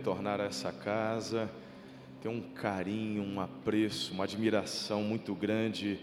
retornar 0.00 0.40
a 0.40 0.44
essa 0.44 0.72
casa, 0.72 1.50
tenho 2.22 2.34
um 2.34 2.40
carinho, 2.40 3.22
um 3.22 3.38
apreço, 3.38 4.14
uma 4.14 4.24
admiração 4.24 5.02
muito 5.02 5.34
grande 5.34 6.00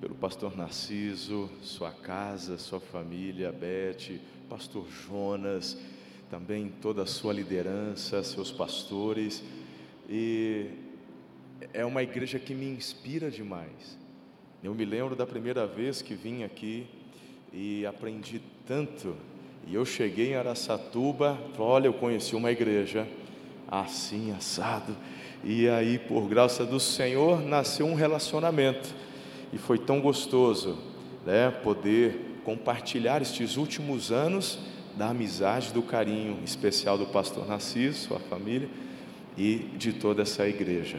pelo 0.00 0.14
pastor 0.14 0.56
Narciso, 0.56 1.50
sua 1.60 1.90
casa, 1.90 2.56
sua 2.56 2.80
família, 2.80 3.52
Beth, 3.52 4.18
pastor 4.48 4.86
Jonas, 4.88 5.78
também 6.30 6.72
toda 6.80 7.02
a 7.02 7.06
sua 7.06 7.34
liderança, 7.34 8.22
seus 8.22 8.50
pastores. 8.50 9.44
E 10.08 10.70
é 11.74 11.84
uma 11.84 12.02
igreja 12.02 12.38
que 12.38 12.54
me 12.54 12.66
inspira 12.70 13.30
demais. 13.30 13.98
Eu 14.64 14.74
me 14.74 14.86
lembro 14.86 15.14
da 15.14 15.26
primeira 15.26 15.66
vez 15.66 16.00
que 16.00 16.14
vim 16.14 16.42
aqui 16.42 16.86
e 17.52 17.84
aprendi 17.84 18.40
tanto. 18.66 19.14
E 19.66 19.74
eu 19.74 19.84
cheguei 19.84 20.30
em 20.30 20.36
Araçatuba, 20.36 21.38
olha, 21.58 21.86
eu 21.86 21.92
conheci 21.92 22.34
uma 22.34 22.50
igreja 22.50 23.06
assim, 23.68 24.32
assado. 24.32 24.96
E 25.44 25.68
aí, 25.68 25.98
por 25.98 26.28
graça 26.28 26.64
do 26.64 26.80
Senhor, 26.80 27.40
nasceu 27.42 27.86
um 27.86 27.94
relacionamento. 27.94 28.94
E 29.52 29.58
foi 29.58 29.78
tão 29.78 30.00
gostoso, 30.00 30.78
né, 31.24 31.50
poder 31.50 32.40
compartilhar 32.44 33.22
estes 33.22 33.56
últimos 33.56 34.10
anos 34.12 34.58
da 34.96 35.10
amizade, 35.10 35.72
do 35.72 35.82
carinho 35.82 36.38
especial 36.44 36.96
do 36.96 37.06
pastor 37.06 37.46
Narciso, 37.46 38.08
sua 38.08 38.18
família 38.18 38.68
e 39.36 39.56
de 39.76 39.92
toda 39.92 40.22
essa 40.22 40.48
igreja. 40.48 40.98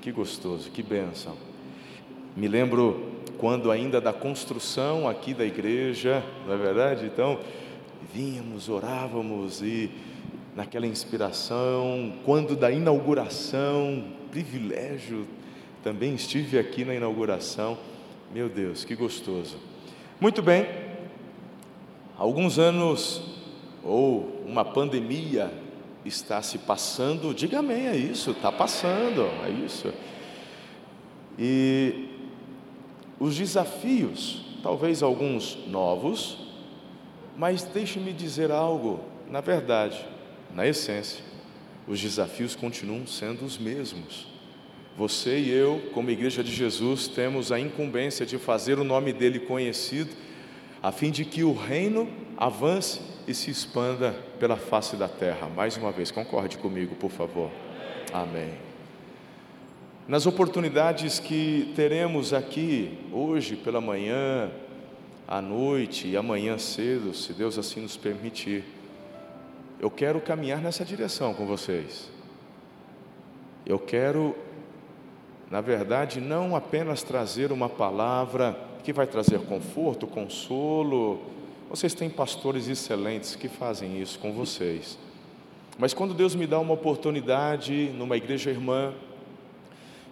Que 0.00 0.10
gostoso, 0.10 0.70
que 0.70 0.82
bênção. 0.82 1.36
Me 2.36 2.48
lembro 2.48 3.12
quando 3.38 3.70
ainda 3.70 4.00
da 4.00 4.12
construção 4.12 5.08
aqui 5.08 5.34
da 5.34 5.44
igreja, 5.44 6.22
não 6.46 6.54
é 6.54 6.56
verdade? 6.56 7.06
Então, 7.06 7.38
vínhamos, 8.14 8.68
orávamos 8.68 9.60
e 9.62 9.90
naquela 10.56 10.86
inspiração, 10.86 12.14
quando 12.24 12.56
da 12.56 12.72
inauguração, 12.72 14.04
privilégio, 14.30 15.28
também 15.84 16.14
estive 16.14 16.58
aqui 16.58 16.82
na 16.82 16.94
inauguração. 16.94 17.76
Meu 18.32 18.48
Deus, 18.48 18.82
que 18.82 18.96
gostoso. 18.96 19.58
Muito 20.18 20.40
bem, 20.40 20.66
alguns 22.16 22.58
anos 22.58 23.22
ou 23.84 24.42
uma 24.46 24.64
pandemia 24.64 25.52
está 26.06 26.40
se 26.40 26.56
passando, 26.56 27.34
diga 27.34 27.58
amém, 27.58 27.86
é 27.88 27.96
isso, 27.96 28.30
está 28.30 28.50
passando, 28.50 29.28
é 29.44 29.50
isso. 29.50 29.92
E 31.38 32.08
os 33.20 33.36
desafios, 33.36 34.42
talvez 34.62 35.02
alguns 35.02 35.58
novos, 35.68 36.38
mas 37.36 37.62
deixe-me 37.62 38.14
dizer 38.14 38.50
algo, 38.50 39.00
na 39.30 39.42
verdade, 39.42 40.15
na 40.56 40.66
essência, 40.66 41.22
os 41.86 42.00
desafios 42.00 42.56
continuam 42.56 43.06
sendo 43.06 43.44
os 43.44 43.58
mesmos. 43.58 44.26
Você 44.96 45.38
e 45.38 45.50
eu, 45.50 45.90
como 45.92 46.10
Igreja 46.10 46.42
de 46.42 46.50
Jesus, 46.50 47.06
temos 47.06 47.52
a 47.52 47.60
incumbência 47.60 48.24
de 48.24 48.38
fazer 48.38 48.78
o 48.78 48.84
nome 48.84 49.12
dele 49.12 49.38
conhecido, 49.38 50.16
a 50.82 50.90
fim 50.90 51.10
de 51.10 51.26
que 51.26 51.44
o 51.44 51.52
reino 51.52 52.08
avance 52.38 53.02
e 53.28 53.34
se 53.34 53.50
expanda 53.50 54.12
pela 54.40 54.56
face 54.56 54.96
da 54.96 55.06
terra. 55.06 55.46
Mais 55.54 55.76
uma 55.76 55.92
vez, 55.92 56.10
concorde 56.10 56.56
comigo, 56.56 56.94
por 56.94 57.10
favor. 57.10 57.50
Amém. 58.10 58.54
Nas 60.08 60.24
oportunidades 60.24 61.18
que 61.20 61.70
teremos 61.76 62.32
aqui 62.32 62.96
hoje 63.12 63.56
pela 63.56 63.80
manhã, 63.82 64.50
à 65.28 65.42
noite 65.42 66.08
e 66.08 66.16
amanhã 66.16 66.56
cedo, 66.56 67.12
se 67.12 67.34
Deus 67.34 67.58
assim 67.58 67.82
nos 67.82 67.98
permitir, 67.98 68.64
eu 69.78 69.90
quero 69.90 70.20
caminhar 70.20 70.60
nessa 70.60 70.84
direção 70.84 71.34
com 71.34 71.46
vocês. 71.46 72.10
Eu 73.64 73.78
quero, 73.78 74.34
na 75.50 75.60
verdade, 75.60 76.20
não 76.20 76.56
apenas 76.56 77.02
trazer 77.02 77.52
uma 77.52 77.68
palavra 77.68 78.58
que 78.82 78.92
vai 78.92 79.06
trazer 79.06 79.40
conforto, 79.40 80.06
consolo. 80.06 81.20
Vocês 81.68 81.92
têm 81.92 82.08
pastores 82.08 82.68
excelentes 82.68 83.36
que 83.36 83.48
fazem 83.48 84.00
isso 84.00 84.18
com 84.18 84.32
vocês. 84.32 84.98
Mas 85.78 85.92
quando 85.92 86.14
Deus 86.14 86.34
me 86.34 86.46
dá 86.46 86.58
uma 86.58 86.72
oportunidade 86.72 87.90
numa 87.98 88.16
igreja 88.16 88.50
irmã, 88.50 88.94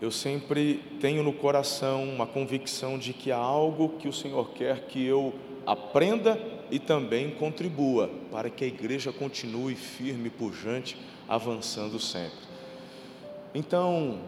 eu 0.02 0.10
sempre 0.10 0.82
tenho 1.00 1.22
no 1.22 1.32
coração 1.32 2.04
uma 2.04 2.26
convicção 2.26 2.98
de 2.98 3.14
que 3.14 3.32
há 3.32 3.38
algo 3.38 3.90
que 3.98 4.08
o 4.08 4.12
Senhor 4.12 4.50
quer 4.50 4.86
que 4.88 5.02
eu 5.06 5.32
aprenda 5.64 6.38
e 6.74 6.80
também 6.80 7.30
contribua 7.30 8.10
para 8.32 8.50
que 8.50 8.64
a 8.64 8.66
igreja 8.66 9.12
continue 9.12 9.76
firme, 9.76 10.28
pujante, 10.28 10.98
avançando 11.28 12.00
sempre. 12.00 12.48
Então, 13.54 14.18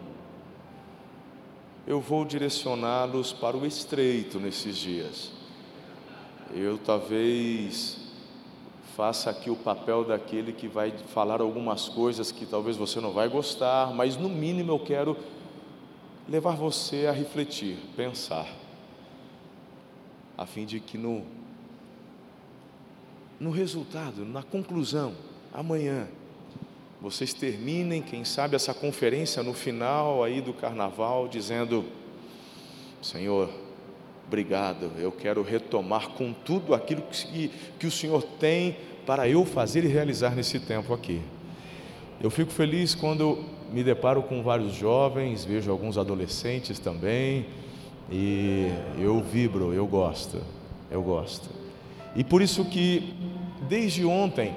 eu 1.85 1.99
vou 1.99 2.23
direcioná-los 2.23 3.33
para 3.33 3.57
o 3.57 3.65
estreito 3.65 4.39
nesses 4.39 4.77
dias. 4.77 5.33
Eu 6.53 6.77
talvez 6.77 7.97
faça 8.95 9.29
aqui 9.29 9.49
o 9.49 9.55
papel 9.57 10.05
daquele 10.05 10.53
que 10.53 10.69
vai 10.69 10.93
falar 11.13 11.41
algumas 11.41 11.89
coisas 11.89 12.31
que 12.31 12.45
talvez 12.45 12.77
você 12.77 13.01
não 13.01 13.11
vai 13.11 13.27
gostar, 13.27 13.93
mas 13.93 14.15
no 14.15 14.29
mínimo 14.29 14.71
eu 14.71 14.79
quero 14.79 15.17
levar 16.29 16.55
você 16.55 17.07
a 17.07 17.11
refletir, 17.11 17.77
pensar, 17.97 18.47
a 20.37 20.45
fim 20.45 20.65
de 20.65 20.79
que 20.79 20.97
no, 20.97 21.35
no 23.39 23.51
resultado, 23.51 24.25
na 24.25 24.41
conclusão, 24.41 25.13
amanhã, 25.53 26.07
vocês 26.99 27.33
terminem, 27.33 28.01
quem 28.01 28.25
sabe, 28.25 28.55
essa 28.55 28.73
conferência 28.73 29.43
no 29.43 29.53
final 29.53 30.23
aí 30.23 30.41
do 30.41 30.53
carnaval, 30.53 31.27
dizendo: 31.27 31.85
Senhor, 33.01 33.49
obrigado, 34.25 34.91
eu 34.97 35.11
quero 35.11 35.43
retomar 35.43 36.09
com 36.09 36.33
tudo 36.33 36.73
aquilo 36.73 37.03
que, 37.03 37.51
que 37.79 37.85
o 37.85 37.91
Senhor 37.91 38.23
tem 38.39 38.75
para 39.05 39.29
eu 39.29 39.45
fazer 39.45 39.85
e 39.85 39.87
realizar 39.87 40.35
nesse 40.35 40.59
tempo 40.59 40.93
aqui. 40.93 41.21
Eu 42.19 42.31
fico 42.31 42.51
feliz 42.51 42.95
quando 42.95 43.45
me 43.71 43.83
deparo 43.83 44.23
com 44.23 44.41
vários 44.41 44.73
jovens, 44.73 45.45
vejo 45.45 45.69
alguns 45.69 45.97
adolescentes 45.97 46.79
também, 46.79 47.45
e 48.11 48.71
eu 48.97 49.21
vibro, 49.21 49.73
eu 49.73 49.85
gosto, 49.85 50.41
eu 50.89 51.03
gosto. 51.03 51.56
E 52.17 52.23
por 52.23 52.41
isso 52.41 52.65
que 52.65 53.13
desde 53.69 54.03
ontem 54.03 54.55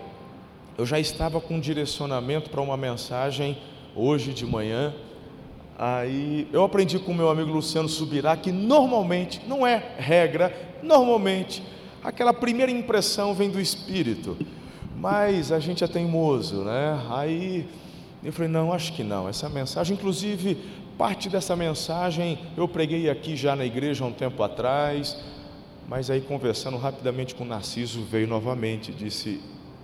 eu 0.79 0.87
já 0.87 0.99
estava 0.99 1.39
com 1.43 1.57
um 1.57 1.61
direcionamento 1.61 2.49
para 2.49 2.63
uma 2.63 2.75
mensagem 2.75 3.59
hoje 3.95 4.33
de 4.33 4.47
manhã. 4.47 4.95
Aí 5.79 6.49
eu 6.55 6.65
aprendi 6.65 6.99
com 6.99 7.13
o 7.13 7.15
meu 7.15 7.29
amigo 7.29 7.51
Luciano 7.51 7.87
Subirá 7.87 8.35
que 8.35 8.51
normalmente, 8.51 9.43
não 9.47 9.67
é 9.67 9.93
regra, 9.99 10.55
normalmente 10.83 11.63
aquela 12.03 12.33
primeira 12.33 12.73
impressão 12.73 13.35
vem 13.35 13.51
do 13.51 13.61
espírito, 13.61 14.39
mas 14.97 15.53
a 15.53 15.59
gente 15.59 15.85
é 15.85 15.87
teimoso, 15.87 16.65
né? 16.65 16.99
Aí 17.11 17.69
eu 18.25 18.33
falei, 18.33 18.51
não, 18.51 18.73
acho 18.73 18.95
que 18.95 19.03
não. 19.03 19.29
Essa 19.29 19.51
mensagem, 19.51 19.95
inclusive, 19.95 20.57
parte 20.97 21.29
dessa 21.29 21.55
mensagem 21.55 22.39
eu 22.57 22.67
preguei 22.67 23.11
aqui 23.11 23.37
já 23.37 23.55
na 23.55 23.67
igreja 23.67 24.03
há 24.03 24.07
um 24.09 24.13
tempo 24.13 24.43
atrás, 24.43 25.17
mas 25.91 26.09
aí 26.09 26.21
conversando 26.21 26.77
rapidamente 26.77 27.35
com 27.35 27.45
Narciso 27.45 28.05
veio 28.05 28.29
novamente, 28.29 28.93
disse, 28.93 29.41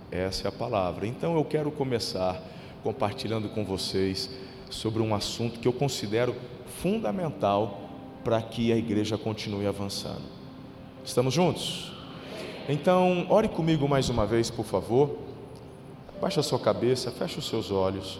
essa 0.09 0.47
é 0.47 0.47
a 0.47 0.51
palavra. 0.53 1.05
Então 1.05 1.35
eu 1.35 1.43
quero 1.43 1.69
começar 1.69 2.41
compartilhando 2.81 3.49
com 3.49 3.65
vocês 3.65 4.29
sobre 4.69 5.01
um 5.01 5.13
assunto 5.13 5.59
que 5.59 5.67
eu 5.67 5.73
considero 5.73 6.33
fundamental 6.81 7.81
para 8.23 8.41
que 8.41 8.71
a 8.71 8.77
igreja 8.77 9.17
continue 9.17 9.67
avançando. 9.67 10.23
Estamos 11.03 11.33
juntos? 11.33 11.91
Então, 12.69 13.27
ore 13.29 13.49
comigo 13.49 13.85
mais 13.85 14.07
uma 14.07 14.25
vez, 14.25 14.49
por 14.49 14.63
favor. 14.63 15.17
Baixe 16.21 16.39
a 16.39 16.43
sua 16.43 16.59
cabeça, 16.59 17.11
feche 17.11 17.37
os 17.39 17.49
seus 17.49 17.69
olhos. 17.69 18.17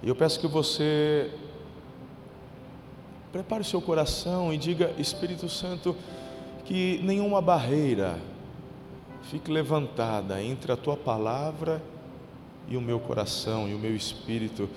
E 0.00 0.08
eu 0.08 0.14
peço 0.14 0.38
que 0.38 0.46
você 0.46 1.32
prepare 3.32 3.62
o 3.62 3.64
seu 3.64 3.80
coração 3.80 4.52
e 4.52 4.58
diga, 4.58 4.92
Espírito 4.98 5.48
Santo, 5.48 5.96
que 6.64 7.00
nenhuma 7.02 7.40
barreira 7.40 8.18
fique 9.30 9.50
levantada 9.50 10.42
entre 10.42 10.70
a 10.70 10.76
tua 10.76 10.96
palavra 10.96 11.82
e 12.68 12.76
o 12.76 12.80
meu 12.80 13.00
coração 13.00 13.68
e 13.68 13.74
o 13.74 13.78
meu 13.78 13.96
espírito. 13.96 14.68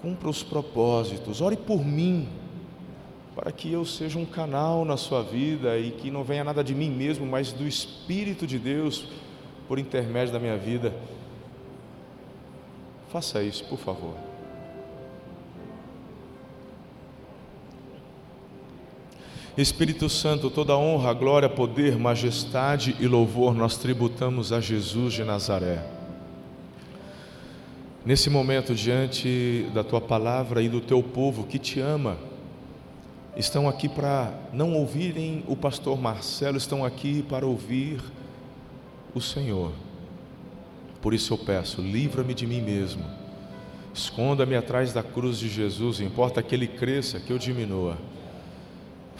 Cumpra 0.00 0.30
os 0.30 0.42
propósitos, 0.42 1.40
ore 1.40 1.56
por 1.56 1.84
mim, 1.84 2.28
para 3.34 3.52
que 3.52 3.70
eu 3.70 3.84
seja 3.84 4.18
um 4.18 4.24
canal 4.24 4.84
na 4.84 4.96
sua 4.96 5.22
vida 5.22 5.76
e 5.78 5.90
que 5.90 6.10
não 6.10 6.24
venha 6.24 6.44
nada 6.44 6.64
de 6.64 6.74
mim 6.74 6.90
mesmo, 6.90 7.26
mas 7.26 7.52
do 7.52 7.66
Espírito 7.66 8.46
de 8.46 8.58
Deus 8.58 9.08
por 9.68 9.78
intermédio 9.78 10.32
da 10.32 10.38
minha 10.38 10.56
vida 10.56 10.94
Faça 13.10 13.42
isso, 13.42 13.64
por 13.64 13.78
favor. 13.78 14.29
Espírito 19.60 20.08
Santo, 20.08 20.48
toda 20.48 20.76
honra, 20.76 21.12
glória, 21.12 21.48
poder, 21.48 21.98
majestade 21.98 22.96
e 22.98 23.06
louvor 23.06 23.54
nós 23.54 23.76
tributamos 23.76 24.52
a 24.52 24.60
Jesus 24.60 25.12
de 25.12 25.24
Nazaré. 25.24 25.84
Nesse 28.04 28.30
momento, 28.30 28.74
diante 28.74 29.66
da 29.74 29.84
tua 29.84 30.00
palavra 30.00 30.62
e 30.62 30.68
do 30.68 30.80
teu 30.80 31.02
povo 31.02 31.44
que 31.44 31.58
te 31.58 31.80
ama, 31.80 32.16
estão 33.36 33.68
aqui 33.68 33.88
para 33.88 34.32
não 34.52 34.72
ouvirem 34.72 35.44
o 35.46 35.54
pastor 35.54 36.00
Marcelo, 36.00 36.56
estão 36.56 36.84
aqui 36.84 37.22
para 37.22 37.44
ouvir 37.44 38.00
o 39.14 39.20
Senhor. 39.20 39.72
Por 41.02 41.12
isso 41.12 41.34
eu 41.34 41.38
peço, 41.38 41.82
livra-me 41.82 42.32
de 42.32 42.46
mim 42.46 42.62
mesmo. 42.62 43.04
Esconda-me 43.92 44.56
atrás 44.56 44.92
da 44.92 45.02
cruz 45.02 45.38
de 45.38 45.48
Jesus, 45.48 46.00
importa 46.00 46.42
que 46.42 46.54
ele 46.54 46.66
cresça, 46.66 47.20
que 47.20 47.32
eu 47.32 47.38
diminua. 47.38 47.98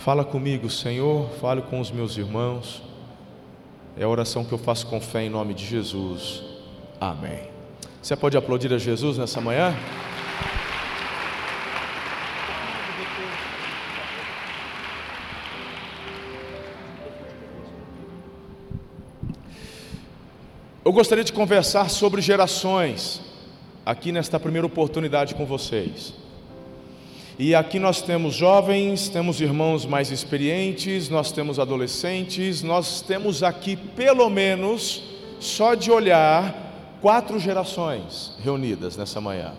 Fala 0.00 0.24
comigo, 0.24 0.70
Senhor, 0.70 1.28
fale 1.42 1.60
com 1.60 1.78
os 1.78 1.90
meus 1.90 2.16
irmãos. 2.16 2.82
É 3.98 4.02
a 4.02 4.08
oração 4.08 4.46
que 4.46 4.50
eu 4.50 4.56
faço 4.56 4.86
com 4.86 4.98
fé 4.98 5.24
em 5.24 5.28
nome 5.28 5.52
de 5.52 5.66
Jesus. 5.66 6.42
Amém. 6.98 7.50
Você 8.00 8.16
pode 8.16 8.34
aplaudir 8.34 8.72
a 8.72 8.78
Jesus 8.78 9.18
nessa 9.18 9.42
manhã? 9.42 9.76
Eu 20.82 20.92
gostaria 20.94 21.22
de 21.22 21.32
conversar 21.34 21.90
sobre 21.90 22.22
gerações, 22.22 23.20
aqui 23.84 24.12
nesta 24.12 24.40
primeira 24.40 24.66
oportunidade 24.66 25.34
com 25.34 25.44
vocês. 25.44 26.14
E 27.42 27.54
aqui 27.54 27.78
nós 27.78 28.02
temos 28.02 28.34
jovens, 28.34 29.08
temos 29.08 29.40
irmãos 29.40 29.86
mais 29.86 30.10
experientes, 30.10 31.08
nós 31.08 31.32
temos 31.32 31.58
adolescentes, 31.58 32.62
nós 32.62 33.00
temos 33.00 33.42
aqui 33.42 33.76
pelo 33.76 34.28
menos, 34.28 35.02
só 35.40 35.74
de 35.74 35.90
olhar, 35.90 36.98
quatro 37.00 37.38
gerações 37.38 38.36
reunidas 38.44 38.94
nessa 38.94 39.22
manhã. 39.22 39.54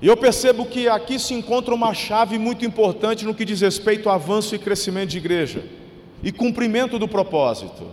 E 0.00 0.06
eu 0.06 0.16
percebo 0.16 0.64
que 0.64 0.88
aqui 0.88 1.18
se 1.18 1.34
encontra 1.34 1.74
uma 1.74 1.92
chave 1.92 2.38
muito 2.38 2.64
importante 2.64 3.26
no 3.26 3.34
que 3.34 3.44
diz 3.44 3.60
respeito 3.60 4.08
ao 4.08 4.14
avanço 4.14 4.54
e 4.54 4.58
crescimento 4.58 5.10
de 5.10 5.18
igreja 5.18 5.62
e 6.22 6.32
cumprimento 6.32 6.98
do 6.98 7.06
propósito. 7.06 7.84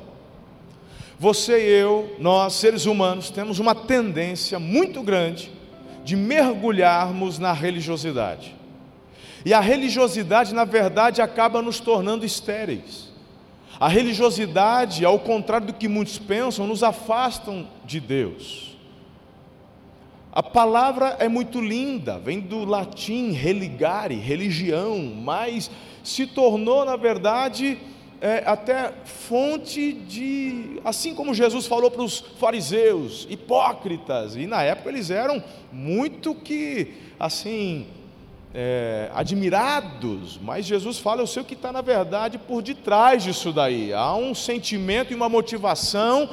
Você 1.20 1.68
e 1.68 1.82
eu, 1.82 2.16
nós 2.18 2.54
seres 2.54 2.86
humanos, 2.86 3.30
temos 3.30 3.60
uma 3.60 3.76
tendência 3.76 4.58
muito 4.58 5.04
grande 5.04 5.52
de 6.04 6.16
mergulharmos 6.16 7.38
na 7.40 7.54
religiosidade. 7.54 8.56
E 9.46 9.54
a 9.54 9.60
religiosidade, 9.60 10.54
na 10.54 10.66
verdade, 10.66 11.22
acaba 11.22 11.62
nos 11.62 11.80
tornando 11.80 12.26
estéreis. 12.26 13.12
A 13.80 13.88
religiosidade, 13.88 15.04
ao 15.04 15.18
contrário 15.18 15.68
do 15.68 15.74
que 15.74 15.88
muitos 15.88 16.20
pensam, 16.20 16.68
nos 16.68 16.84
afastam 16.84 17.68
de 17.86 18.00
Deus. 18.00 18.78
A 20.32 20.44
palavra 20.44 21.18
é 21.20 21.28
muito 21.28 21.60
linda, 21.60 22.18
vem 22.20 22.40
do 22.40 22.64
latim 22.64 23.32
religare, 23.32 24.16
religião, 24.16 24.98
mas 25.00 25.70
se 26.04 26.26
tornou, 26.26 26.86
na 26.86 26.96
verdade, 26.96 27.78
é, 28.22 28.44
até 28.46 28.94
fonte 29.04 29.92
de. 29.92 30.80
Assim 30.86 31.16
como 31.16 31.34
Jesus 31.34 31.66
falou 31.66 31.90
para 31.90 32.04
os 32.04 32.20
fariseus, 32.40 33.28
hipócritas, 33.30 34.36
e 34.36 34.46
na 34.46 34.62
época 34.62 34.90
eles 34.90 35.10
eram 35.10 35.44
muito 35.72 36.36
que, 36.36 36.94
assim, 37.20 37.88
é, 38.54 39.10
admirados, 39.14 40.40
mas 40.42 40.66
Jesus 40.66 41.00
fala, 41.00 41.22
eu 41.22 41.28
sei 41.28 41.42
o 41.42 41.46
que 41.46 41.56
está 41.56 41.72
na 41.72 41.82
verdade 41.82 42.38
por 42.38 42.62
detrás 42.62 43.24
disso 43.24 43.52
daí. 43.52 43.92
Há 43.92 44.14
um 44.16 44.36
sentimento 44.36 45.12
e 45.12 45.16
uma 45.16 45.28
motivação 45.28 46.30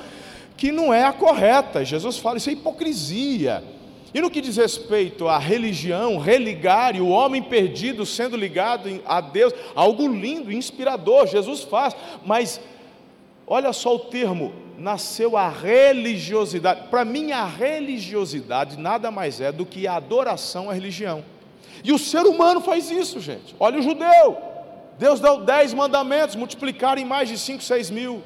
que 0.58 0.70
não 0.70 0.92
é 0.92 1.04
a 1.04 1.12
correta. 1.12 1.84
Jesus 1.84 2.18
fala, 2.18 2.36
isso 2.36 2.50
é 2.50 2.52
hipocrisia. 2.52 3.64
E 4.12 4.20
no 4.20 4.30
que 4.30 4.40
diz 4.40 4.56
respeito 4.56 5.28
à 5.28 5.38
religião, 5.38 6.18
religar 6.18 6.96
e 6.96 7.00
o 7.00 7.08
homem 7.08 7.42
perdido 7.42 8.06
sendo 8.06 8.36
ligado 8.36 9.02
a 9.04 9.20
Deus, 9.20 9.52
algo 9.74 10.08
lindo, 10.08 10.50
inspirador, 10.50 11.26
Jesus 11.26 11.62
faz, 11.62 11.94
mas 12.24 12.60
olha 13.46 13.72
só 13.72 13.94
o 13.94 13.98
termo, 13.98 14.52
nasceu 14.78 15.36
a 15.36 15.48
religiosidade. 15.48 16.88
Para 16.88 17.04
mim, 17.04 17.32
a 17.32 17.44
religiosidade 17.44 18.78
nada 18.78 19.10
mais 19.10 19.40
é 19.40 19.52
do 19.52 19.66
que 19.66 19.86
a 19.86 19.96
adoração 19.96 20.70
à 20.70 20.72
religião. 20.72 21.22
E 21.84 21.92
o 21.92 21.98
ser 21.98 22.22
humano 22.22 22.60
faz 22.60 22.90
isso, 22.90 23.20
gente. 23.20 23.54
Olha 23.60 23.78
o 23.78 23.82
judeu. 23.82 24.38
Deus 24.98 25.20
deu 25.20 25.44
dez 25.44 25.72
mandamentos, 25.72 26.34
multiplicaram 26.34 27.00
em 27.00 27.04
mais 27.04 27.28
de 27.28 27.38
cinco, 27.38 27.62
seis 27.62 27.90
mil. 27.90 28.22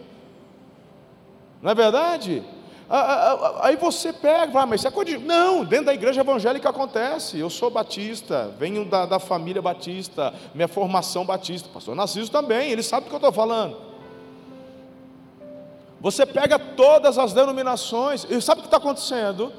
Não 1.60 1.70
é 1.70 1.74
verdade? 1.74 2.42
Ah, 2.88 2.98
ah, 2.98 3.32
ah, 3.32 3.66
aí 3.66 3.76
você 3.76 4.12
pega, 4.12 4.52
vai, 4.52 4.66
mas 4.66 4.80
isso 4.80 4.88
é 4.88 4.90
coisa 4.90 5.12
de... 5.12 5.18
Não, 5.18 5.64
dentro 5.64 5.86
da 5.86 5.94
igreja 5.94 6.20
evangélica 6.20 6.68
acontece. 6.68 7.38
Eu 7.38 7.48
sou 7.48 7.70
batista, 7.70 8.54
venho 8.58 8.84
da, 8.84 9.06
da 9.06 9.18
família 9.18 9.62
batista, 9.62 10.34
minha 10.54 10.68
formação 10.68 11.24
batista. 11.24 11.68
Pastor 11.72 11.94
Narciso 11.94 12.30
também, 12.30 12.70
ele 12.70 12.82
sabe 12.82 13.04
do 13.04 13.08
que 13.08 13.14
eu 13.14 13.18
estou 13.18 13.32
falando. 13.32 13.76
Você 16.00 16.26
pega 16.26 16.58
todas 16.58 17.16
as 17.16 17.32
denominações, 17.32 18.26
e 18.28 18.40
sabe 18.42 18.58
o 18.58 18.62
que 18.62 18.66
está 18.66 18.78
acontecendo? 18.78 19.52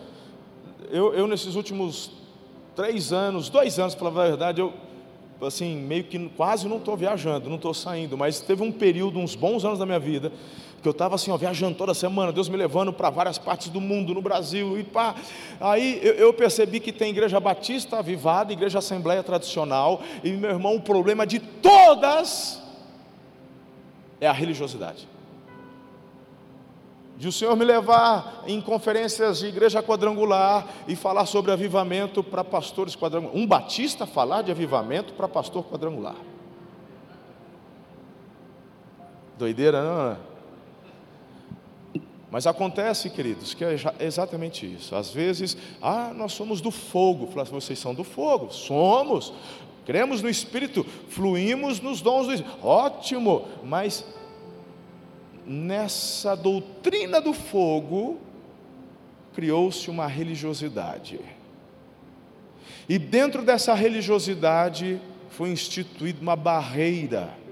Eu, 0.92 1.14
eu, 1.14 1.26
nesses 1.26 1.56
últimos 1.56 2.12
três 2.76 3.14
anos, 3.14 3.50
dois 3.50 3.80
anos, 3.80 3.96
para 3.96 4.12
falar 4.12 4.26
a 4.26 4.28
verdade, 4.28 4.60
eu 4.60 4.74
assim, 5.42 5.76
meio 5.76 6.04
que 6.04 6.30
quase 6.30 6.68
não 6.68 6.78
estou 6.78 6.96
viajando, 6.96 7.50
não 7.50 7.56
estou 7.56 7.74
saindo, 7.74 8.18
mas 8.18 8.40
teve 8.40 8.64
um 8.64 8.72
período, 8.72 9.20
uns 9.20 9.36
bons 9.36 9.66
anos 9.66 9.80
da 9.80 9.86
minha 9.86 10.00
vida, 10.00 10.32
que 10.84 10.90
eu 10.90 10.92
estava 10.92 11.16
assim, 11.16 11.32
ó, 11.32 11.38
viajando 11.38 11.78
toda 11.78 11.94
semana, 11.94 12.34
Deus 12.34 12.50
me 12.50 12.58
levando 12.58 12.92
para 12.92 13.10
várias 13.10 13.38
partes 13.38 13.70
do 13.70 13.80
mundo, 13.80 14.14
no 14.14 14.22
Brasil, 14.22 14.78
e 14.78 14.84
pá. 14.84 15.16
Aí 15.60 15.98
eu, 16.04 16.14
eu, 16.16 16.34
percebi 16.34 16.82
que 16.82 16.92
tem 16.92 17.10
igreja 17.10 17.40
batista 17.40 18.00
avivada, 18.00 18.52
igreja 18.52 18.80
assembleia 18.80 19.24
tradicional, 19.24 20.02
e 20.22 20.32
meu 20.32 20.50
irmão, 20.50 20.76
o 20.76 20.82
problema 20.82 21.26
de 21.26 21.40
todas 21.40 22.62
é 24.20 24.28
a 24.28 24.34
religiosidade. 24.34 25.08
De 27.16 27.30
o 27.30 27.32
Senhor 27.32 27.56
me 27.56 27.64
levar 27.64 28.44
em 28.46 28.60
conferências 28.60 29.40
de 29.40 29.48
igreja 29.48 29.82
quadrangular 29.82 30.68
e 30.86 30.98
falar 30.98 31.26
sobre 31.26 31.54
avivamento 31.54 32.22
para 32.22 32.44
pastores 32.44 32.94
quadrangulares. 32.94 33.42
Um 33.42 33.48
batista 33.48 34.06
falar 34.06 34.42
de 34.42 34.52
avivamento 34.52 35.14
para 35.14 35.30
pastor 35.30 35.64
quadrangular. 35.64 36.18
Doideira, 39.38 39.82
não 39.82 40.12
é? 40.12 40.33
Mas 42.34 42.48
acontece, 42.48 43.12
queridos, 43.12 43.54
que 43.54 43.64
é 43.64 43.76
exatamente 44.00 44.66
isso. 44.66 44.96
Às 44.96 45.12
vezes, 45.12 45.56
ah, 45.80 46.12
nós 46.16 46.34
somos 46.34 46.62
do 46.62 46.72
fogo. 46.72 47.28
Fala, 47.28 47.46
vocês 47.46 47.78
são 47.78 47.94
do 47.94 48.04
fogo. 48.04 48.52
Somos. 48.52 49.32
Cremos 49.86 50.20
no 50.24 50.28
Espírito, 50.28 50.84
fluímos 51.10 51.80
nos 51.80 52.02
dons 52.02 52.26
do 52.26 52.34
Espírito. 52.34 52.66
Ótimo, 52.66 53.48
mas 53.64 54.04
nessa 55.46 56.34
doutrina 56.34 57.22
do 57.22 57.34
fogo, 57.34 58.18
criou-se 59.36 59.88
uma 59.92 60.08
religiosidade. 60.08 61.20
E 62.90 62.98
dentro 62.98 63.44
dessa 63.44 63.76
religiosidade 63.76 65.00
foi 65.30 65.52
instituída 65.52 66.20
uma 66.20 66.36
barreira 66.36 67.43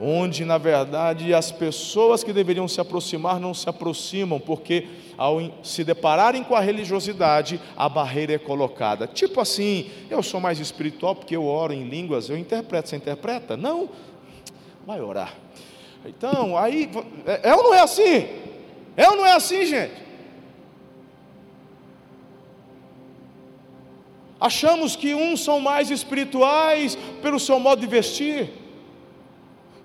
onde 0.00 0.44
na 0.46 0.56
verdade 0.56 1.34
as 1.34 1.52
pessoas 1.52 2.24
que 2.24 2.32
deveriam 2.32 2.66
se 2.66 2.80
aproximar 2.80 3.38
não 3.38 3.52
se 3.52 3.68
aproximam, 3.68 4.40
porque 4.40 4.88
ao 5.18 5.38
se 5.62 5.84
depararem 5.84 6.42
com 6.42 6.54
a 6.54 6.60
religiosidade, 6.60 7.60
a 7.76 7.88
barreira 7.88 8.32
é 8.32 8.38
colocada. 8.38 9.06
Tipo 9.06 9.40
assim, 9.40 9.90
eu 10.08 10.22
sou 10.22 10.40
mais 10.40 10.58
espiritual 10.58 11.14
porque 11.14 11.36
eu 11.36 11.44
oro 11.44 11.74
em 11.74 11.86
línguas, 11.88 12.30
eu 12.30 12.38
interpreto, 12.38 12.88
você 12.88 12.96
interpreta? 12.96 13.56
Não, 13.56 13.90
vai 14.86 15.00
orar. 15.02 15.34
Então, 16.06 16.56
aí, 16.56 16.90
é, 17.26 17.50
é 17.50 17.54
ou 17.54 17.64
não 17.64 17.74
é 17.74 17.80
assim? 17.80 18.26
É 18.96 19.08
ou 19.10 19.16
não 19.16 19.26
é 19.26 19.32
assim, 19.32 19.66
gente? 19.66 20.10
Achamos 24.40 24.96
que 24.96 25.14
uns 25.14 25.44
são 25.44 25.60
mais 25.60 25.90
espirituais 25.90 26.96
pelo 27.20 27.38
seu 27.38 27.60
modo 27.60 27.80
de 27.82 27.86
vestir, 27.86 28.50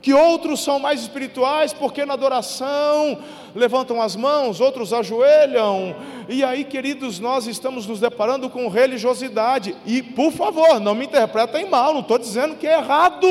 que 0.05 0.13
outros 0.13 0.63
são 0.63 0.77
mais 0.77 1.01
espirituais 1.01 1.73
porque 1.73 2.05
na 2.05 2.13
adoração 2.13 3.17
levantam 3.55 3.99
as 3.99 4.15
mãos, 4.15 4.61
outros 4.61 4.93
ajoelham. 4.93 5.95
E 6.29 6.43
aí, 6.43 6.63
queridos, 6.63 7.19
nós 7.19 7.47
estamos 7.47 7.87
nos 7.87 8.01
deparando 8.01 8.47
com 8.47 8.67
religiosidade. 8.67 9.75
E, 9.83 10.03
por 10.03 10.31
favor, 10.31 10.79
não 10.79 10.93
me 10.93 11.05
interpretem 11.05 11.67
mal, 11.67 11.91
não 11.91 12.01
estou 12.01 12.19
dizendo 12.19 12.55
que 12.55 12.67
é 12.67 12.77
errado. 12.77 13.25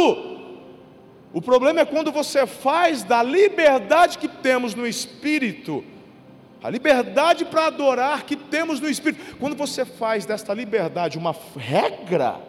O 1.33 1.41
problema 1.41 1.79
é 1.79 1.85
quando 1.85 2.11
você 2.11 2.45
faz 2.45 3.05
da 3.05 3.23
liberdade 3.23 4.19
que 4.19 4.27
temos 4.27 4.75
no 4.75 4.85
espírito, 4.85 5.85
a 6.61 6.69
liberdade 6.69 7.45
para 7.45 7.67
adorar 7.67 8.25
que 8.25 8.35
temos 8.35 8.81
no 8.81 8.91
espírito, 8.91 9.37
quando 9.37 9.55
você 9.55 9.85
faz 9.85 10.27
desta 10.27 10.53
liberdade 10.53 11.19
uma 11.19 11.37
regra, 11.57 12.41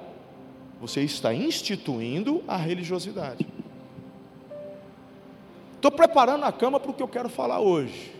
você 0.82 1.01
está 1.01 1.32
instituindo 1.32 2.44
a 2.48 2.58
religiosidade. 2.58 3.46
Estou 5.86 5.96
preparando 5.96 6.44
a 6.46 6.51
cama 6.51 6.80
para 6.80 6.89
o 6.89 6.94
que 6.96 7.04
eu 7.04 7.08
quero 7.08 7.30
falar 7.30 7.60
hoje. 7.60 8.12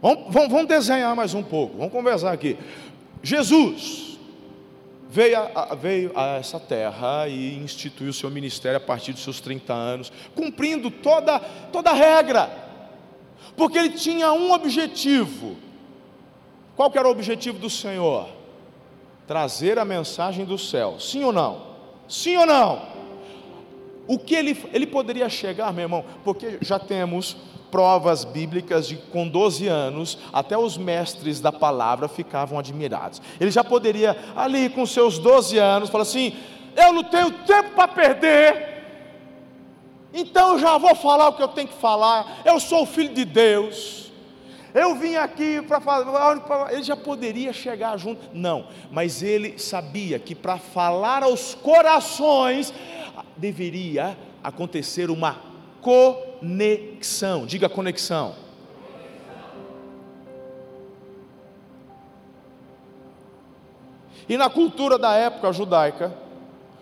Vamos, 0.00 0.32
vamos, 0.32 0.48
vamos 0.48 0.68
desenhar 0.68 1.16
mais 1.16 1.34
um 1.34 1.42
pouco, 1.42 1.76
vamos 1.76 1.92
conversar 1.92 2.30
aqui. 2.30 2.56
Jesus 3.20 4.20
veio 5.10 5.36
a, 5.36 5.74
veio 5.74 6.12
a 6.14 6.36
essa 6.36 6.60
terra 6.60 7.26
e 7.26 7.56
instituiu 7.56 8.10
o 8.10 8.12
seu 8.12 8.30
ministério 8.30 8.76
a 8.76 8.80
partir 8.80 9.12
dos 9.12 9.24
seus 9.24 9.40
30 9.40 9.72
anos, 9.72 10.12
cumprindo 10.36 10.92
toda, 10.92 11.40
toda 11.72 11.90
a 11.90 11.94
regra, 11.94 12.48
porque 13.56 13.76
ele 13.76 13.90
tinha 13.90 14.32
um 14.32 14.52
objetivo. 14.52 15.56
Qual 16.76 16.88
que 16.88 16.98
era 17.00 17.08
o 17.08 17.10
objetivo 17.10 17.58
do 17.58 17.68
Senhor? 17.68 18.28
Trazer 19.26 19.76
a 19.76 19.84
mensagem 19.84 20.44
do 20.44 20.56
céu, 20.56 21.00
sim 21.00 21.24
ou 21.24 21.32
não? 21.32 21.66
Sim 22.06 22.36
ou 22.36 22.46
não? 22.46 22.97
O 24.08 24.18
que 24.18 24.34
ele, 24.34 24.58
ele 24.72 24.86
poderia 24.86 25.28
chegar, 25.28 25.72
meu 25.72 25.84
irmão, 25.84 26.04
porque 26.24 26.58
já 26.60 26.78
temos 26.78 27.36
provas 27.70 28.24
bíblicas 28.24 28.88
de 28.88 28.96
com 28.96 29.28
12 29.28 29.66
anos, 29.68 30.18
até 30.32 30.56
os 30.56 30.78
mestres 30.78 31.40
da 31.40 31.52
palavra 31.52 32.08
ficavam 32.08 32.58
admirados. 32.58 33.20
Ele 33.38 33.50
já 33.50 33.62
poderia, 33.62 34.16
ali 34.34 34.70
com 34.70 34.86
seus 34.86 35.18
12 35.18 35.58
anos, 35.58 35.90
falar 35.90 36.02
assim: 36.02 36.32
Eu 36.74 36.92
não 36.92 37.04
tenho 37.04 37.30
tempo 37.30 37.72
para 37.74 37.86
perder, 37.88 38.78
então 40.12 40.54
eu 40.54 40.58
já 40.58 40.78
vou 40.78 40.94
falar 40.94 41.28
o 41.28 41.34
que 41.34 41.42
eu 41.42 41.48
tenho 41.48 41.68
que 41.68 41.78
falar. 41.78 42.40
Eu 42.44 42.58
sou 42.58 42.82
o 42.82 42.86
filho 42.86 43.12
de 43.12 43.24
Deus. 43.24 44.07
Eu 44.74 44.94
vim 44.94 45.16
aqui 45.16 45.62
para 45.62 45.80
falar. 45.80 46.72
Ele 46.72 46.82
já 46.82 46.96
poderia 46.96 47.52
chegar 47.52 47.96
junto. 47.96 48.28
Não, 48.32 48.66
mas 48.90 49.22
ele 49.22 49.58
sabia 49.58 50.18
que 50.18 50.34
para 50.34 50.58
falar 50.58 51.22
aos 51.22 51.54
corações 51.54 52.72
deveria 53.36 54.16
acontecer 54.42 55.10
uma 55.10 55.36
conexão. 55.80 57.46
Diga 57.46 57.68
conexão. 57.68 58.34
E 64.28 64.36
na 64.36 64.50
cultura 64.50 64.98
da 64.98 65.14
época 65.14 65.50
judaica, 65.52 66.14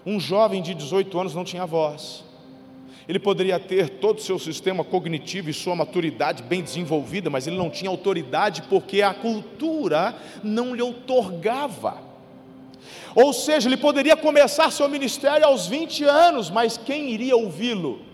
um 0.04 0.18
jovem 0.18 0.60
de 0.60 0.74
18 0.74 1.20
anos 1.20 1.34
não 1.34 1.44
tinha 1.44 1.64
voz. 1.64 2.25
Ele 3.08 3.18
poderia 3.18 3.58
ter 3.58 3.88
todo 3.88 4.18
o 4.18 4.22
seu 4.22 4.38
sistema 4.38 4.82
cognitivo 4.82 5.48
e 5.48 5.54
sua 5.54 5.76
maturidade 5.76 6.42
bem 6.42 6.62
desenvolvida, 6.62 7.30
mas 7.30 7.46
ele 7.46 7.56
não 7.56 7.70
tinha 7.70 7.90
autoridade 7.90 8.62
porque 8.62 9.00
a 9.00 9.14
cultura 9.14 10.14
não 10.42 10.74
lhe 10.74 10.82
otorgava. 10.82 11.98
Ou 13.14 13.32
seja, 13.32 13.68
ele 13.68 13.76
poderia 13.76 14.16
começar 14.16 14.70
seu 14.70 14.88
ministério 14.88 15.46
aos 15.46 15.66
20 15.66 16.04
anos, 16.04 16.50
mas 16.50 16.76
quem 16.76 17.10
iria 17.10 17.36
ouvi-lo? 17.36 18.06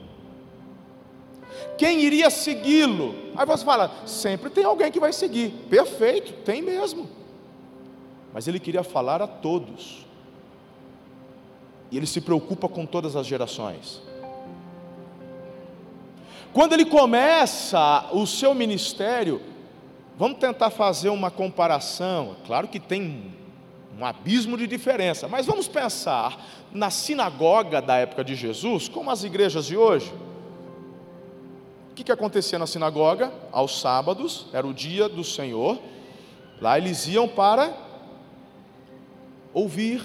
quem 1.82 2.00
iria 2.00 2.30
segui-lo? 2.30 3.12
Aí 3.34 3.44
você 3.44 3.64
fala, 3.64 3.90
sempre 4.06 4.50
tem 4.50 4.64
alguém 4.64 4.88
que 4.92 5.00
vai 5.00 5.12
seguir. 5.12 5.50
Perfeito, 5.68 6.32
tem 6.44 6.62
mesmo. 6.62 7.08
Mas 8.32 8.46
ele 8.46 8.60
queria 8.60 8.84
falar 8.84 9.20
a 9.20 9.26
todos. 9.26 10.06
E 11.90 11.96
ele 11.96 12.06
se 12.06 12.20
preocupa 12.20 12.68
com 12.68 12.86
todas 12.86 13.16
as 13.16 13.26
gerações. 13.26 14.00
Quando 16.52 16.74
ele 16.74 16.84
começa 16.84 18.08
o 18.12 18.26
seu 18.26 18.54
ministério, 18.54 19.40
vamos 20.18 20.38
tentar 20.38 20.68
fazer 20.68 21.08
uma 21.08 21.30
comparação. 21.30 22.36
Claro 22.46 22.68
que 22.68 22.78
tem 22.78 23.32
um 23.98 24.04
abismo 24.04 24.56
de 24.56 24.66
diferença, 24.66 25.26
mas 25.26 25.46
vamos 25.46 25.66
pensar 25.66 26.44
na 26.70 26.90
sinagoga 26.90 27.80
da 27.80 27.96
época 27.96 28.22
de 28.22 28.34
Jesus, 28.34 28.86
como 28.86 29.10
as 29.10 29.24
igrejas 29.24 29.66
de 29.66 29.76
hoje. 29.76 30.12
O 31.90 31.94
que, 31.94 32.04
que 32.04 32.12
acontecia 32.12 32.58
na 32.58 32.66
sinagoga? 32.66 33.32
Aos 33.50 33.80
sábados, 33.80 34.46
era 34.52 34.66
o 34.66 34.74
dia 34.74 35.08
do 35.08 35.24
Senhor, 35.24 35.78
lá 36.60 36.76
eles 36.76 37.06
iam 37.06 37.28
para 37.28 37.72
ouvir 39.54 40.02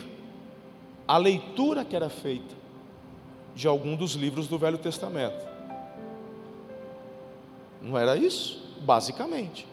a 1.07 1.17
leitura 1.17 1.83
que 1.83 1.95
era 1.95 2.09
feita 2.09 2.55
de 3.55 3.67
algum 3.67 3.95
dos 3.95 4.13
livros 4.13 4.47
do 4.47 4.57
Velho 4.57 4.77
Testamento. 4.77 5.56
Não 7.87 7.97
era 7.97 8.17
isso? 8.17 8.61
Basicamente. 8.81 9.65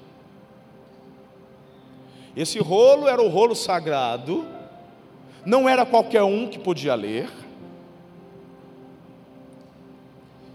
Esse 2.36 2.60
rolo 2.60 3.08
era 3.08 3.20
o 3.20 3.28
rolo 3.28 3.56
sagrado, 3.56 4.44
não 5.44 5.68
era 5.68 5.84
qualquer 5.84 6.22
um 6.22 6.48
que 6.48 6.58
podia 6.58 6.94
ler, 6.94 7.28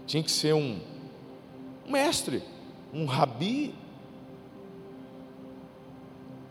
tinha 0.06 0.22
que 0.22 0.30
ser 0.30 0.54
um 0.54 0.80
mestre, 1.86 2.42
um 2.92 3.04
rabi. 3.04 3.74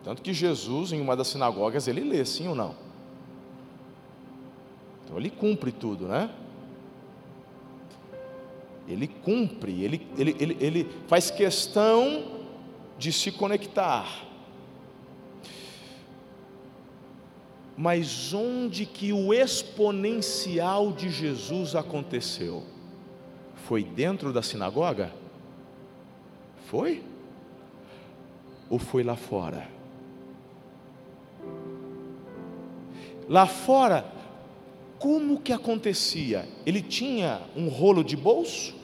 Tanto 0.03 0.21
que 0.21 0.31
Jesus, 0.31 0.91
em 0.91 1.01
uma 1.01 1.15
das 1.15 1.27
sinagogas, 1.27 1.87
ele 1.87 2.01
lê, 2.01 2.23
sim 2.23 2.47
ou 2.47 2.55
não? 2.55 2.75
Então 5.03 5.17
ele 5.17 5.29
cumpre 5.29 5.71
tudo, 5.71 6.07
né? 6.07 6.29
Ele 8.89 9.07
cumpre, 9.07 9.83
ele, 9.83 10.07
ele, 10.17 10.35
ele, 10.39 10.57
ele 10.59 10.89
faz 11.07 11.29
questão 11.29 12.39
de 12.97 13.13
se 13.13 13.31
conectar. 13.31 14.27
Mas 17.77 18.33
onde 18.33 18.85
que 18.85 19.13
o 19.13 19.33
exponencial 19.33 20.91
de 20.91 21.09
Jesus 21.09 21.75
aconteceu? 21.75 22.63
Foi 23.53 23.83
dentro 23.83 24.33
da 24.33 24.41
sinagoga? 24.41 25.13
Foi? 26.65 27.03
Ou 28.69 28.79
foi 28.79 29.03
lá 29.03 29.15
fora? 29.15 29.69
Lá 33.29 33.45
fora, 33.45 34.11
como 34.97 35.39
que 35.39 35.53
acontecia? 35.53 36.49
Ele 36.65 36.81
tinha 36.81 37.41
um 37.55 37.69
rolo 37.69 38.03
de 38.03 38.17
bolso? 38.17 38.78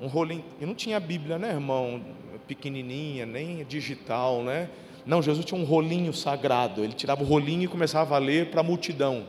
Um 0.00 0.06
rolinho, 0.06 0.44
e 0.60 0.66
não 0.66 0.74
tinha 0.74 0.98
Bíblia, 1.00 1.38
né, 1.38 1.50
irmão? 1.50 2.00
Pequenininha, 2.46 3.26
nem 3.26 3.64
digital, 3.64 4.42
né? 4.42 4.70
Não, 5.04 5.22
Jesus 5.22 5.44
tinha 5.44 5.60
um 5.60 5.64
rolinho 5.64 6.12
sagrado. 6.12 6.84
Ele 6.84 6.92
tirava 6.92 7.22
o 7.22 7.26
rolinho 7.26 7.64
e 7.64 7.68
começava 7.68 8.14
a 8.14 8.18
ler 8.18 8.50
para 8.50 8.60
a 8.60 8.64
multidão. 8.64 9.24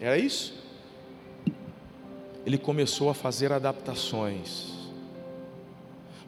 Era 0.00 0.18
isso? 0.18 0.58
Ele 2.44 2.58
começou 2.58 3.10
a 3.10 3.14
fazer 3.14 3.52
adaptações 3.52 4.80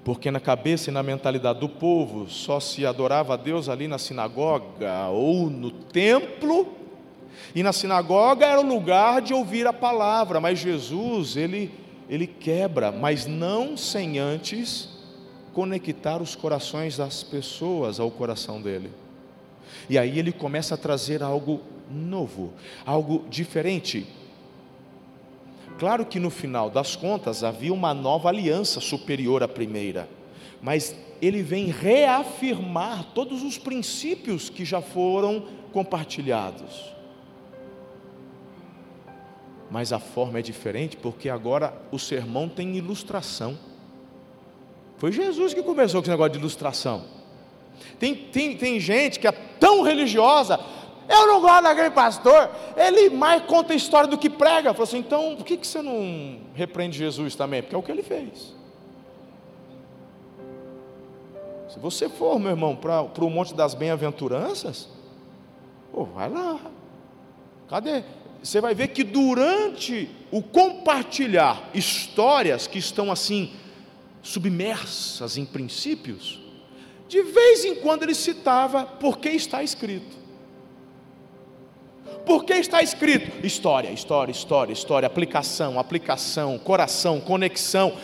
porque 0.04 0.30
na 0.30 0.40
cabeça 0.40 0.90
e 0.90 0.92
na 0.92 1.02
mentalidade 1.02 1.60
do 1.60 1.68
povo 1.68 2.28
só 2.28 2.58
se 2.58 2.84
adorava 2.84 3.34
a 3.34 3.36
Deus 3.36 3.68
ali 3.68 3.86
na 3.86 3.98
sinagoga 3.98 5.08
ou 5.08 5.48
no 5.48 5.70
templo, 5.70 6.74
e 7.54 7.62
na 7.62 7.72
sinagoga 7.72 8.46
era 8.46 8.60
o 8.60 8.66
lugar 8.66 9.22
de 9.22 9.32
ouvir 9.32 9.66
a 9.66 9.72
palavra, 9.72 10.40
mas 10.40 10.58
Jesus, 10.58 11.36
ele, 11.36 11.70
ele 12.12 12.26
quebra, 12.26 12.92
mas 12.92 13.26
não 13.26 13.74
sem 13.74 14.18
antes 14.18 14.90
conectar 15.54 16.20
os 16.20 16.34
corações 16.34 16.94
das 16.94 17.22
pessoas 17.22 17.98
ao 17.98 18.10
coração 18.10 18.60
dele. 18.60 18.90
E 19.88 19.96
aí 19.96 20.18
ele 20.18 20.30
começa 20.30 20.74
a 20.74 20.76
trazer 20.78 21.22
algo 21.22 21.62
novo, 21.90 22.52
algo 22.84 23.24
diferente. 23.30 24.06
Claro 25.78 26.04
que 26.04 26.20
no 26.20 26.28
final 26.28 26.68
das 26.68 26.94
contas 26.94 27.42
havia 27.42 27.72
uma 27.72 27.94
nova 27.94 28.28
aliança 28.28 28.78
superior 28.78 29.42
à 29.42 29.48
primeira, 29.48 30.06
mas 30.60 30.94
ele 31.22 31.42
vem 31.42 31.68
reafirmar 31.68 33.04
todos 33.14 33.42
os 33.42 33.56
princípios 33.56 34.50
que 34.50 34.66
já 34.66 34.82
foram 34.82 35.46
compartilhados. 35.72 36.92
Mas 39.72 39.90
a 39.90 39.98
forma 39.98 40.38
é 40.38 40.42
diferente 40.42 40.98
porque 40.98 41.30
agora 41.30 41.72
o 41.90 41.98
sermão 41.98 42.46
tem 42.46 42.76
ilustração. 42.76 43.58
Foi 44.98 45.10
Jesus 45.10 45.54
que 45.54 45.62
começou 45.62 46.02
com 46.02 46.04
esse 46.04 46.10
negócio 46.10 46.34
de 46.34 46.38
ilustração. 46.38 47.04
Tem, 47.98 48.14
tem, 48.14 48.54
tem 48.54 48.78
gente 48.78 49.18
que 49.18 49.26
é 49.26 49.32
tão 49.32 49.80
religiosa, 49.80 50.60
eu 51.08 51.26
não 51.26 51.40
gosto 51.40 51.62
daquele 51.62 51.90
pastor, 51.90 52.50
ele 52.76 53.08
mais 53.08 53.44
conta 53.44 53.72
história 53.72 54.06
do 54.06 54.18
que 54.18 54.28
prega. 54.28 54.74
Falou 54.74 54.84
assim, 54.84 54.98
então 54.98 55.36
por 55.36 55.46
que, 55.46 55.56
que 55.56 55.66
você 55.66 55.80
não 55.80 56.40
repreende 56.52 56.98
Jesus 56.98 57.34
também? 57.34 57.62
Porque 57.62 57.74
é 57.74 57.78
o 57.78 57.82
que 57.82 57.90
ele 57.90 58.02
fez. 58.02 58.54
Se 61.70 61.78
você 61.78 62.10
for, 62.10 62.38
meu 62.38 62.50
irmão, 62.50 62.76
para 62.76 63.24
o 63.24 63.30
Monte 63.30 63.54
das 63.54 63.72
Bem-aventuranças, 63.72 64.90
vai 66.14 66.28
lá. 66.28 66.60
Cadê? 67.70 68.04
Você 68.42 68.60
vai 68.60 68.74
ver 68.74 68.88
que 68.88 69.04
durante 69.04 70.10
o 70.30 70.42
compartilhar 70.42 71.70
histórias 71.72 72.66
que 72.66 72.78
estão 72.78 73.12
assim, 73.12 73.52
submersas 74.20 75.36
em 75.36 75.44
princípios, 75.44 76.40
de 77.08 77.22
vez 77.22 77.64
em 77.64 77.76
quando 77.76 78.02
ele 78.02 78.14
citava 78.14 78.84
porque 78.84 79.28
está 79.28 79.62
escrito. 79.62 80.16
Porque 82.26 82.54
está 82.54 82.82
escrito 82.82 83.44
história, 83.46 83.90
história, 83.90 84.32
história, 84.32 84.72
história, 84.72 85.06
aplicação, 85.06 85.78
aplicação, 85.78 86.58
coração, 86.58 87.20
conexão. 87.20 87.96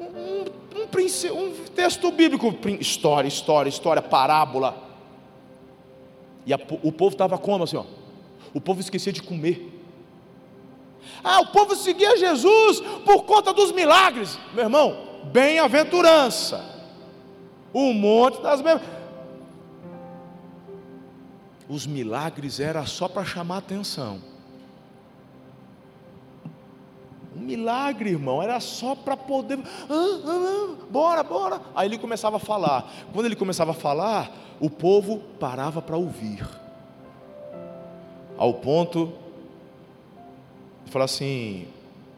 Um, 0.00 0.04
um, 0.04 0.84
um 0.84 1.64
Texto 1.74 2.10
bíblico, 2.12 2.54
história, 2.80 3.28
história, 3.28 3.68
história, 3.68 4.00
parábola. 4.00 4.82
E 6.46 6.54
a, 6.54 6.58
o 6.82 6.92
povo 6.92 7.12
estava 7.14 7.36
como 7.36 7.64
assim, 7.64 7.76
ó? 7.76 8.03
O 8.54 8.60
povo 8.60 8.80
esquecia 8.80 9.12
de 9.12 9.20
comer. 9.20 9.72
Ah, 11.22 11.40
o 11.40 11.46
povo 11.46 11.74
seguia 11.74 12.16
Jesus 12.16 12.80
por 13.04 13.24
conta 13.24 13.52
dos 13.52 13.72
milagres. 13.72 14.38
Meu 14.54 14.64
irmão, 14.64 14.96
bem-aventurança. 15.32 16.64
O 17.72 17.92
monte 17.92 18.40
das 18.40 18.62
Os 21.68 21.86
milagres 21.86 22.60
era 22.60 22.86
só 22.86 23.08
para 23.08 23.24
chamar 23.24 23.58
atenção. 23.58 24.20
Um 27.36 27.40
milagre, 27.40 28.10
irmão, 28.10 28.40
era 28.40 28.60
só 28.60 28.94
para 28.94 29.16
poder. 29.16 29.58
Ah, 29.58 29.92
ah, 29.92 30.28
ah, 30.28 30.84
bora, 30.88 31.24
bora. 31.24 31.60
Aí 31.74 31.88
ele 31.88 31.98
começava 31.98 32.36
a 32.36 32.40
falar. 32.40 32.88
Quando 33.12 33.26
ele 33.26 33.34
começava 33.34 33.72
a 33.72 33.74
falar, 33.74 34.30
o 34.60 34.70
povo 34.70 35.18
parava 35.40 35.82
para 35.82 35.96
ouvir. 35.96 36.46
Ao 38.36 38.54
ponto 38.54 39.12
de 40.84 40.90
falar 40.90 41.04
assim: 41.04 41.68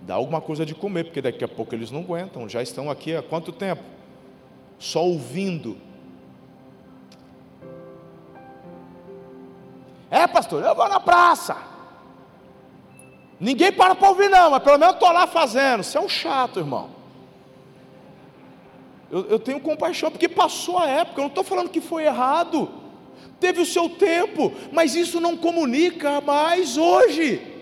dá 0.02 0.14
alguma 0.14 0.40
coisa 0.40 0.64
de 0.64 0.75
comer, 0.75 1.04
porque 1.04 1.20
daqui 1.20 1.44
a 1.44 1.49
pouco 1.49 1.75
eles 1.75 1.90
não 1.90 2.00
aguentam. 2.00 2.49
Já 2.49 2.62
estão 2.62 2.90
aqui 2.90 3.14
há 3.14 3.23
quanto 3.23 3.52
tempo? 3.52 3.82
Só 4.78 5.04
ouvindo. 5.04 5.76
É, 10.11 10.26
pastor, 10.26 10.64
eu 10.64 10.75
vou 10.75 10.88
na 10.88 11.00
praça. 11.00 11.56
Ninguém 13.38 13.73
para 13.73 13.94
para 13.94 14.08
ouvir, 14.08 14.30
não, 14.30 14.50
mas 14.50 14.62
pelo 14.62 14.78
menos 14.78 14.94
estou 14.94 15.12
lá 15.12 15.26
fazendo. 15.26 15.82
Você 15.82 15.99
é 15.99 16.00
um 16.00 16.08
chato, 16.08 16.58
irmão. 16.58 16.90
Eu, 19.11 19.26
eu 19.26 19.38
tenho 19.38 19.61
compaixão, 19.61 20.11
porque 20.11 20.28
passou 20.28 20.78
a 20.78 20.87
época, 20.87 21.20
eu 21.20 21.25
não 21.25 21.28
estou 21.28 21.44
falando 21.44 21.68
que 21.68 21.80
foi 21.80 22.04
errado. 22.04 22.85
Teve 23.38 23.60
o 23.60 23.66
seu 23.66 23.88
tempo, 23.88 24.52
mas 24.72 24.94
isso 24.94 25.20
não 25.20 25.36
comunica 25.36 26.20
mais 26.20 26.76
hoje. 26.76 27.55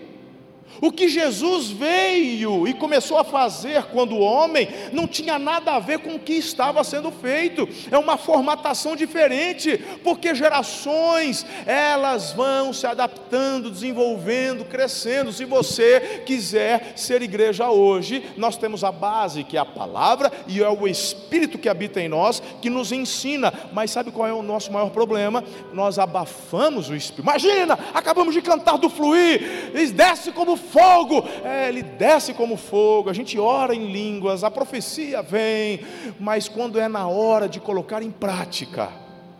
O 0.81 0.91
que 0.91 1.07
Jesus 1.07 1.69
veio 1.69 2.67
e 2.67 2.73
começou 2.73 3.17
a 3.17 3.23
fazer 3.23 3.83
quando 3.85 4.17
homem 4.17 4.67
não 4.91 5.07
tinha 5.07 5.39
nada 5.39 5.73
a 5.73 5.79
ver 5.79 5.99
com 5.99 6.15
o 6.15 6.19
que 6.19 6.33
estava 6.33 6.83
sendo 6.83 7.11
feito, 7.11 7.67
é 7.89 7.97
uma 7.97 8.17
formatação 8.17 8.95
diferente, 8.95 9.77
porque 10.03 10.35
gerações 10.35 11.45
elas 11.65 12.33
vão 12.33 12.73
se 12.73 12.85
adaptando, 12.85 13.71
desenvolvendo, 13.71 14.65
crescendo. 14.65 15.31
Se 15.31 15.45
você 15.45 16.23
quiser 16.25 16.93
ser 16.95 17.21
igreja 17.21 17.69
hoje, 17.69 18.23
nós 18.37 18.57
temos 18.57 18.83
a 18.83 18.91
base 18.91 19.43
que 19.43 19.57
é 19.57 19.59
a 19.59 19.65
palavra 19.65 20.31
e 20.47 20.61
é 20.61 20.69
o 20.69 20.87
Espírito 20.87 21.57
que 21.57 21.69
habita 21.69 22.01
em 22.01 22.09
nós 22.09 22.41
que 22.61 22.69
nos 22.69 22.91
ensina. 22.91 23.53
Mas 23.71 23.91
sabe 23.91 24.11
qual 24.11 24.27
é 24.27 24.33
o 24.33 24.43
nosso 24.43 24.71
maior 24.71 24.89
problema? 24.89 25.43
Nós 25.73 25.97
abafamos 25.97 26.89
o 26.89 26.95
Espírito. 26.95 27.21
Imagina, 27.21 27.77
acabamos 27.93 28.33
de 28.33 28.41
cantar 28.41 28.77
do 28.77 28.89
fluir, 28.89 29.71
desce 29.95 30.31
como 30.31 30.57
fogo, 30.65 31.23
é, 31.43 31.69
ele 31.69 31.81
desce 31.81 32.33
como 32.33 32.57
fogo, 32.57 33.09
a 33.09 33.13
gente 33.13 33.39
ora 33.39 33.73
em 33.73 33.91
línguas, 33.91 34.43
a 34.43 34.51
profecia 34.51 35.21
vem, 35.21 35.79
mas 36.19 36.47
quando 36.49 36.79
é 36.79 36.87
na 36.87 37.07
hora 37.07 37.47
de 37.47 37.59
colocar 37.59 38.03
em 38.03 38.11
prática, 38.11 38.91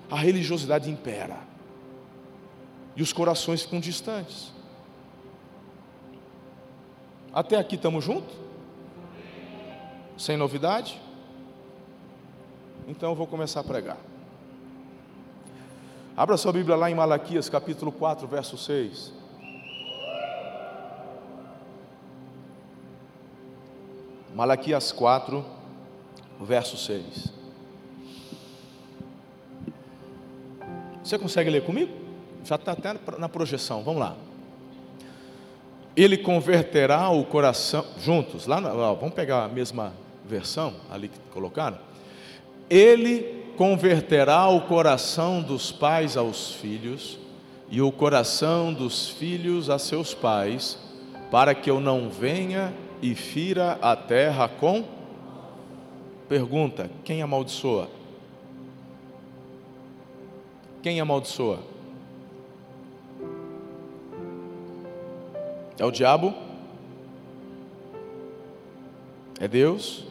a 0.10 0.16
religiosidade 0.16 0.90
impera, 0.90 1.38
e 2.96 3.02
os 3.02 3.12
corações 3.12 3.64
ficam 3.64 3.80
distantes. 3.80 4.54
Até 7.34 7.58
aqui 7.58 7.76
estamos 7.76 8.06
juntos? 8.06 8.34
Sem 10.18 10.38
novidade? 10.38 11.02
Então 12.88 13.10
eu 13.10 13.16
vou 13.16 13.28
começar 13.28 13.60
a 13.60 13.64
pregar. 13.64 13.98
Abra 16.16 16.38
sua 16.38 16.54
Bíblia 16.54 16.78
lá 16.78 16.90
em 16.90 16.96
Malaquias 16.96 17.50
capítulo 17.50 17.92
4, 17.92 18.26
verso 18.26 18.58
6. 18.58 19.12
Malaquias 24.36 24.92
4, 24.92 25.46
verso 26.42 26.76
6. 26.76 27.34
Você 31.02 31.18
consegue 31.18 31.50
ler 31.50 31.64
comigo? 31.64 31.94
Já 32.44 32.56
está 32.56 32.74
até 32.74 32.96
na 33.18 33.30
projeção, 33.30 33.82
vamos 33.82 34.02
lá. 34.02 34.14
Ele 35.96 36.18
converterá 36.18 37.10
o 37.10 37.24
coração, 37.24 37.86
juntos, 37.98 38.46
lá, 38.46 38.60
vamos 38.60 39.14
pegar 39.14 39.46
a 39.46 39.48
mesma 39.48 39.94
versão 40.26 40.74
ali 40.92 41.08
que 41.08 41.18
colocaram. 41.32 41.78
Ele 42.70 43.54
converterá 43.56 44.50
o 44.50 44.68
coração 44.68 45.42
dos 45.42 45.72
pais 45.72 46.18
aos 46.18 46.52
filhos 46.52 47.18
e 47.70 47.82
o 47.82 47.90
coração 47.90 48.74
dos 48.74 49.08
filhos 49.08 49.70
a 49.70 49.80
seus 49.80 50.14
pais, 50.14 50.78
para 51.32 51.56
que 51.56 51.70
eu 51.70 51.80
não 51.80 52.10
venha 52.10 52.74
e 53.02 53.16
fira 53.16 53.74
a 53.82 53.96
terra 53.96 54.48
com. 54.48 54.84
Pergunta: 56.28 56.90
quem 57.04 57.22
amaldiçoa? 57.22 57.90
Quem 60.82 61.00
amaldiçoa? 61.00 61.60
É 65.78 65.86
o 65.86 65.92
diabo? 65.92 66.34
É 69.40 69.48
Deus? 69.48 70.06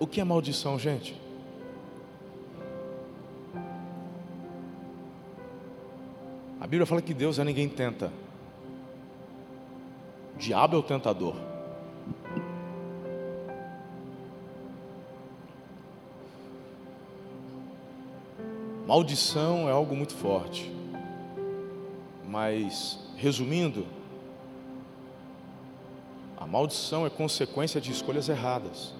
O 0.00 0.06
que 0.06 0.20
é 0.20 0.24
maldição, 0.24 0.78
gente? 0.78 1.27
A 6.60 6.66
Bíblia 6.66 6.86
fala 6.86 7.00
que 7.00 7.14
Deus 7.14 7.38
é 7.38 7.44
ninguém 7.44 7.68
tenta. 7.68 8.12
O 10.34 10.38
diabo 10.38 10.76
é 10.76 10.78
o 10.78 10.82
tentador. 10.82 11.36
Maldição 18.86 19.68
é 19.68 19.72
algo 19.72 19.94
muito 19.94 20.14
forte. 20.14 20.72
Mas, 22.26 22.98
resumindo, 23.16 23.86
a 26.36 26.46
maldição 26.46 27.04
é 27.06 27.10
consequência 27.10 27.80
de 27.80 27.92
escolhas 27.92 28.28
erradas. 28.28 28.97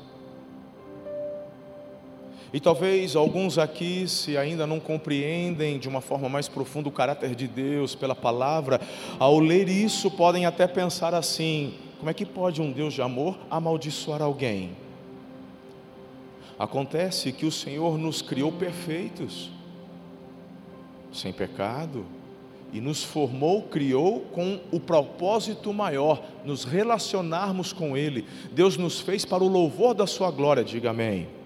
E 2.53 2.59
talvez 2.59 3.15
alguns 3.15 3.59
aqui, 3.59 4.09
se 4.09 4.37
ainda 4.37 4.67
não 4.67 4.81
compreendem 4.81 5.79
de 5.79 5.89
uma 5.89 6.01
forma 6.01 6.29
mais 6.29 6.49
profunda 6.49 6.89
o 6.89 6.93
caráter 6.93 7.35
de 7.35 7.47
Deus 7.47 7.95
pela 7.95 8.15
palavra, 8.15 8.81
ao 9.19 9.39
ler 9.39 9.69
isso 9.69 10.11
podem 10.11 10.47
até 10.47 10.67
pensar 10.67 11.15
assim: 11.15 11.75
como 11.99 12.09
é 12.09 12.15
que 12.15 12.25
pode 12.25 12.63
um 12.63 12.73
Deus 12.73 12.95
de 12.95 13.03
amor 13.03 13.39
amaldiçoar 13.51 14.23
alguém? 14.23 14.71
Acontece 16.59 17.33
que 17.33 17.45
o 17.45 17.53
Senhor 17.53 17.99
nos 17.99 18.23
criou 18.23 18.51
perfeitos, 18.51 19.51
sem 21.13 21.33
pecado, 21.33 22.05
e 22.73 22.81
nos 22.81 23.05
formou, 23.05 23.63
criou 23.63 24.21
com 24.33 24.59
o 24.73 24.81
propósito 24.81 25.73
maior, 25.73 26.23
nos 26.45 26.65
relacionarmos 26.65 27.75
com 27.75 27.97
Ele. 27.97 28.27
Deus 28.53 28.77
nos 28.77 29.01
fez 29.01 29.25
para 29.25 29.45
o 29.45 29.49
louvor 29.49 29.95
da 29.95 30.07
Sua 30.07 30.31
glória, 30.31 30.65
diga 30.65 30.91
amém 30.91 31.38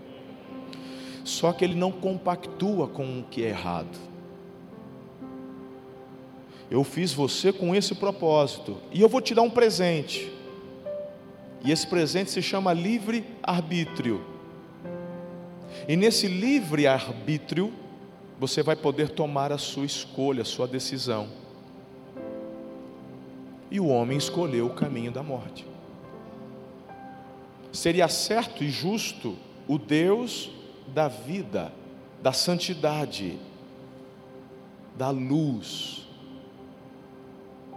só 1.24 1.52
que 1.52 1.64
ele 1.64 1.74
não 1.74 1.92
compactua 1.92 2.88
com 2.88 3.20
o 3.20 3.24
que 3.24 3.44
é 3.44 3.48
errado. 3.48 3.98
Eu 6.70 6.82
fiz 6.84 7.12
você 7.12 7.52
com 7.52 7.74
esse 7.74 7.94
propósito, 7.94 8.78
e 8.90 9.00
eu 9.00 9.08
vou 9.08 9.20
te 9.20 9.34
dar 9.34 9.42
um 9.42 9.50
presente. 9.50 10.32
E 11.64 11.70
esse 11.70 11.86
presente 11.86 12.30
se 12.30 12.42
chama 12.42 12.72
livre 12.72 13.24
arbítrio. 13.42 14.24
E 15.86 15.96
nesse 15.96 16.26
livre 16.26 16.86
arbítrio, 16.86 17.72
você 18.38 18.62
vai 18.62 18.74
poder 18.74 19.10
tomar 19.10 19.52
a 19.52 19.58
sua 19.58 19.84
escolha, 19.84 20.42
a 20.42 20.44
sua 20.44 20.66
decisão. 20.66 21.28
E 23.70 23.78
o 23.78 23.86
homem 23.86 24.18
escolheu 24.18 24.66
o 24.66 24.74
caminho 24.74 25.12
da 25.12 25.22
morte. 25.22 25.66
Seria 27.72 28.08
certo 28.08 28.64
e 28.64 28.68
justo 28.68 29.36
o 29.68 29.78
Deus 29.78 30.50
da 30.88 31.08
vida, 31.08 31.72
da 32.22 32.32
santidade, 32.32 33.38
da 34.96 35.10
luz, 35.10 36.06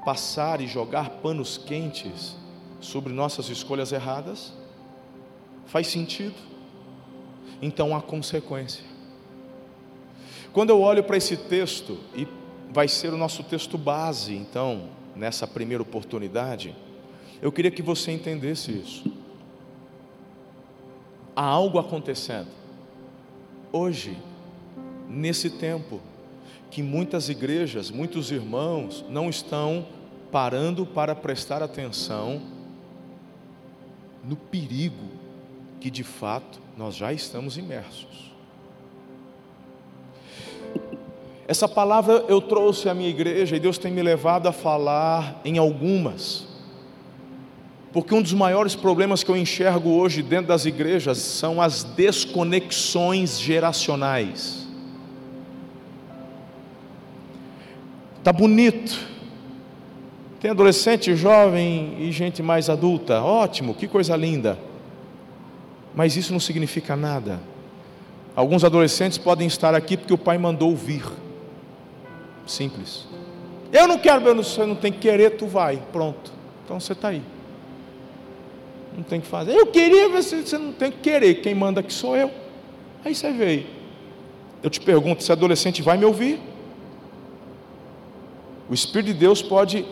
passar 0.04 0.62
e 0.62 0.68
jogar 0.68 1.10
panos 1.10 1.58
quentes 1.58 2.36
sobre 2.80 3.12
nossas 3.13 3.50
escolhas 3.50 3.91
erradas? 3.91 4.54
Faz 5.65 5.88
sentido? 5.88 6.36
Então 7.62 7.96
há 7.96 8.02
consequência. 8.02 8.84
Quando 10.54 10.70
eu 10.70 10.82
olho 10.82 11.04
para 11.04 11.18
esse 11.18 11.36
texto, 11.36 11.98
e 12.13 12.28
vai 12.72 12.88
ser 12.88 13.13
o 13.13 13.18
nosso 13.18 13.44
texto 13.44 13.78
base, 13.78 14.36
então, 14.36 14.89
nessa 15.15 15.48
primeira 15.48 15.82
oportunidade, 15.82 16.76
eu 17.41 17.52
queria 17.52 17.72
que 17.72 17.82
você 17.82 18.12
entendesse 18.12 18.72
isso. 18.72 19.12
Há 21.36 21.44
algo 21.44 21.78
acontecendo. 21.78 22.48
Hoje, 23.77 24.17
nesse 25.09 25.49
tempo, 25.49 25.99
que 26.71 26.81
muitas 26.81 27.27
igrejas, 27.27 27.91
muitos 27.91 28.31
irmãos 28.31 29.03
não 29.09 29.29
estão 29.29 29.85
parando 30.31 30.85
para 30.85 31.13
prestar 31.13 31.61
atenção 31.61 32.41
no 34.23 34.38
perigo 34.38 35.09
que 35.81 35.91
de 35.91 36.05
fato 36.05 36.61
nós 36.77 36.95
já 36.95 37.11
estamos 37.11 37.57
imersos. 37.57 38.31
Essa 41.45 41.67
palavra 41.67 42.23
eu 42.29 42.39
trouxe 42.39 42.88
à 42.88 42.93
minha 42.93 43.09
igreja 43.09 43.57
e 43.57 43.59
Deus 43.59 43.77
tem 43.77 43.91
me 43.91 44.01
levado 44.01 44.47
a 44.47 44.53
falar 44.53 45.41
em 45.43 45.57
algumas. 45.57 46.44
Porque 47.95 48.13
um 48.13 48.21
dos 48.21 48.34
maiores 48.34 48.75
problemas 48.75 49.23
que 49.23 49.31
eu 49.31 49.38
enxergo 49.38 49.91
hoje 49.91 50.21
dentro 50.21 50.47
das 50.47 50.65
igrejas 50.65 51.17
são 51.17 51.62
as 51.62 51.81
desconexões 51.81 53.39
geracionais. 53.39 54.67
Tá 58.21 58.34
bonito. 58.34 58.99
Tem 60.41 60.51
adolescente, 60.51 61.15
jovem 61.15 61.95
e 61.97 62.12
gente 62.12 62.43
mais 62.43 62.69
adulta. 62.69 63.21
Ótimo, 63.21 63.73
que 63.73 63.88
coisa 63.88 64.13
linda. 64.17 64.60
Mas 65.95 66.17
isso 66.17 66.34
não 66.34 66.39
significa 66.41 66.97
nada. 66.97 67.39
Alguns 68.36 68.65
adolescentes 68.65 69.17
podem 69.17 69.47
estar 69.47 69.73
aqui 69.73 69.95
porque 69.95 70.13
o 70.13 70.17
pai 70.17 70.38
mandou 70.38 70.75
vir. 70.75 71.05
Simples. 72.45 73.05
Eu 73.71 73.88
não 73.88 73.97
quero, 73.97 74.36
você 74.36 74.65
não 74.65 74.75
tem 74.75 74.91
que 74.91 74.99
querer, 74.99 75.38
tu 75.38 75.47
vai. 75.47 75.81
Pronto. 75.93 76.34
Então 76.65 76.77
você 76.77 76.91
está 76.91 77.08
aí. 77.08 77.35
Não 78.95 79.03
tem 79.03 79.19
que 79.19 79.27
fazer. 79.27 79.53
Eu 79.53 79.67
queria, 79.67 80.10
você, 80.10 80.41
você 80.41 80.58
não 80.58 80.71
tem 80.71 80.91
que 80.91 80.99
querer. 80.99 81.36
Quem 81.36 81.53
manda 81.53 81.81
aqui 81.81 81.91
sou 81.91 82.15
eu. 82.15 82.31
Aí 83.03 83.13
você 83.13 83.31
veio. 83.31 83.65
Eu 84.63 84.69
te 84.69 84.79
pergunto: 84.79 85.23
se 85.23 85.31
adolescente 85.31 85.81
vai 85.81 85.97
me 85.97 86.05
ouvir? 86.05 86.39
O 88.69 88.73
Espírito 88.73 89.08
de 89.08 89.13
Deus 89.13 89.41
pode, 89.41 89.86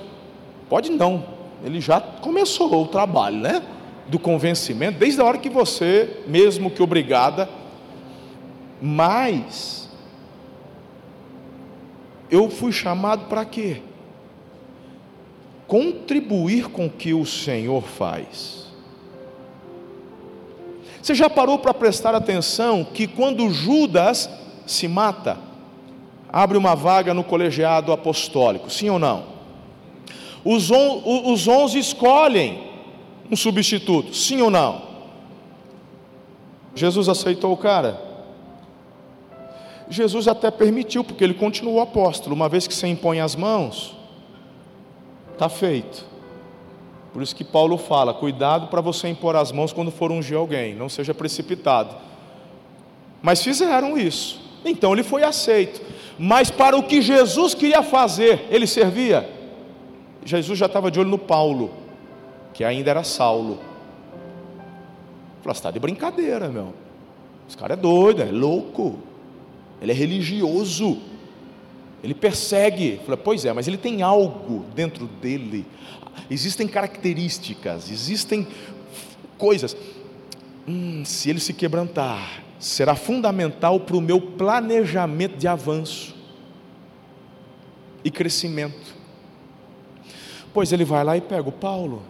pode 0.67 0.89
não, 0.89 1.23
ele 1.63 1.79
já 1.79 2.01
começou 2.01 2.81
o 2.81 2.87
trabalho, 2.87 3.37
né? 3.37 3.61
Do 4.07 4.17
convencimento, 4.17 4.97
desde 4.97 5.21
a 5.21 5.23
hora 5.23 5.37
que 5.37 5.49
você, 5.49 6.23
mesmo 6.27 6.71
que 6.71 6.81
obrigada, 6.81 7.47
mas 8.81 9.87
eu 12.29 12.49
fui 12.49 12.71
chamado 12.71 13.27
para 13.27 13.45
quê? 13.45 13.81
Contribuir 15.67 16.69
com 16.69 16.87
o 16.87 16.89
que 16.89 17.13
o 17.13 17.25
Senhor 17.25 17.83
faz. 17.83 18.62
Você 21.03 21.13
já 21.13 21.29
parou 21.29 21.59
para 21.59 21.73
prestar 21.73 22.15
atenção 22.15 22.81
que 22.81 23.07
quando 23.07 23.49
Judas 23.49 24.29
se 24.65 24.87
mata, 24.87 25.37
abre 26.31 26.57
uma 26.57 26.77
vaga 26.77 27.13
no 27.13 27.25
colegiado 27.25 27.91
apostólico, 27.91 28.69
sim 28.69 28.89
ou 28.89 28.97
não? 28.97 29.25
Os, 30.45 30.71
on, 30.71 31.01
os 31.29 31.45
onze 31.45 31.77
escolhem 31.77 32.71
um 33.29 33.35
substituto, 33.35 34.15
sim 34.15 34.41
ou 34.41 34.49
não? 34.49 34.81
Jesus 36.73 37.09
aceitou 37.09 37.51
o 37.51 37.57
cara? 37.57 37.99
Jesus 39.89 40.25
até 40.25 40.49
permitiu, 40.49 41.03
porque 41.03 41.21
ele 41.21 41.33
continuou 41.33 41.81
apóstolo, 41.81 42.33
uma 42.33 42.47
vez 42.47 42.65
que 42.65 42.73
você 42.73 42.87
impõe 42.87 43.19
as 43.19 43.35
mãos, 43.35 43.93
está 45.33 45.49
feito. 45.49 46.12
Por 47.13 47.21
isso 47.21 47.35
que 47.35 47.43
Paulo 47.43 47.77
fala: 47.77 48.13
cuidado 48.13 48.67
para 48.67 48.81
você 48.81 49.07
impor 49.07 49.35
as 49.35 49.51
mãos 49.51 49.71
quando 49.71 49.91
for 49.91 50.11
ungir 50.11 50.37
alguém, 50.37 50.75
não 50.75 50.89
seja 50.89 51.13
precipitado. 51.13 51.95
Mas 53.21 53.41
fizeram 53.41 53.97
isso, 53.97 54.41
então 54.65 54.91
ele 54.91 55.03
foi 55.03 55.23
aceito 55.23 55.81
mas 56.17 56.51
para 56.51 56.77
o 56.77 56.83
que 56.83 57.01
Jesus 57.01 57.53
queria 57.53 57.81
fazer, 57.81 58.45
ele 58.49 58.67
servia. 58.67 59.29
Jesus 60.23 60.57
já 60.57 60.67
estava 60.67 60.91
de 60.91 60.99
olho 60.99 61.09
no 61.09 61.17
Paulo, 61.17 61.71
que 62.53 62.63
ainda 62.63 62.89
era 62.89 63.03
Saulo. 63.03 63.59
Falou, 65.41 65.53
está 65.53 65.71
de 65.71 65.79
brincadeira, 65.79 66.47
meu. 66.49 66.73
Esse 67.47 67.57
cara 67.57 67.73
é 67.73 67.77
doido, 67.77 68.21
é 68.21 68.31
louco. 68.31 68.99
Ele 69.81 69.91
é 69.91 69.95
religioso. 69.95 70.99
Ele 72.01 72.13
persegue. 72.13 73.01
Falei, 73.03 73.19
pois 73.21 73.43
é, 73.43 73.51
mas 73.51 73.67
ele 73.67 73.77
tem 73.77 74.01
algo 74.01 74.65
dentro 74.73 75.07
dele. 75.07 75.65
Existem 76.29 76.67
características, 76.67 77.91
existem 77.91 78.47
coisas. 79.37 79.75
Hum, 80.67 81.03
se 81.05 81.29
ele 81.29 81.39
se 81.39 81.53
quebrantar, 81.53 82.43
será 82.59 82.95
fundamental 82.95 83.79
para 83.79 83.97
o 83.97 84.01
meu 84.01 84.21
planejamento 84.21 85.37
de 85.37 85.47
avanço 85.47 86.15
e 88.03 88.09
crescimento. 88.09 88.95
Pois 90.53 90.71
ele 90.71 90.85
vai 90.85 91.03
lá 91.03 91.17
e 91.17 91.21
pega 91.21 91.49
o 91.49 91.51
Paulo, 91.51 92.03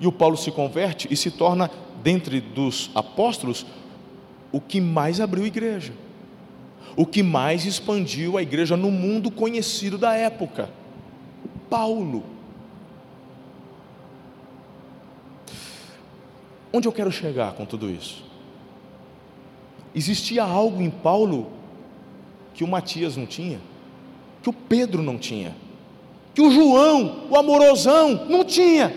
e 0.00 0.06
o 0.06 0.12
Paulo 0.12 0.36
se 0.36 0.50
converte 0.50 1.06
e 1.10 1.16
se 1.16 1.30
torna, 1.30 1.70
dentre 2.02 2.40
dos 2.40 2.90
apóstolos, 2.94 3.66
o 4.50 4.60
que 4.60 4.80
mais 4.80 5.20
abriu 5.20 5.46
igreja, 5.46 5.92
o 6.96 7.06
que 7.06 7.22
mais 7.22 7.64
expandiu 7.64 8.36
a 8.36 8.42
igreja 8.42 8.76
no 8.76 8.90
mundo 8.90 9.30
conhecido 9.30 9.98
da 9.98 10.14
época. 10.14 10.70
Paulo. 11.68 12.24
Onde 16.72 16.86
eu 16.86 16.92
quero 16.92 17.10
chegar 17.10 17.52
com 17.54 17.64
tudo 17.64 17.90
isso? 17.90 18.24
Existia 19.94 20.44
algo 20.44 20.80
em 20.80 20.90
Paulo 20.90 21.50
que 22.54 22.62
o 22.62 22.68
Matias 22.68 23.16
não 23.16 23.26
tinha, 23.26 23.60
que 24.42 24.48
o 24.48 24.52
Pedro 24.52 25.02
não 25.02 25.18
tinha, 25.18 25.56
que 26.34 26.40
o 26.40 26.50
João, 26.50 27.26
o 27.28 27.36
amorosão, 27.36 28.26
não 28.26 28.44
tinha. 28.44 28.94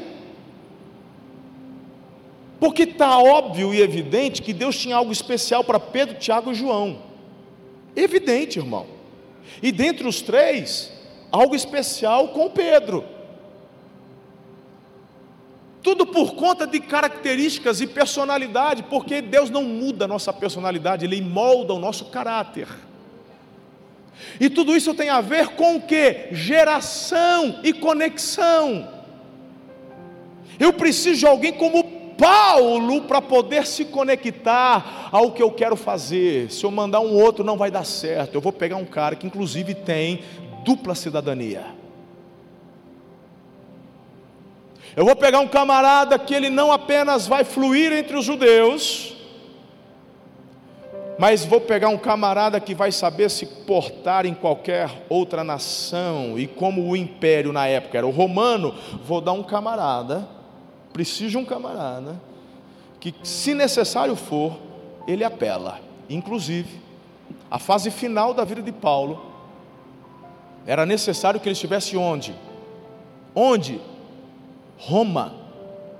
Porque 2.59 2.83
está 2.83 3.17
óbvio 3.17 3.73
e 3.73 3.81
evidente 3.81 4.41
que 4.41 4.53
Deus 4.53 4.77
tinha 4.77 4.95
algo 4.95 5.11
especial 5.11 5.63
para 5.63 5.79
Pedro, 5.79 6.17
Tiago 6.17 6.51
e 6.51 6.55
João. 6.55 6.99
Evidente, 7.95 8.59
irmão. 8.59 8.85
E 9.61 9.71
dentre 9.71 10.07
os 10.07 10.21
três, 10.21 10.91
algo 11.31 11.55
especial 11.55 12.29
com 12.29 12.49
Pedro. 12.49 13.03
Tudo 15.83 16.05
por 16.05 16.33
conta 16.33 16.65
de 16.65 16.79
características 16.79 17.81
e 17.81 17.87
personalidade, 17.87 18.83
porque 18.83 19.21
Deus 19.21 19.49
não 19.49 19.63
muda 19.63 20.05
a 20.05 20.07
nossa 20.07 20.31
personalidade, 20.31 21.05
Ele 21.05 21.21
molda 21.21 21.73
o 21.73 21.79
nosso 21.79 22.05
caráter. 22.05 22.69
E 24.39 24.49
tudo 24.49 24.75
isso 24.75 24.93
tem 24.93 25.09
a 25.09 25.19
ver 25.19 25.49
com 25.49 25.75
o 25.75 25.81
que? 25.81 26.29
Geração 26.31 27.59
e 27.63 27.73
conexão. 27.73 28.87
Eu 30.57 30.71
preciso 30.71 31.19
de 31.19 31.27
alguém 31.27 31.51
como 31.51 31.83
Paulo 32.17 33.01
para 33.01 33.21
poder 33.21 33.65
se 33.65 33.85
conectar 33.85 35.09
ao 35.11 35.31
que 35.31 35.43
eu 35.43 35.51
quero 35.51 35.75
fazer. 35.75 36.49
Se 36.49 36.63
eu 36.63 36.71
mandar 36.71 37.01
um 37.01 37.13
outro, 37.13 37.43
não 37.43 37.57
vai 37.57 37.69
dar 37.69 37.83
certo. 37.83 38.35
Eu 38.35 38.41
vou 38.41 38.53
pegar 38.53 38.77
um 38.77 38.85
cara 38.85 39.15
que, 39.15 39.27
inclusive, 39.27 39.73
tem 39.73 40.23
dupla 40.63 40.95
cidadania. 40.95 41.82
Eu 44.95 45.05
vou 45.05 45.15
pegar 45.15 45.39
um 45.39 45.47
camarada 45.47 46.19
que 46.19 46.35
ele 46.35 46.49
não 46.49 46.71
apenas 46.71 47.25
vai 47.27 47.43
fluir 47.43 47.91
entre 47.91 48.15
os 48.15 48.23
judeus, 48.23 49.15
mas 51.17 51.43
vou 51.45 51.59
pegar 51.59 51.89
um 51.89 51.97
camarada 51.97 52.59
que 52.59 52.75
vai 52.75 52.91
saber 52.91 53.29
se 53.29 53.45
portar 53.45 54.25
em 54.25 54.35
qualquer 54.35 55.03
outra 55.09 55.43
nação, 55.43 56.37
e 56.37 56.45
como 56.45 56.87
o 56.87 56.95
império 56.95 57.51
na 57.51 57.67
época 57.67 57.97
era 57.97 58.05
o 58.05 58.11
romano, 58.11 58.75
vou 59.03 59.19
dar 59.19 59.31
um 59.31 59.41
camarada, 59.41 60.27
preciso 60.91 61.31
de 61.31 61.37
um 61.37 61.45
camarada, 61.45 62.21
que 62.99 63.15
se 63.23 63.55
necessário 63.55 64.15
for, 64.15 64.59
ele 65.07 65.23
apela. 65.23 65.79
Inclusive, 66.07 66.81
a 67.49 67.57
fase 67.57 67.89
final 67.89 68.33
da 68.33 68.43
vida 68.43 68.61
de 68.61 68.71
Paulo, 68.71 69.25
era 70.67 70.85
necessário 70.85 71.39
que 71.39 71.47
ele 71.47 71.53
estivesse 71.53 71.97
onde? 71.97 72.35
Onde? 73.35 73.81
Roma. 74.85 75.33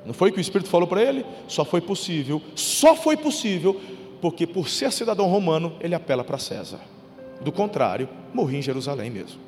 Não 0.05 0.13
foi 0.13 0.31
que 0.31 0.37
o 0.37 0.41
Espírito 0.41 0.69
falou 0.69 0.87
para 0.87 1.01
ele? 1.01 1.25
Só 1.47 1.63
foi 1.63 1.79
possível, 1.79 2.41
só 2.55 2.95
foi 2.95 3.15
possível, 3.15 3.79
porque 4.21 4.45
por 4.45 4.67
ser 4.67 4.91
cidadão 4.91 5.27
romano, 5.27 5.73
ele 5.79 5.95
apela 5.95 6.23
para 6.23 6.37
César. 6.37 6.79
Do 7.41 7.51
contrário, 7.51 8.09
morri 8.33 8.57
em 8.57 8.61
Jerusalém 8.61 9.09
mesmo. 9.09 9.39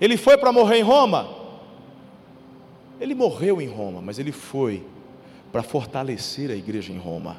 Ele 0.00 0.16
foi 0.16 0.36
para 0.36 0.52
morrer 0.52 0.78
em 0.78 0.82
Roma? 0.82 1.28
Ele 3.00 3.14
morreu 3.14 3.60
em 3.60 3.68
Roma, 3.68 4.02
mas 4.02 4.18
ele 4.18 4.32
foi 4.32 4.84
para 5.50 5.62
fortalecer 5.62 6.50
a 6.50 6.54
igreja 6.54 6.92
em 6.92 6.98
Roma. 6.98 7.38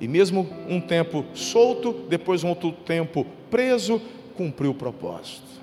E 0.00 0.06
mesmo 0.06 0.46
um 0.68 0.80
tempo 0.80 1.24
solto, 1.34 1.92
depois 2.08 2.44
um 2.44 2.48
outro 2.50 2.72
tempo 2.72 3.24
preso, 3.50 4.00
cumpriu 4.36 4.72
o 4.72 4.74
propósito. 4.74 5.54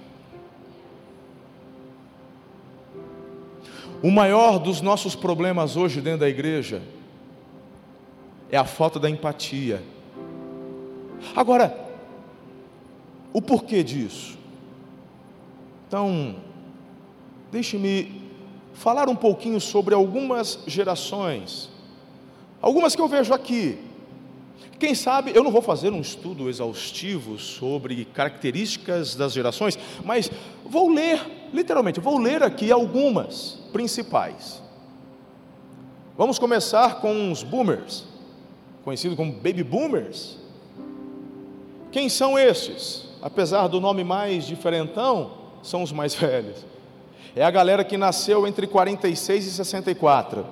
O 4.04 4.10
maior 4.10 4.58
dos 4.58 4.82
nossos 4.82 5.16
problemas 5.16 5.78
hoje 5.78 6.02
dentro 6.02 6.22
da 6.22 6.30
igreja 6.30 6.82
é 8.50 8.58
a 8.58 8.66
falta 8.66 9.00
da 9.00 9.10
empatia. 9.10 9.84
Agora, 11.36 11.78
o 13.32 13.42
porquê 13.42 13.84
disso? 13.84 14.38
Então, 15.88 16.36
deixe-me 17.52 18.22
falar 18.74 19.08
um 19.08 19.16
pouquinho 19.16 19.62
sobre 19.62 19.94
algumas 19.94 20.60
gerações, 20.66 21.70
algumas 22.62 22.96
que 22.96 23.02
eu 23.02 23.08
vejo 23.08 23.34
aqui. 23.34 23.78
Quem 24.80 24.96
sabe, 24.96 25.32
eu 25.36 25.44
não 25.44 25.52
vou 25.52 25.62
fazer 25.62 25.92
um 25.94 26.02
estudo 26.02 26.50
exaustivo 26.50 27.38
sobre 27.38 28.04
características 28.06 29.16
das 29.16 29.32
gerações, 29.32 29.78
mas 30.04 30.32
vou 30.66 30.90
ler, 30.90 31.20
literalmente, 31.54 32.00
vou 32.00 32.18
ler 32.18 32.44
aqui 32.44 32.72
algumas 32.72 33.60
principais. 33.72 34.62
Vamos 36.18 36.38
começar 36.38 37.02
com 37.02 37.32
os 37.32 37.44
boomers, 37.44 38.04
conhecidos 38.84 39.18
como 39.18 39.32
baby 39.32 39.64
boomers. 39.64 40.38
Quem 41.92 42.10
são 42.10 42.38
estes? 42.38 43.10
Apesar 43.22 43.68
do 43.68 43.80
nome 43.80 44.04
mais 44.04 44.46
diferentão, 44.46 45.32
são 45.64 45.84
os 45.84 45.92
mais 45.92 46.14
velhos. 46.16 46.66
É 47.36 47.44
a 47.44 47.52
galera 47.52 47.84
que 47.84 47.98
nasceu 47.98 48.46
entre 48.46 48.68
46 48.68 49.46
e 49.48 49.52
64. 49.52 50.46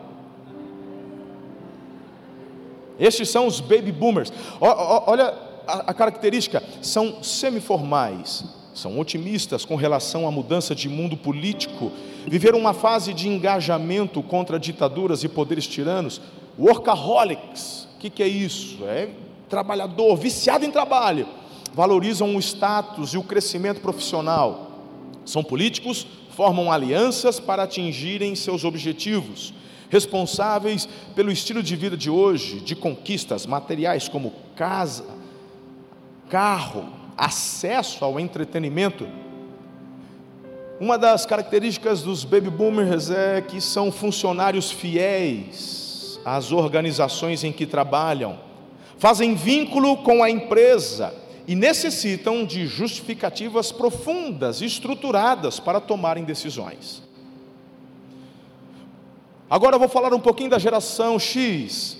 Estes 2.99 3.29
são 3.29 3.47
os 3.47 3.59
baby 3.59 3.91
boomers. 3.91 4.31
Olha 4.59 5.33
a 5.67 5.93
característica: 5.93 6.63
são 6.81 7.23
semiformais, 7.23 8.43
são 8.73 8.99
otimistas 8.99 9.65
com 9.65 9.75
relação 9.75 10.27
à 10.27 10.31
mudança 10.31 10.75
de 10.75 10.87
mundo 10.87 11.17
político, 11.17 11.91
viveram 12.27 12.59
uma 12.59 12.73
fase 12.73 13.13
de 13.13 13.27
engajamento 13.27 14.21
contra 14.21 14.59
ditaduras 14.59 15.23
e 15.23 15.29
poderes 15.29 15.67
tiranos. 15.67 16.21
Workaholics, 16.57 17.87
o 17.95 17.99
que, 17.99 18.09
que 18.09 18.23
é 18.23 18.27
isso? 18.27 18.83
É 18.85 19.09
trabalhador, 19.49 20.15
viciado 20.15 20.63
em 20.63 20.71
trabalho, 20.71 21.27
valorizam 21.73 22.35
o 22.35 22.39
status 22.39 23.13
e 23.13 23.17
o 23.17 23.23
crescimento 23.23 23.81
profissional. 23.81 24.69
São 25.25 25.43
políticos, 25.43 26.05
formam 26.29 26.71
alianças 26.71 27.39
para 27.39 27.63
atingirem 27.63 28.35
seus 28.35 28.63
objetivos, 28.63 29.53
responsáveis 29.89 30.87
pelo 31.15 31.31
estilo 31.31 31.63
de 31.63 31.75
vida 31.75 31.97
de 31.97 32.09
hoje, 32.09 32.59
de 32.59 32.75
conquistas 32.75 33.45
materiais 33.45 34.07
como 34.07 34.33
casa, 34.55 35.05
carro, 36.29 36.98
acesso 37.19 38.05
ao 38.05 38.17
entretenimento. 38.19 39.05
Uma 40.79 40.97
das 40.97 41.25
características 41.25 42.01
dos 42.01 42.23
baby 42.23 42.49
boomers 42.49 43.09
é 43.11 43.41
que 43.41 43.59
são 43.59 43.91
funcionários 43.91 44.71
fiéis 44.71 46.19
às 46.23 46.53
organizações 46.53 47.43
em 47.43 47.51
que 47.51 47.65
trabalham 47.65 48.39
fazem 48.97 49.35
vínculo 49.35 49.97
com 49.97 50.23
a 50.23 50.29
empresa 50.29 51.13
e 51.47 51.55
necessitam 51.55 52.45
de 52.45 52.65
justificativas 52.65 53.71
profundas 53.71 54.61
estruturadas 54.61 55.59
para 55.59 55.81
tomarem 55.81 56.23
decisões. 56.23 57.03
Agora 59.49 59.75
eu 59.75 59.79
vou 59.79 59.89
falar 59.89 60.13
um 60.13 60.19
pouquinho 60.19 60.51
da 60.51 60.59
geração 60.59 61.17
X. 61.17 61.97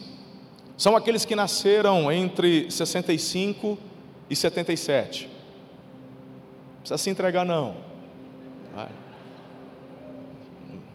São 0.78 0.96
aqueles 0.96 1.26
que 1.26 1.36
nasceram 1.36 2.12
entre 2.12 2.70
65 2.70 3.78
e 4.30 4.36
77. 4.36 5.28
Não 5.28 5.32
precisa 6.80 6.98
se 6.98 7.10
entregar 7.10 7.46
não. 7.46 7.76
Vai. 8.76 8.89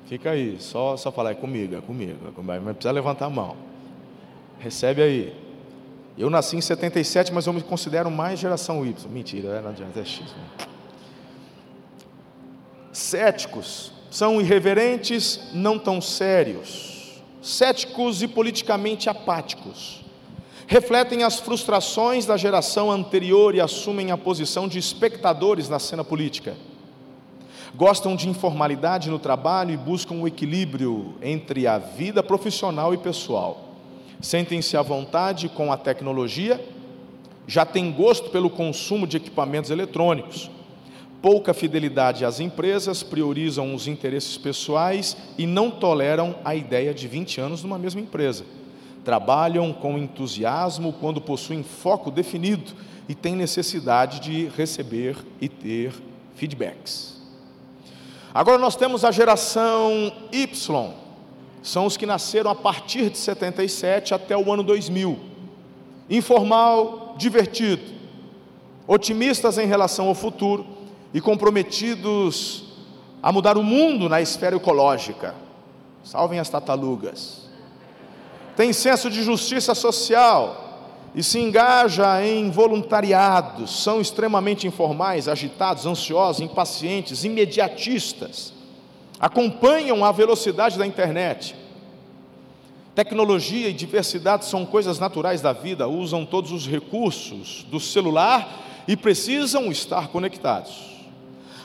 Fica 0.07 0.31
aí, 0.31 0.57
só, 0.61 0.97
só 0.97 1.11
falar, 1.11 1.33
é 1.33 1.35
comigo, 1.35 1.75
é 1.75 1.81
comigo, 1.81 2.29
é 2.29 2.31
comigo, 2.31 2.63
mas 2.65 2.75
precisa 2.77 2.93
levantar 2.93 3.27
a 3.27 3.31
mão. 3.31 3.57
Recebe 4.59 5.03
aí. 5.03 5.45
Eu 6.17 6.31
nasci 6.31 6.57
em 6.57 6.61
77, 6.61 7.33
mas 7.33 7.47
eu 7.47 7.53
me 7.53 7.63
considero 7.63 8.11
mais 8.11 8.39
geração 8.39 8.87
Y. 8.87 9.11
Mentira, 9.11 9.49
é, 9.57 9.61
não 9.61 9.71
adianta, 9.71 9.99
é 9.99 10.05
X. 10.05 10.21
Né? 10.21 10.67
Céticos 12.93 13.93
são 14.11 14.41
irreverentes, 14.41 15.41
não 15.53 15.79
tão 15.79 16.01
sérios. 16.01 17.21
Céticos 17.43 18.23
e 18.23 18.29
politicamente 18.29 19.11
apáticos. 19.11 20.04
Refletem 20.67 21.23
as 21.23 21.39
frustrações 21.39 22.27
da 22.27 22.37
geração 22.37 22.91
anterior 22.91 23.55
e 23.55 23.61
assumem 23.61 24.11
a 24.11 24.17
posição 24.17 24.67
de 24.67 24.79
espectadores 24.79 25.69
na 25.69 25.79
cena 25.79 26.03
política. 26.03 26.55
Gostam 27.75 28.15
de 28.15 28.29
informalidade 28.29 29.11
no 29.11 29.19
trabalho 29.19 29.73
e 29.73 29.77
buscam 29.77 30.15
o 30.15 30.29
equilíbrio 30.29 31.15
entre 31.21 31.67
a 31.67 31.79
vida 31.79 32.23
profissional 32.23 32.95
e 32.95 32.99
pessoal 32.99 33.65
sentem-se 34.25 34.77
à 34.77 34.83
vontade 34.83 35.49
com 35.49 35.71
a 35.71 35.77
tecnologia, 35.77 36.61
já 37.47 37.67
têm 37.67 37.93
gosto 37.93 38.31
pelo 38.31 38.49
consumo 38.49 39.07
de 39.07 39.19
equipamentos 39.19 39.71
eletrônicos, 39.71 40.51
pouca 41.21 41.53
fidelidade 41.53 42.25
às 42.25 42.41
empresas, 42.41 43.03
priorizam 43.03 43.75
os 43.75 43.87
interesses 43.87 44.37
pessoais 44.39 45.17
e 45.37 45.47
não 45.47 45.71
toleram 45.71 46.37
a 46.45 46.55
ideia 46.55 46.95
de 46.95 47.07
20 47.07 47.41
anos 47.41 47.63
numa 47.63 47.79
mesma 47.79 48.01
empresa. 48.01 48.45
Trabalham 49.05 49.73
com 49.73 49.99
entusiasmo 49.99 50.93
quando 50.95 51.21
possuem 51.21 51.63
foco 51.63 52.11
definido 52.11 52.73
e 53.09 53.15
têm 53.15 53.37
necessidade 53.37 54.21
de 54.21 54.47
receber 54.57 55.17
e 55.41 55.49
ter 55.49 55.93
feedbacks. 56.35 57.15
Agora 58.33 58.59
nós 58.59 58.75
temos 58.75 59.05
a 59.05 59.13
geração 59.13 60.13
Y, 60.33 60.95
são 61.63 61.87
os 61.87 61.97
que 61.97 62.05
nasceram 62.05 62.51
a 62.51 62.55
partir 62.55 63.11
de 63.11 63.19
77 63.19 64.13
até 64.13 64.37
o 64.37 64.53
ano 64.53 64.63
2000. 64.63 65.19
Informal, 66.11 67.15
divertido, 67.17 67.83
otimistas 68.87 69.57
em 69.57 69.67
relação 69.67 70.09
ao 70.09 70.15
futuro 70.15 70.67
e 71.13 71.21
comprometidos 71.21 72.65
a 73.23 73.33
mudar 73.33 73.57
o 73.57 73.63
mundo 73.63 74.09
na 74.09 74.21
esfera 74.21 74.57
ecológica. 74.57 75.35
Salvem 76.03 76.39
as 76.39 76.51
tartarugas. 76.51 77.44
Tem 78.57 78.73
senso 78.73 79.11
de 79.11 79.23
justiça 79.23 79.75
social 79.75 80.63
e 81.15 81.23
se 81.23 81.39
engaja 81.39 82.25
em 82.25 82.51
voluntariados. 82.51 83.83
São 83.83 84.01
extremamente 84.01 84.67
informais, 84.67 85.29
agitados, 85.29 85.87
ansiosos, 85.87 86.41
impacientes, 86.41 87.25
imediatistas 87.25 88.55
acompanham 89.25 90.05
a 90.05 90.13
velocidade 90.13 90.79
da 90.79 90.87
internet. 90.87 91.55
Tecnologia 92.95 93.69
e 93.69 93.73
diversidade 93.73 94.45
são 94.45 94.65
coisas 94.67 94.99
naturais 94.99 95.41
da 95.41 95.53
vida, 95.53 95.89
usam 95.89 96.25
todos 96.25 96.53
os 96.53 96.67
recursos 96.67 97.65
do 97.71 97.81
celular 97.81 98.85
e 98.87 98.97
precisam 98.97 99.71
estar 99.73 100.09
conectados. 100.09 100.94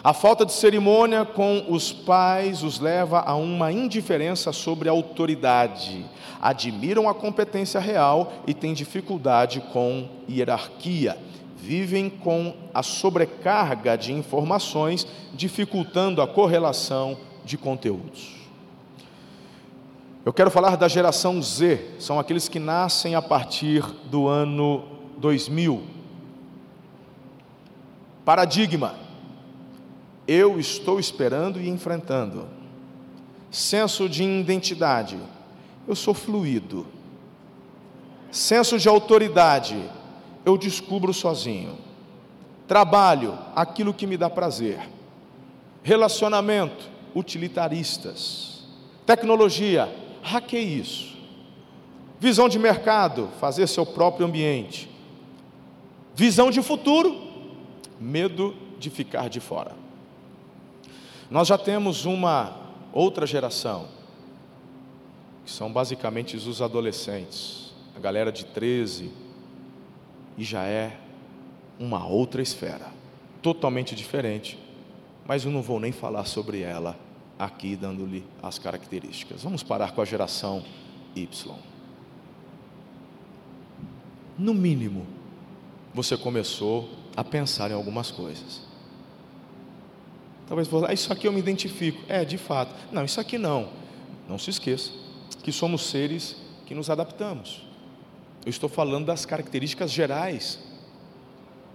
A 0.01 0.13
falta 0.13 0.45
de 0.45 0.53
cerimônia 0.53 1.25
com 1.25 1.65
os 1.67 1.91
pais 1.91 2.63
os 2.63 2.79
leva 2.79 3.19
a 3.19 3.35
uma 3.35 3.69
indiferença 3.69 4.53
sobre 4.53 4.87
a 4.87 4.93
autoridade. 4.93 6.05
Admiram 6.41 7.09
a 7.09 7.13
competência 7.13 7.81
real 7.81 8.31
e 8.47 8.53
têm 8.53 8.73
dificuldade 8.73 9.59
com 9.73 10.07
hierarquia. 10.29 11.17
Vivem 11.57 12.09
com 12.09 12.53
a 12.73 12.81
sobrecarga 12.81 13.97
de 13.97 14.13
informações, 14.13 15.05
dificultando 15.33 16.21
a 16.21 16.27
correlação 16.27 17.17
de 17.43 17.57
conteúdos. 17.57 18.35
Eu 20.25 20.31
quero 20.31 20.49
falar 20.49 20.77
da 20.77 20.87
geração 20.87 21.41
Z, 21.41 21.95
são 21.99 22.17
aqueles 22.17 22.47
que 22.47 22.59
nascem 22.59 23.15
a 23.15 23.21
partir 23.21 23.81
do 24.05 24.27
ano 24.27 24.85
2000. 25.17 25.83
Paradigma. 28.23 28.98
Eu 30.31 30.59
estou 30.59 30.99
esperando 30.99 31.59
e 31.59 31.67
enfrentando. 31.67 32.45
Senso 33.49 34.07
de 34.07 34.23
identidade. 34.23 35.17
Eu 35.87 35.95
sou 35.95 36.13
fluido. 36.13 36.85
Senso 38.29 38.77
de 38.77 38.87
autoridade. 38.87 39.89
Eu 40.45 40.55
descubro 40.55 41.11
sozinho. 41.15 41.79
Trabalho, 42.67 43.39
aquilo 43.55 43.91
que 43.91 44.05
me 44.05 44.17
dá 44.17 44.29
prazer. 44.29 44.79
Relacionamento, 45.81 46.87
utilitaristas. 47.15 48.67
Tecnologia, 49.07 49.91
hackeie 50.21 50.79
isso. 50.79 51.17
Visão 52.19 52.47
de 52.47 52.59
mercado, 52.59 53.29
fazer 53.39 53.65
seu 53.65 53.83
próprio 53.83 54.27
ambiente. 54.27 54.91
Visão 56.13 56.51
de 56.51 56.61
futuro, 56.61 57.19
medo 57.99 58.55
de 58.77 58.91
ficar 58.91 59.27
de 59.27 59.39
fora. 59.39 59.88
Nós 61.29 61.47
já 61.47 61.57
temos 61.57 62.05
uma 62.05 62.55
outra 62.91 63.25
geração, 63.25 63.87
que 65.45 65.51
são 65.51 65.71
basicamente 65.71 66.35
os 66.35 66.61
adolescentes, 66.61 67.73
a 67.95 67.99
galera 67.99 68.31
de 68.31 68.45
13, 68.45 69.11
e 70.37 70.43
já 70.43 70.63
é 70.63 70.97
uma 71.79 72.05
outra 72.05 72.41
esfera, 72.41 72.87
totalmente 73.41 73.95
diferente 73.95 74.57
mas 75.29 75.45
eu 75.45 75.51
não 75.51 75.61
vou 75.61 75.79
nem 75.79 75.91
falar 75.91 76.25
sobre 76.25 76.61
ela 76.61 76.97
aqui 77.37 77.75
dando-lhe 77.75 78.25
as 78.41 78.57
características. 78.57 79.43
Vamos 79.43 79.61
parar 79.61 79.91
com 79.91 80.01
a 80.01 80.05
geração 80.05 80.65
Y. 81.15 81.55
No 84.35 84.55
mínimo, 84.55 85.05
você 85.93 86.17
começou 86.17 86.89
a 87.15 87.23
pensar 87.23 87.69
em 87.69 87.75
algumas 87.75 88.09
coisas. 88.09 88.63
Talvez 90.49 90.67
você 90.67 90.87
ah, 90.89 90.93
isso 90.93 91.13
aqui 91.13 91.27
eu 91.27 91.31
me 91.31 91.39
identifico. 91.39 92.03
É, 92.09 92.25
de 92.25 92.37
fato. 92.37 92.73
Não, 92.91 93.05
isso 93.05 93.21
aqui 93.21 93.37
não. 93.37 93.69
Não 94.27 94.39
se 94.39 94.49
esqueça 94.49 94.91
que 95.43 95.51
somos 95.51 95.83
seres 95.83 96.35
que 96.65 96.73
nos 96.73 96.89
adaptamos. 96.89 97.61
Eu 98.43 98.49
estou 98.49 98.67
falando 98.67 99.05
das 99.05 99.27
características 99.27 99.91
gerais 99.91 100.59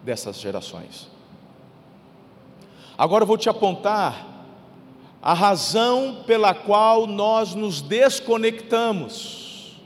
dessas 0.02 0.40
gerações. 0.40 1.08
Agora 2.98 3.22
eu 3.22 3.28
vou 3.28 3.38
te 3.38 3.48
apontar 3.48 4.26
a 5.22 5.32
razão 5.32 6.24
pela 6.26 6.52
qual 6.52 7.06
nós 7.06 7.54
nos 7.54 7.80
desconectamos. 7.80 9.76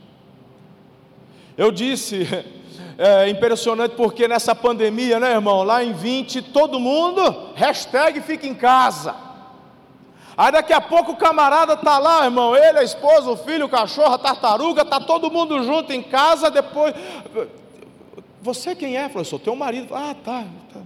Eu 1.55 1.71
disse, 1.71 2.27
é 2.97 3.29
impressionante 3.29 3.95
porque 3.95 4.27
nessa 4.27 4.53
pandemia, 4.53 5.19
né, 5.19 5.31
irmão? 5.31 5.63
Lá 5.63 5.83
em 5.83 5.93
20, 5.93 6.41
todo 6.41 6.79
mundo, 6.79 7.53
hashtag 7.55 8.21
fica 8.21 8.45
em 8.45 8.53
casa. 8.53 9.15
Aí 10.37 10.51
daqui 10.51 10.71
a 10.71 10.79
pouco 10.79 11.11
o 11.11 11.17
camarada 11.17 11.75
tá 11.75 11.97
lá, 11.97 12.23
irmão, 12.23 12.55
ele, 12.55 12.79
a 12.79 12.83
esposa, 12.83 13.29
o 13.29 13.35
filho, 13.35 13.65
o 13.65 13.69
cachorro, 13.69 14.13
a 14.13 14.17
tartaruga, 14.17 14.85
tá 14.85 14.99
todo 14.99 15.29
mundo 15.29 15.63
junto 15.63 15.91
em 15.91 16.01
casa, 16.01 16.49
depois. 16.49 16.93
Você 18.41 18.73
quem 18.73 18.97
é? 18.97 19.09
Falou, 19.09 19.25
sou 19.25 19.37
teu 19.37 19.55
marido. 19.55 19.93
Ah, 19.93 20.15
tá, 20.23 20.45
tá. 20.73 20.79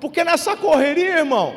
Porque 0.00 0.22
nessa 0.22 0.54
correria, 0.56 1.18
irmão, 1.18 1.54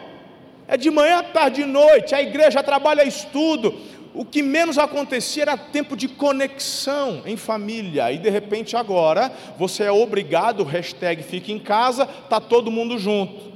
é 0.68 0.78
de 0.78 0.90
manhã, 0.90 1.24
tarde 1.24 1.64
e 1.64 1.66
noite, 1.66 2.16
a 2.16 2.22
igreja 2.22 2.64
trabalha 2.64 3.04
estudo. 3.04 3.74
O 4.14 4.26
que 4.26 4.42
menos 4.42 4.78
acontecia 4.78 5.44
era 5.44 5.58
tempo 5.58 5.96
de 5.96 6.08
conexão 6.08 7.22
em 7.26 7.38
família. 7.38 8.12
E 8.12 8.18
de 8.18 8.30
repente 8.30 8.76
agora 8.76 9.32
você 9.58 9.84
é 9.84 9.92
obrigado, 9.92 10.64
hashtag 10.64 11.24
fica 11.24 11.52
em 11.52 11.60
casa, 11.60 12.04
está 12.24 12.40
todo 12.40 12.72
mundo 12.72 12.98
junto. 12.98 13.50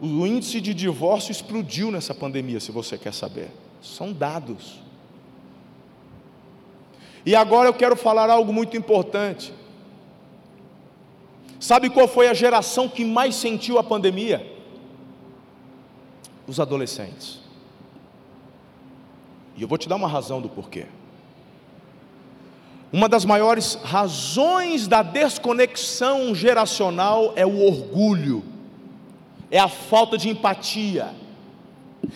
O 0.00 0.26
índice 0.26 0.60
de 0.60 0.74
divórcio 0.74 1.30
explodiu 1.30 1.90
nessa 1.90 2.14
pandemia, 2.14 2.60
se 2.60 2.72
você 2.72 2.98
quer 2.98 3.12
saber. 3.12 3.50
São 3.82 4.12
dados. 4.12 4.80
E 7.24 7.34
agora 7.34 7.68
eu 7.68 7.74
quero 7.74 7.96
falar 7.96 8.28
algo 8.30 8.52
muito 8.52 8.76
importante. 8.76 9.52
Sabe 11.60 11.88
qual 11.88 12.06
foi 12.06 12.28
a 12.28 12.34
geração 12.34 12.88
que 12.88 13.04
mais 13.04 13.34
sentiu 13.34 13.78
a 13.78 13.84
pandemia? 13.84 14.54
os 16.46 16.60
adolescentes. 16.60 17.40
E 19.56 19.62
eu 19.62 19.68
vou 19.68 19.78
te 19.78 19.88
dar 19.88 19.96
uma 19.96 20.08
razão 20.08 20.40
do 20.40 20.48
porquê. 20.48 20.86
Uma 22.92 23.08
das 23.08 23.24
maiores 23.24 23.74
razões 23.82 24.86
da 24.86 25.02
desconexão 25.02 26.34
geracional 26.34 27.32
é 27.34 27.44
o 27.44 27.64
orgulho, 27.66 28.44
é 29.50 29.58
a 29.58 29.68
falta 29.68 30.16
de 30.16 30.28
empatia. 30.28 31.12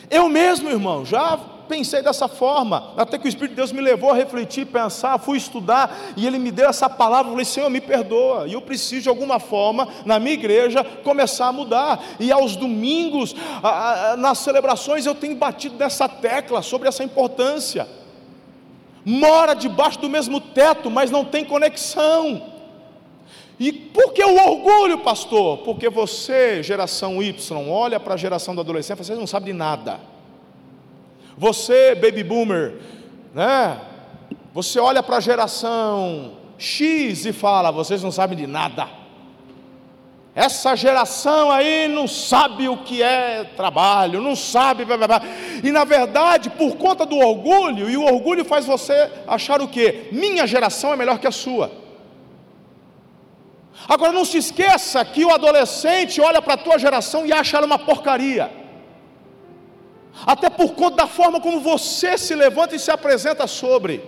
Eu 0.08 0.28
mesmo, 0.28 0.68
irmão, 0.68 1.04
já 1.04 1.38
pensei 1.68 2.02
dessa 2.02 2.26
forma, 2.26 2.94
até 2.96 3.18
que 3.18 3.26
o 3.26 3.28
Espírito 3.28 3.50
de 3.50 3.56
Deus 3.56 3.70
me 3.70 3.80
levou 3.80 4.10
a 4.10 4.14
refletir, 4.14 4.66
pensar, 4.66 5.18
fui 5.18 5.36
estudar, 5.36 6.14
e 6.16 6.26
ele 6.26 6.38
me 6.38 6.50
deu 6.50 6.68
essa 6.68 6.88
palavra, 6.88 7.28
eu 7.28 7.32
falei, 7.32 7.44
Senhor, 7.44 7.68
me 7.68 7.80
perdoa, 7.80 8.48
e 8.48 8.54
eu 8.54 8.62
preciso 8.62 9.02
de 9.02 9.08
alguma 9.08 9.38
forma, 9.38 9.86
na 10.04 10.18
minha 10.18 10.34
igreja, 10.34 10.82
começar 11.04 11.48
a 11.48 11.52
mudar, 11.52 12.02
e 12.18 12.32
aos 12.32 12.56
domingos, 12.56 13.36
nas 14.18 14.38
celebrações, 14.38 15.06
eu 15.06 15.14
tenho 15.14 15.36
batido 15.36 15.76
nessa 15.76 16.08
tecla, 16.08 16.62
sobre 16.62 16.88
essa 16.88 17.04
importância, 17.04 17.86
mora 19.04 19.54
debaixo 19.54 20.00
do 20.00 20.08
mesmo 20.08 20.40
teto, 20.40 20.90
mas 20.90 21.10
não 21.10 21.24
tem 21.24 21.44
conexão, 21.44 22.42
e 23.60 23.72
por 23.72 24.12
que 24.12 24.24
o 24.24 24.36
orgulho, 24.36 24.98
pastor? 24.98 25.58
Porque 25.58 25.90
você, 25.90 26.62
geração 26.62 27.20
Y, 27.20 27.68
olha 27.68 27.98
para 27.98 28.14
a 28.14 28.16
geração 28.16 28.54
do 28.54 28.60
adolescente, 28.60 28.98
você 28.98 29.16
não 29.16 29.26
sabe 29.26 29.46
de 29.46 29.52
nada. 29.52 29.98
Você, 31.38 31.94
baby 31.94 32.24
boomer, 32.24 32.74
né? 33.32 33.80
Você 34.52 34.80
olha 34.80 35.04
para 35.04 35.18
a 35.18 35.20
geração 35.20 36.32
X 36.58 37.24
e 37.26 37.32
fala: 37.32 37.70
vocês 37.70 38.02
não 38.02 38.10
sabem 38.10 38.36
de 38.36 38.44
nada. 38.44 38.88
Essa 40.34 40.74
geração 40.74 41.52
aí 41.52 41.86
não 41.86 42.08
sabe 42.08 42.68
o 42.68 42.78
que 42.78 43.04
é 43.04 43.44
trabalho, 43.56 44.20
não 44.20 44.34
sabe. 44.34 44.84
Blá, 44.84 44.96
blá, 44.96 45.06
blá. 45.06 45.22
E 45.62 45.70
na 45.70 45.84
verdade, 45.84 46.50
por 46.50 46.76
conta 46.76 47.06
do 47.06 47.16
orgulho, 47.16 47.88
e 47.88 47.96
o 47.96 48.02
orgulho 48.04 48.44
faz 48.44 48.66
você 48.66 49.08
achar 49.24 49.62
o 49.62 49.68
que? 49.68 50.08
Minha 50.10 50.44
geração 50.44 50.92
é 50.92 50.96
melhor 50.96 51.20
que 51.20 51.26
a 51.28 51.32
sua. 51.32 51.70
Agora 53.88 54.10
não 54.10 54.24
se 54.24 54.38
esqueça 54.38 55.04
que 55.04 55.24
o 55.24 55.32
adolescente 55.32 56.20
olha 56.20 56.42
para 56.42 56.54
a 56.54 56.58
tua 56.58 56.78
geração 56.80 57.24
e 57.24 57.32
acha 57.32 57.56
ela 57.56 57.66
uma 57.66 57.78
porcaria 57.78 58.58
até 60.26 60.50
por 60.50 60.74
conta 60.74 60.96
da 60.96 61.06
forma 61.06 61.40
como 61.40 61.60
você 61.60 62.18
se 62.18 62.34
levanta 62.34 62.74
e 62.74 62.78
se 62.78 62.90
apresenta 62.90 63.46
sobre. 63.46 64.02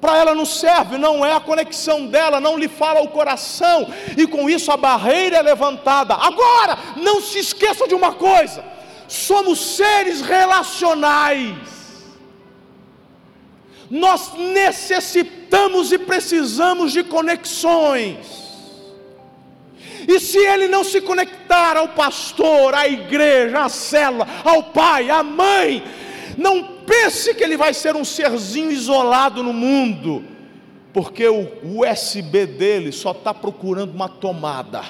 Para 0.00 0.18
ela 0.18 0.34
não 0.34 0.44
serve, 0.44 0.98
não 0.98 1.24
é 1.24 1.32
a 1.32 1.40
conexão 1.40 2.06
dela, 2.06 2.38
não 2.38 2.56
lhe 2.56 2.68
fala 2.68 3.00
o 3.02 3.08
coração, 3.08 3.88
e 4.16 4.26
com 4.26 4.48
isso 4.48 4.70
a 4.70 4.76
barreira 4.76 5.38
é 5.38 5.42
levantada. 5.42 6.14
Agora, 6.14 6.78
não 6.96 7.20
se 7.20 7.38
esqueça 7.38 7.88
de 7.88 7.94
uma 7.94 8.12
coisa: 8.12 8.64
somos 9.08 9.58
seres 9.58 10.20
relacionais, 10.20 11.56
nós 13.90 14.32
necessitamos 14.34 15.92
e 15.92 15.98
precisamos 15.98 16.92
de 16.92 17.02
conexões. 17.02 18.45
E 20.06 20.20
se 20.20 20.38
ele 20.38 20.68
não 20.68 20.84
se 20.84 21.00
conectar 21.00 21.76
ao 21.76 21.88
pastor, 21.88 22.74
à 22.74 22.86
igreja, 22.86 23.64
à 23.64 23.68
célula, 23.68 24.26
ao 24.44 24.62
pai, 24.64 25.10
à 25.10 25.22
mãe, 25.22 25.82
não 26.38 26.62
pense 26.86 27.34
que 27.34 27.42
ele 27.42 27.56
vai 27.56 27.74
ser 27.74 27.96
um 27.96 28.04
serzinho 28.04 28.70
isolado 28.70 29.42
no 29.42 29.52
mundo, 29.52 30.24
porque 30.92 31.26
o 31.26 31.80
USB 31.80 32.46
dele 32.46 32.92
só 32.92 33.10
está 33.10 33.34
procurando 33.34 33.92
uma 33.92 34.08
tomada. 34.08 34.84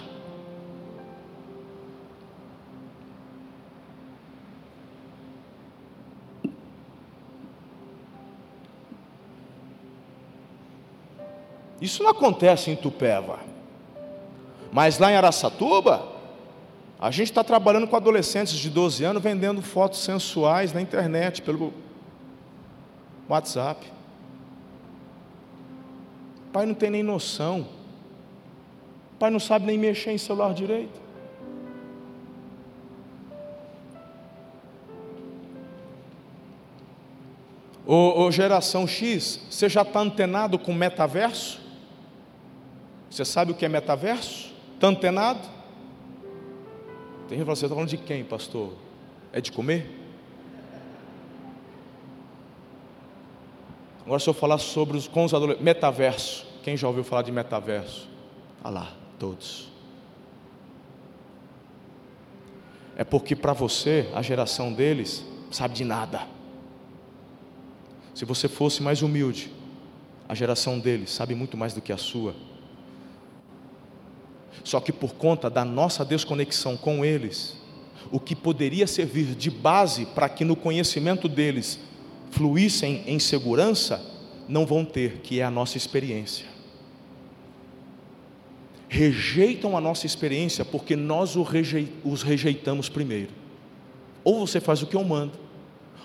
Isso 11.80 12.02
não 12.02 12.10
acontece 12.10 12.70
em 12.70 12.76
Tupéva. 12.76 13.55
Mas 14.76 14.98
lá 14.98 15.10
em 15.10 15.16
Araçatuba, 15.16 16.06
a 17.00 17.10
gente 17.10 17.30
está 17.30 17.42
trabalhando 17.42 17.88
com 17.88 17.96
adolescentes 17.96 18.58
de 18.58 18.68
12 18.68 19.02
anos 19.04 19.22
vendendo 19.22 19.62
fotos 19.62 20.00
sensuais 20.00 20.74
na 20.74 20.82
internet, 20.82 21.40
pelo 21.40 21.72
WhatsApp. 23.26 23.90
O 26.48 26.52
pai 26.52 26.66
não 26.66 26.74
tem 26.74 26.90
nem 26.90 27.02
noção. 27.02 27.66
O 29.14 29.18
pai 29.18 29.30
não 29.30 29.40
sabe 29.40 29.64
nem 29.64 29.78
mexer 29.78 30.10
em 30.10 30.18
celular 30.18 30.52
direito. 30.52 31.00
Ô, 37.86 38.24
ô 38.24 38.30
geração 38.30 38.86
X, 38.86 39.40
você 39.48 39.70
já 39.70 39.80
está 39.80 40.00
antenado 40.00 40.58
com 40.58 40.74
metaverso? 40.74 41.62
Você 43.08 43.24
sabe 43.24 43.52
o 43.52 43.54
que 43.54 43.64
é 43.64 43.70
metaverso? 43.70 44.45
Está 44.76 44.88
antenado? 44.88 45.40
Tem 47.28 47.38
gente 47.38 47.38
que 47.38 47.44
fala, 47.44 47.54
está 47.54 47.68
falando 47.68 47.88
de 47.88 47.96
quem, 47.96 48.22
pastor? 48.22 48.74
É 49.32 49.40
de 49.40 49.50
comer? 49.50 49.90
Agora 54.04 54.20
se 54.20 54.28
eu 54.28 54.34
falar 54.34 54.58
sobre 54.58 54.98
os 54.98 55.08
com 55.08 55.24
os 55.24 55.32
adolescentes, 55.32 55.64
metaverso. 55.64 56.46
Quem 56.62 56.76
já 56.76 56.86
ouviu 56.86 57.02
falar 57.02 57.22
de 57.22 57.32
metaverso? 57.32 58.06
Ah 58.62 58.68
lá, 58.68 58.92
todos. 59.18 59.68
É 62.96 63.02
porque 63.02 63.34
para 63.34 63.54
você, 63.54 64.10
a 64.14 64.20
geração 64.20 64.74
deles, 64.74 65.24
sabe 65.50 65.74
de 65.74 65.84
nada. 65.84 66.26
Se 68.14 68.26
você 68.26 68.46
fosse 68.46 68.82
mais 68.82 69.00
humilde, 69.00 69.50
a 70.28 70.34
geração 70.34 70.78
deles 70.78 71.10
sabe 71.10 71.34
muito 71.34 71.56
mais 71.56 71.72
do 71.72 71.80
que 71.80 71.92
a 71.92 71.96
sua. 71.96 72.34
Só 74.66 74.80
que 74.80 74.90
por 74.90 75.14
conta 75.14 75.48
da 75.48 75.64
nossa 75.64 76.04
desconexão 76.04 76.76
com 76.76 77.04
eles, 77.04 77.56
o 78.10 78.18
que 78.18 78.34
poderia 78.34 78.84
servir 78.88 79.26
de 79.36 79.48
base 79.48 80.06
para 80.06 80.28
que 80.28 80.44
no 80.44 80.56
conhecimento 80.56 81.28
deles 81.28 81.78
fluíssem 82.32 83.04
em 83.06 83.20
segurança, 83.20 84.04
não 84.48 84.66
vão 84.66 84.84
ter, 84.84 85.20
que 85.22 85.38
é 85.38 85.44
a 85.44 85.52
nossa 85.52 85.76
experiência. 85.76 86.46
rejeitam 88.88 89.76
a 89.76 89.80
nossa 89.80 90.04
experiência 90.04 90.64
porque 90.64 90.96
nós 90.96 91.36
os 91.36 92.22
rejeitamos 92.24 92.88
primeiro. 92.88 93.30
Ou 94.24 94.44
você 94.44 94.60
faz 94.60 94.82
o 94.82 94.86
que 94.88 94.96
eu 94.96 95.04
mando, 95.04 95.38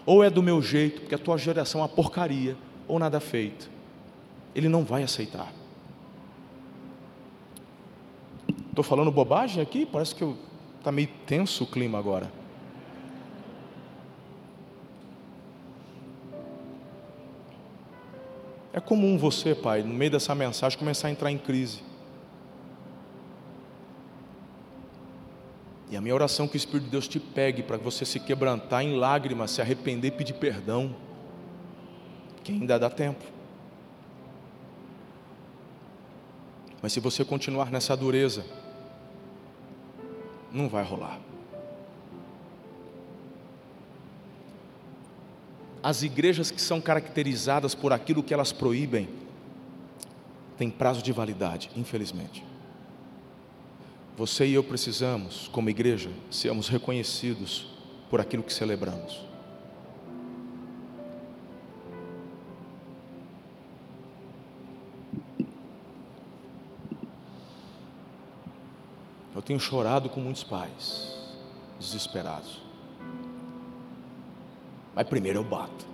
ou 0.06 0.24
é 0.24 0.30
do 0.30 0.44
meu 0.44 0.62
jeito, 0.62 1.02
porque 1.02 1.16
a 1.16 1.18
tua 1.18 1.36
geração 1.36 1.82
é 1.82 1.84
uma 1.84 1.90
porcaria, 1.90 2.56
ou 2.88 3.00
nada 3.00 3.20
feito. 3.20 3.72
Ele 4.54 4.70
não 4.70 4.84
vai 4.84 5.02
aceitar. 5.02 5.52
Estou 8.72 8.86
falando 8.86 9.12
bobagem 9.12 9.62
aqui? 9.62 9.86
Parece 9.86 10.16
que 10.16 10.24
está 10.78 10.94
meio 10.94 11.10
tenso 11.26 11.66
o 11.66 11.68
clima 11.68 12.00
agora. 12.00 12.32
É 18.72 18.80
comum 18.80 19.18
você, 19.18 19.54
pai, 19.54 19.84
no 19.84 19.94
meio 19.94 20.12
dessa 20.12 20.34
mensagem, 20.34 20.80
começar 20.80 21.10
a 21.10 21.12
entrar 21.12 21.30
em 21.30 21.38
crise. 21.38 21.84
E 25.90 25.98
a 25.98 26.00
minha 26.00 26.16
oração 26.16 26.46
é 26.46 26.48
que 26.48 26.56
o 26.56 26.58
Espírito 26.58 26.86
de 26.86 26.92
Deus 26.92 27.10
te 27.10 27.20
pegue 27.20 27.62
para 27.62 27.76
você 27.76 28.06
se 28.06 28.22
quebrantar 28.22 28.82
em 28.82 28.96
lágrimas, 28.96 29.52
se 29.52 29.62
arrepender 29.62 30.08
e 30.08 30.12
pedir 30.12 30.36
perdão. 30.36 30.96
Que 32.42 32.54
ainda 32.54 32.80
dá 32.80 32.90
tempo. 32.90 33.26
Mas 36.82 36.94
se 36.94 37.02
você 37.02 37.26
continuar 37.26 37.70
nessa 37.70 37.96
dureza, 37.96 38.46
não 40.52 40.68
vai 40.68 40.84
rolar. 40.84 41.20
As 45.84 46.04
igrejas 46.04 46.52
que 46.52 46.62
são 46.62 46.80
caracterizadas 46.80 47.74
por 47.74 47.92
aquilo 47.92 48.22
que 48.22 48.34
elas 48.34 48.52
proíbem, 48.52 49.10
têm 50.58 50.70
prazo 50.70 51.02
de 51.02 51.12
validade, 51.12 51.72
infelizmente. 51.76 52.46
Você 54.16 54.46
e 54.46 54.54
eu 54.54 54.64
precisamos, 54.64 55.48
como 55.48 55.70
igreja, 55.70 56.12
sermos 56.30 56.68
reconhecidos 56.68 57.68
por 58.10 58.22
aquilo 58.22 58.44
que 58.44 58.54
celebramos. 58.54 59.31
Tenho 69.52 69.60
chorado 69.60 70.08
com 70.08 70.22
muitos 70.22 70.46
pais, 70.46 71.14
desesperados. 71.78 72.62
Mas 74.96 75.06
primeiro 75.06 75.40
eu 75.40 75.44
bato. 75.44 75.86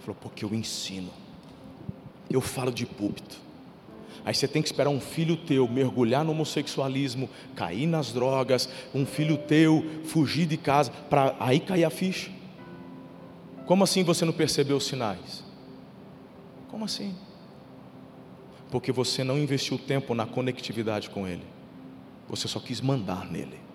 Falou, 0.00 0.16
porque 0.22 0.42
eu 0.42 0.54
ensino. 0.54 1.10
Eu 2.30 2.40
falo 2.40 2.72
de 2.72 2.86
púlpito. 2.86 3.36
Aí 4.24 4.32
você 4.32 4.48
tem 4.48 4.62
que 4.62 4.68
esperar 4.68 4.88
um 4.88 5.00
filho 5.00 5.36
teu 5.36 5.68
mergulhar 5.68 6.24
no 6.24 6.30
homossexualismo, 6.32 7.28
cair 7.54 7.86
nas 7.86 8.10
drogas, 8.10 8.70
um 8.94 9.04
filho 9.04 9.36
teu 9.36 9.84
fugir 10.04 10.46
de 10.46 10.56
casa, 10.56 10.90
para 11.10 11.36
aí 11.38 11.60
cair 11.60 11.84
a 11.84 11.90
ficha. 11.90 12.30
Como 13.66 13.84
assim 13.84 14.02
você 14.02 14.24
não 14.24 14.32
percebeu 14.32 14.78
os 14.78 14.86
sinais? 14.86 15.44
Como 16.70 16.86
assim? 16.86 17.14
Porque 18.70 18.90
você 18.90 19.22
não 19.22 19.36
investiu 19.36 19.78
tempo 19.78 20.14
na 20.14 20.24
conectividade 20.24 21.10
com 21.10 21.28
ele. 21.28 21.55
Você 22.28 22.48
só 22.48 22.58
quis 22.58 22.80
mandar 22.80 23.26
nele. 23.26 23.66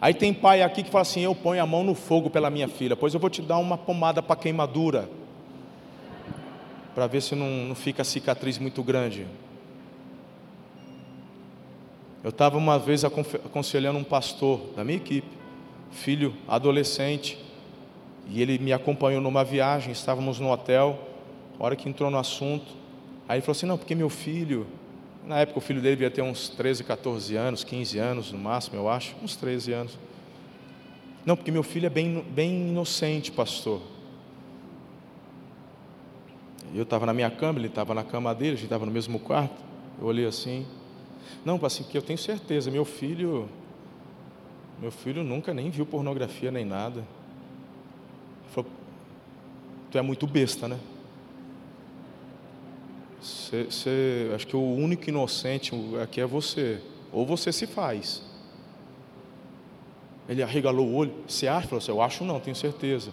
Aí 0.00 0.14
tem 0.14 0.32
pai 0.32 0.62
aqui 0.62 0.82
que 0.82 0.90
fala 0.90 1.02
assim: 1.02 1.20
Eu 1.20 1.34
ponho 1.34 1.62
a 1.62 1.66
mão 1.66 1.84
no 1.84 1.94
fogo 1.94 2.30
pela 2.30 2.48
minha 2.48 2.68
filha, 2.68 2.96
pois 2.96 3.12
eu 3.12 3.20
vou 3.20 3.28
te 3.28 3.42
dar 3.42 3.58
uma 3.58 3.76
pomada 3.76 4.22
para 4.22 4.36
queimadura, 4.36 5.10
para 6.94 7.06
ver 7.06 7.20
se 7.20 7.34
não, 7.34 7.48
não 7.66 7.74
fica 7.74 8.02
a 8.02 8.04
cicatriz 8.04 8.58
muito 8.58 8.82
grande. 8.82 9.26
Eu 12.22 12.30
estava 12.30 12.56
uma 12.56 12.78
vez 12.78 13.04
aconselhando 13.04 13.98
um 13.98 14.04
pastor 14.04 14.60
da 14.76 14.84
minha 14.84 14.98
equipe, 14.98 15.28
filho 15.90 16.34
adolescente, 16.46 17.38
e 18.28 18.40
ele 18.40 18.58
me 18.58 18.72
acompanhou 18.72 19.20
numa 19.20 19.42
viagem, 19.42 19.92
estávamos 19.92 20.38
no 20.38 20.50
hotel, 20.50 20.98
a 21.58 21.64
hora 21.64 21.76
que 21.76 21.88
entrou 21.88 22.10
no 22.10 22.18
assunto, 22.18 22.74
aí 23.28 23.36
ele 23.36 23.42
falou 23.42 23.52
assim: 23.52 23.66
Não, 23.66 23.76
porque 23.76 23.94
meu 23.94 24.08
filho, 24.08 24.66
na 25.30 25.38
época 25.38 25.58
o 25.58 25.62
filho 25.62 25.80
dele 25.80 25.94
devia 25.94 26.10
ter 26.10 26.22
uns 26.22 26.48
13, 26.48 26.82
14 26.82 27.36
anos, 27.36 27.62
15 27.62 27.98
anos 27.98 28.32
no 28.32 28.38
máximo, 28.38 28.76
eu 28.76 28.88
acho, 28.88 29.14
uns 29.22 29.36
13 29.36 29.72
anos. 29.72 29.98
Não, 31.24 31.36
porque 31.36 31.52
meu 31.52 31.62
filho 31.62 31.86
é 31.86 31.88
bem, 31.88 32.24
bem 32.30 32.70
inocente, 32.70 33.30
pastor. 33.30 33.80
Eu 36.74 36.82
estava 36.82 37.06
na 37.06 37.14
minha 37.14 37.30
cama, 37.30 37.60
ele 37.60 37.68
estava 37.68 37.94
na 37.94 38.02
cama 38.02 38.34
dele, 38.34 38.52
a 38.52 38.56
gente 38.56 38.64
estava 38.64 38.84
no 38.84 38.90
mesmo 38.90 39.20
quarto. 39.20 39.54
Eu 40.00 40.06
olhei 40.08 40.26
assim. 40.26 40.66
Não, 41.44 41.64
assim, 41.64 41.84
que 41.84 41.96
eu 41.96 42.02
tenho 42.02 42.18
certeza, 42.18 42.68
meu 42.68 42.84
filho, 42.84 43.48
meu 44.80 44.90
filho 44.90 45.22
nunca 45.22 45.54
nem 45.54 45.70
viu 45.70 45.86
pornografia 45.86 46.50
nem 46.50 46.64
nada. 46.64 46.98
Ele 46.98 48.50
falou, 48.52 48.70
tu 49.92 49.96
é 49.96 50.02
muito 50.02 50.26
besta, 50.26 50.66
né? 50.66 50.80
Você, 53.50 53.64
você, 53.64 54.30
acho 54.32 54.46
que 54.46 54.54
o 54.54 54.62
único 54.62 55.08
inocente 55.08 55.72
aqui 56.00 56.20
é 56.20 56.26
você. 56.26 56.78
Ou 57.12 57.26
você 57.26 57.52
se 57.52 57.66
faz. 57.66 58.22
Ele 60.28 60.40
arregalou 60.40 60.86
o 60.86 60.94
olho. 60.94 61.12
Você 61.26 61.48
acha? 61.48 61.66
Falou 61.66 61.82
assim, 61.82 61.90
eu 61.90 62.00
acho 62.00 62.24
não, 62.24 62.38
tenho 62.38 62.54
certeza. 62.54 63.10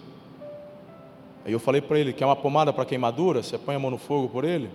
Aí 1.44 1.52
eu 1.52 1.60
falei 1.60 1.82
para 1.82 1.98
ele, 1.98 2.14
quer 2.14 2.26
uma 2.26 2.36
pomada 2.36 2.72
para 2.72 2.86
queimadura? 2.86 3.42
Você 3.42 3.58
põe 3.58 3.74
a 3.74 3.80
mão 3.80 3.90
no 3.90 3.98
fogo 3.98 4.30
por 4.30 4.44
ele? 4.44 4.70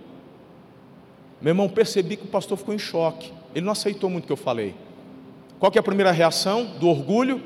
Meu 1.41 1.51
irmão, 1.51 1.69
percebi 1.69 2.17
que 2.17 2.25
o 2.25 2.27
pastor 2.27 2.57
ficou 2.57 2.73
em 2.73 2.79
choque. 2.79 3.31
Ele 3.55 3.65
não 3.65 3.71
aceitou 3.71 4.09
muito 4.09 4.25
o 4.25 4.27
que 4.27 4.33
eu 4.33 4.37
falei. 4.37 4.75
Qual 5.59 5.71
é 5.73 5.79
a 5.79 5.83
primeira 5.83 6.11
reação? 6.11 6.65
Do 6.77 6.89
orgulho. 6.89 7.37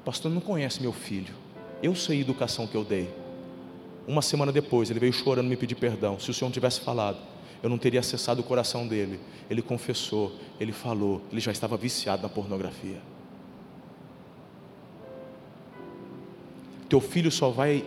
O 0.00 0.04
pastor 0.04 0.30
não 0.30 0.40
conhece 0.40 0.80
meu 0.80 0.92
filho. 0.92 1.34
Eu 1.82 1.96
sei 1.96 2.18
a 2.18 2.20
educação 2.20 2.68
que 2.68 2.76
eu 2.76 2.84
dei. 2.84 3.10
Uma 4.06 4.22
semana 4.22 4.52
depois, 4.52 4.90
ele 4.90 5.00
veio 5.00 5.12
chorando 5.12 5.48
me 5.48 5.56
pedir 5.56 5.74
perdão. 5.74 6.20
Se 6.20 6.30
o 6.30 6.34
Senhor 6.34 6.48
não 6.48 6.52
tivesse 6.52 6.80
falado, 6.80 7.18
eu 7.62 7.68
não 7.68 7.78
teria 7.78 8.00
acessado 8.00 8.40
o 8.40 8.44
coração 8.44 8.86
dele. 8.86 9.18
Ele 9.50 9.62
confessou, 9.62 10.32
ele 10.60 10.72
falou, 10.72 11.22
ele 11.30 11.40
já 11.40 11.50
estava 11.50 11.76
viciado 11.76 12.22
na 12.22 12.28
pornografia. 12.28 13.00
Teu 16.88 17.00
filho 17.00 17.30
só 17.30 17.50
vai. 17.50 17.84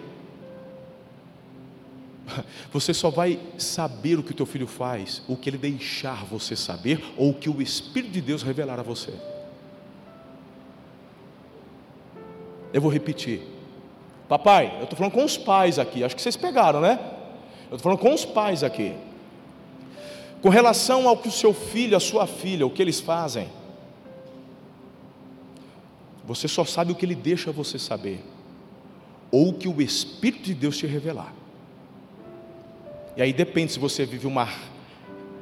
Você 2.71 2.93
só 2.93 3.09
vai 3.09 3.39
saber 3.57 4.19
o 4.19 4.23
que 4.23 4.31
o 4.31 4.35
teu 4.35 4.45
filho 4.45 4.67
faz, 4.67 5.23
o 5.27 5.35
que 5.35 5.49
ele 5.49 5.57
deixar 5.57 6.23
você 6.25 6.55
saber, 6.55 7.03
ou 7.17 7.31
o 7.31 7.33
que 7.33 7.49
o 7.49 7.61
Espírito 7.61 8.11
de 8.11 8.21
Deus 8.21 8.43
revelar 8.43 8.79
a 8.79 8.83
você. 8.83 9.13
Eu 12.71 12.79
vou 12.79 12.91
repetir. 12.91 13.41
Papai, 14.29 14.77
eu 14.77 14.83
estou 14.83 14.97
falando 14.97 15.11
com 15.11 15.25
os 15.25 15.37
pais 15.37 15.77
aqui, 15.77 16.03
acho 16.03 16.15
que 16.15 16.21
vocês 16.21 16.37
pegaram, 16.37 16.79
né? 16.79 16.97
Eu 17.69 17.75
estou 17.75 17.79
falando 17.79 17.99
com 17.99 18.13
os 18.13 18.23
pais 18.23 18.63
aqui. 18.63 18.95
Com 20.41 20.49
relação 20.49 21.07
ao 21.07 21.17
que 21.17 21.27
o 21.27 21.31
seu 21.31 21.53
filho, 21.53 21.95
a 21.95 21.99
sua 21.99 22.25
filha, 22.25 22.65
o 22.65 22.69
que 22.69 22.81
eles 22.81 22.99
fazem, 22.99 23.47
você 26.25 26.47
só 26.47 26.65
sabe 26.65 26.91
o 26.91 26.95
que 26.95 27.05
ele 27.05 27.15
deixa 27.15 27.51
você 27.51 27.77
saber, 27.77 28.23
ou 29.31 29.49
o 29.49 29.53
que 29.53 29.67
o 29.67 29.81
Espírito 29.81 30.43
de 30.43 30.53
Deus 30.53 30.77
te 30.77 30.87
revelar. 30.87 31.33
E 33.15 33.21
aí 33.21 33.33
depende 33.33 33.73
se 33.73 33.79
você 33.79 34.05
vive 34.05 34.25
uma 34.25 34.47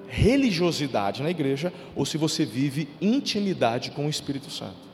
religiosidade 0.08 1.22
na 1.22 1.30
igreja 1.30 1.72
ou 1.96 2.04
se 2.04 2.18
você 2.18 2.44
vive 2.44 2.90
intimidade 3.00 3.92
com 3.92 4.08
o 4.08 4.10
Espírito 4.10 4.50
Santo. 4.50 4.90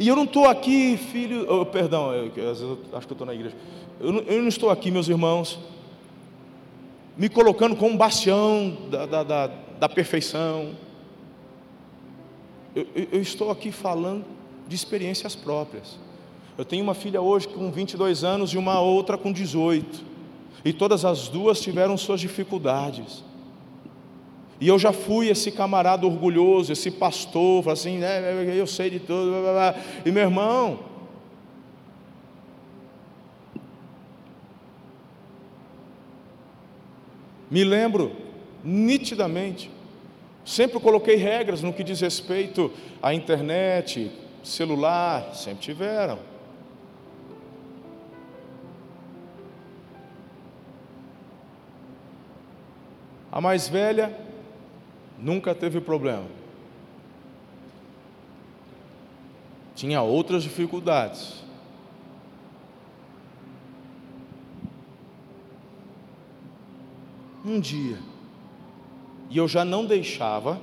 E 0.00 0.08
eu 0.08 0.16
não 0.16 0.24
estou 0.24 0.46
aqui, 0.46 0.96
filho, 0.96 1.46
oh, 1.48 1.64
perdão, 1.64 2.12
eu, 2.12 2.26
às 2.50 2.58
vezes 2.58 2.62
eu 2.62 2.78
acho 2.94 3.06
que 3.06 3.12
eu 3.12 3.14
estou 3.14 3.26
na 3.26 3.34
igreja. 3.34 3.54
Eu 4.00 4.12
eu 4.22 4.40
não, 4.40 4.48
estou 4.48 4.70
aqui, 4.70 4.90
meus 4.90 5.08
irmãos, 5.08 5.58
me 7.16 7.28
colocando 7.28 7.76
como 7.76 7.94
um 7.94 7.96
bastião 7.96 8.76
da, 8.90 9.06
da, 9.06 9.22
da, 9.22 9.46
da 9.78 9.88
perfeição. 9.88 10.72
Eu, 12.74 12.86
eu, 13.12 13.22
estou 13.22 13.50
aqui 13.50 13.70
falando 13.70 14.24
de 14.66 14.74
experiências 14.74 15.36
próprias. 15.36 15.98
Eu 16.58 16.64
tenho 16.64 16.82
uma 16.82 16.94
filha 16.94 17.20
hoje 17.20 17.48
com 17.48 17.70
22 17.70 18.24
anos 18.24 18.50
e 18.52 18.58
uma 18.58 18.80
outra 18.80 19.16
com 19.16 19.32
18. 19.32 20.04
E 20.64 20.72
todas 20.72 21.04
as 21.04 21.28
duas 21.28 21.60
tiveram 21.60 21.96
suas 21.96 22.20
dificuldades. 22.20 23.22
E 24.60 24.68
eu 24.68 24.78
já 24.78 24.92
fui 24.92 25.28
esse 25.28 25.50
camarada 25.50 26.06
orgulhoso, 26.06 26.72
esse 26.72 26.90
pastor, 26.90 27.68
assim, 27.68 27.98
né, 27.98 28.56
eu 28.56 28.66
sei 28.66 28.88
de 28.88 29.00
tudo. 29.00 29.30
Blá, 29.30 29.40
blá, 29.40 29.52
blá. 29.52 29.74
E 30.04 30.10
meu 30.10 30.22
irmão, 30.22 30.80
me 37.54 37.62
lembro 37.62 38.10
nitidamente, 38.64 39.70
sempre 40.44 40.80
coloquei 40.80 41.14
regras 41.14 41.62
no 41.62 41.72
que 41.72 41.84
diz 41.84 42.00
respeito 42.00 42.68
à 43.00 43.14
internet, 43.14 44.10
celular, 44.42 45.32
sempre 45.36 45.60
tiveram. 45.60 46.18
A 53.30 53.40
mais 53.40 53.68
velha 53.68 54.12
nunca 55.16 55.54
teve 55.54 55.80
problema. 55.80 56.26
Tinha 59.76 60.02
outras 60.02 60.42
dificuldades. 60.42 61.43
Um 67.44 67.60
dia, 67.60 67.98
e 69.28 69.36
eu 69.36 69.46
já 69.46 69.64
não 69.64 69.84
deixava 69.84 70.60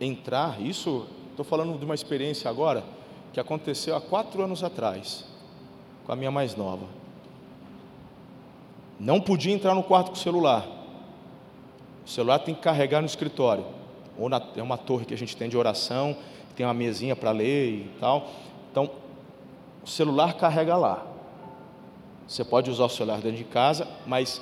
entrar, 0.00 0.60
isso, 0.60 1.06
estou 1.30 1.44
falando 1.44 1.78
de 1.78 1.84
uma 1.84 1.94
experiência 1.94 2.50
agora, 2.50 2.84
que 3.32 3.40
aconteceu 3.40 3.96
há 3.96 4.00
quatro 4.00 4.42
anos 4.42 4.62
atrás, 4.62 5.24
com 6.04 6.12
a 6.12 6.16
minha 6.16 6.30
mais 6.30 6.54
nova. 6.54 6.86
Não 8.98 9.20
podia 9.20 9.54
entrar 9.54 9.74
no 9.74 9.82
quarto 9.82 10.08
com 10.08 10.16
o 10.16 10.18
celular. 10.18 10.66
O 12.04 12.08
celular 12.08 12.40
tem 12.40 12.54
que 12.54 12.60
carregar 12.60 13.00
no 13.00 13.06
escritório. 13.06 13.64
Ou 14.18 14.28
na, 14.28 14.40
é 14.54 14.62
uma 14.62 14.76
torre 14.76 15.04
que 15.04 15.14
a 15.14 15.18
gente 15.18 15.36
tem 15.36 15.48
de 15.48 15.56
oração, 15.56 16.16
tem 16.54 16.66
uma 16.66 16.74
mesinha 16.74 17.16
para 17.16 17.30
ler 17.30 17.70
e 17.70 17.90
tal. 17.98 18.28
Então, 18.70 18.90
o 19.82 19.88
celular 19.88 20.34
carrega 20.34 20.76
lá. 20.76 21.06
Você 22.28 22.44
pode 22.44 22.70
usar 22.70 22.84
o 22.84 22.88
celular 22.88 23.20
dentro 23.20 23.38
de 23.38 23.44
casa, 23.44 23.88
mas 24.06 24.40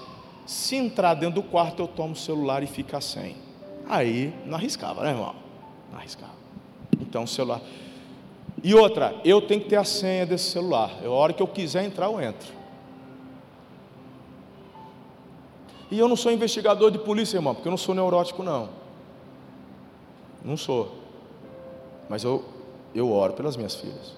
se 0.50 0.74
entrar 0.74 1.14
dentro 1.14 1.40
do 1.40 1.48
quarto, 1.48 1.80
eu 1.80 1.86
tomo 1.86 2.14
o 2.14 2.16
celular 2.16 2.60
e 2.60 2.66
fica 2.66 3.00
sem. 3.00 3.36
Aí 3.88 4.34
não 4.44 4.56
arriscava, 4.56 5.04
né, 5.04 5.10
irmão? 5.10 5.32
Não 5.92 5.98
arriscava. 6.00 6.32
Então, 7.00 7.22
o 7.22 7.28
celular. 7.28 7.60
E 8.60 8.74
outra, 8.74 9.14
eu 9.24 9.40
tenho 9.40 9.60
que 9.60 9.68
ter 9.68 9.76
a 9.76 9.84
senha 9.84 10.26
desse 10.26 10.50
celular. 10.50 10.90
A 11.04 11.08
hora 11.08 11.32
que 11.32 11.40
eu 11.40 11.46
quiser 11.46 11.84
entrar, 11.84 12.06
eu 12.06 12.20
entro. 12.20 12.52
E 15.88 15.96
eu 15.96 16.08
não 16.08 16.16
sou 16.16 16.32
investigador 16.32 16.90
de 16.90 16.98
polícia, 16.98 17.36
irmão, 17.36 17.54
porque 17.54 17.68
eu 17.68 17.70
não 17.70 17.78
sou 17.78 17.94
neurótico, 17.94 18.42
não. 18.42 18.70
Não 20.44 20.56
sou. 20.56 20.96
Mas 22.08 22.24
eu, 22.24 22.44
eu 22.92 23.12
oro 23.12 23.34
pelas 23.34 23.56
minhas 23.56 23.76
filhas. 23.76 24.16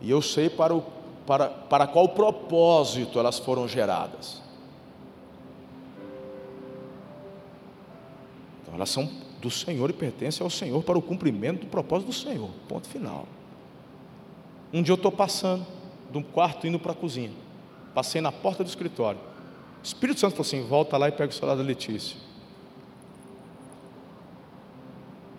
E 0.00 0.10
eu 0.10 0.20
sei 0.20 0.50
para, 0.50 0.74
o, 0.74 0.82
para, 1.24 1.48
para 1.48 1.86
qual 1.86 2.08
propósito 2.08 3.20
elas 3.20 3.38
foram 3.38 3.68
geradas. 3.68 4.42
Então, 8.72 8.78
elas 8.78 8.88
são 8.88 9.06
do 9.38 9.50
Senhor 9.50 9.90
e 9.90 9.92
pertencem 9.92 10.42
ao 10.42 10.48
Senhor 10.48 10.82
para 10.82 10.96
o 10.96 11.02
cumprimento 11.02 11.60
do 11.60 11.66
propósito 11.66 12.06
do 12.06 12.14
Senhor. 12.14 12.48
Ponto 12.66 12.88
final. 12.88 13.26
Um 14.72 14.82
dia 14.82 14.92
eu 14.92 14.96
estou 14.96 15.12
passando 15.12 15.66
um 16.14 16.22
quarto 16.22 16.66
indo 16.66 16.78
para 16.78 16.92
a 16.92 16.94
cozinha. 16.94 17.32
Passei 17.94 18.22
na 18.22 18.32
porta 18.32 18.64
do 18.64 18.68
escritório. 18.68 19.20
O 19.82 19.84
Espírito 19.84 20.20
Santo 20.20 20.32
falou 20.32 20.46
assim: 20.46 20.66
volta 20.66 20.96
lá 20.96 21.08
e 21.08 21.12
pega 21.12 21.30
o 21.30 21.34
celular 21.34 21.54
da 21.54 21.62
Letícia. 21.62 22.16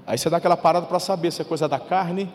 Aí 0.06 0.18
você 0.18 0.30
dá 0.30 0.38
aquela 0.38 0.58
parada 0.58 0.86
para 0.86 1.00
saber 1.00 1.32
se 1.32 1.42
é 1.42 1.46
coisa 1.46 1.68
da 1.68 1.80
carne, 1.80 2.32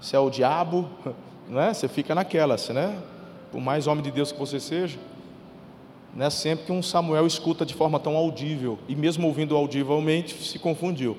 se 0.00 0.16
é 0.16 0.18
o 0.18 0.30
diabo, 0.30 0.88
não 1.48 1.60
é? 1.60 1.74
Você 1.74 1.86
fica 1.86 2.14
naquela, 2.14 2.56
né? 2.72 3.02
Por 3.52 3.60
mais 3.60 3.86
homem 3.86 4.02
de 4.02 4.10
Deus 4.10 4.32
que 4.32 4.38
você 4.38 4.58
seja, 4.58 4.98
não 6.14 6.26
é 6.26 6.30
sempre 6.30 6.66
que 6.66 6.72
um 6.72 6.82
Samuel 6.82 7.26
escuta 7.26 7.66
de 7.66 7.74
forma 7.74 7.98
tão 7.98 8.16
audível, 8.16 8.78
e 8.88 8.94
mesmo 8.94 9.26
ouvindo 9.26 9.56
audivelmente, 9.56 10.34
se 10.34 10.58
confundiu, 10.58 11.16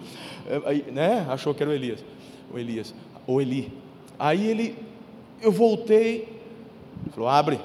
é, 0.48 0.92
né? 0.92 1.26
Achou 1.30 1.54
que 1.54 1.62
era 1.62 1.70
o 1.70 1.74
Elias, 1.74 2.04
o 2.52 2.58
Elias, 2.58 2.94
ou 3.28 3.42
Eli. 3.42 3.72
Aí 4.18 4.48
ele, 4.48 4.78
eu 5.42 5.52
voltei, 5.52 6.42
falou: 7.12 7.28
abre, 7.28 7.60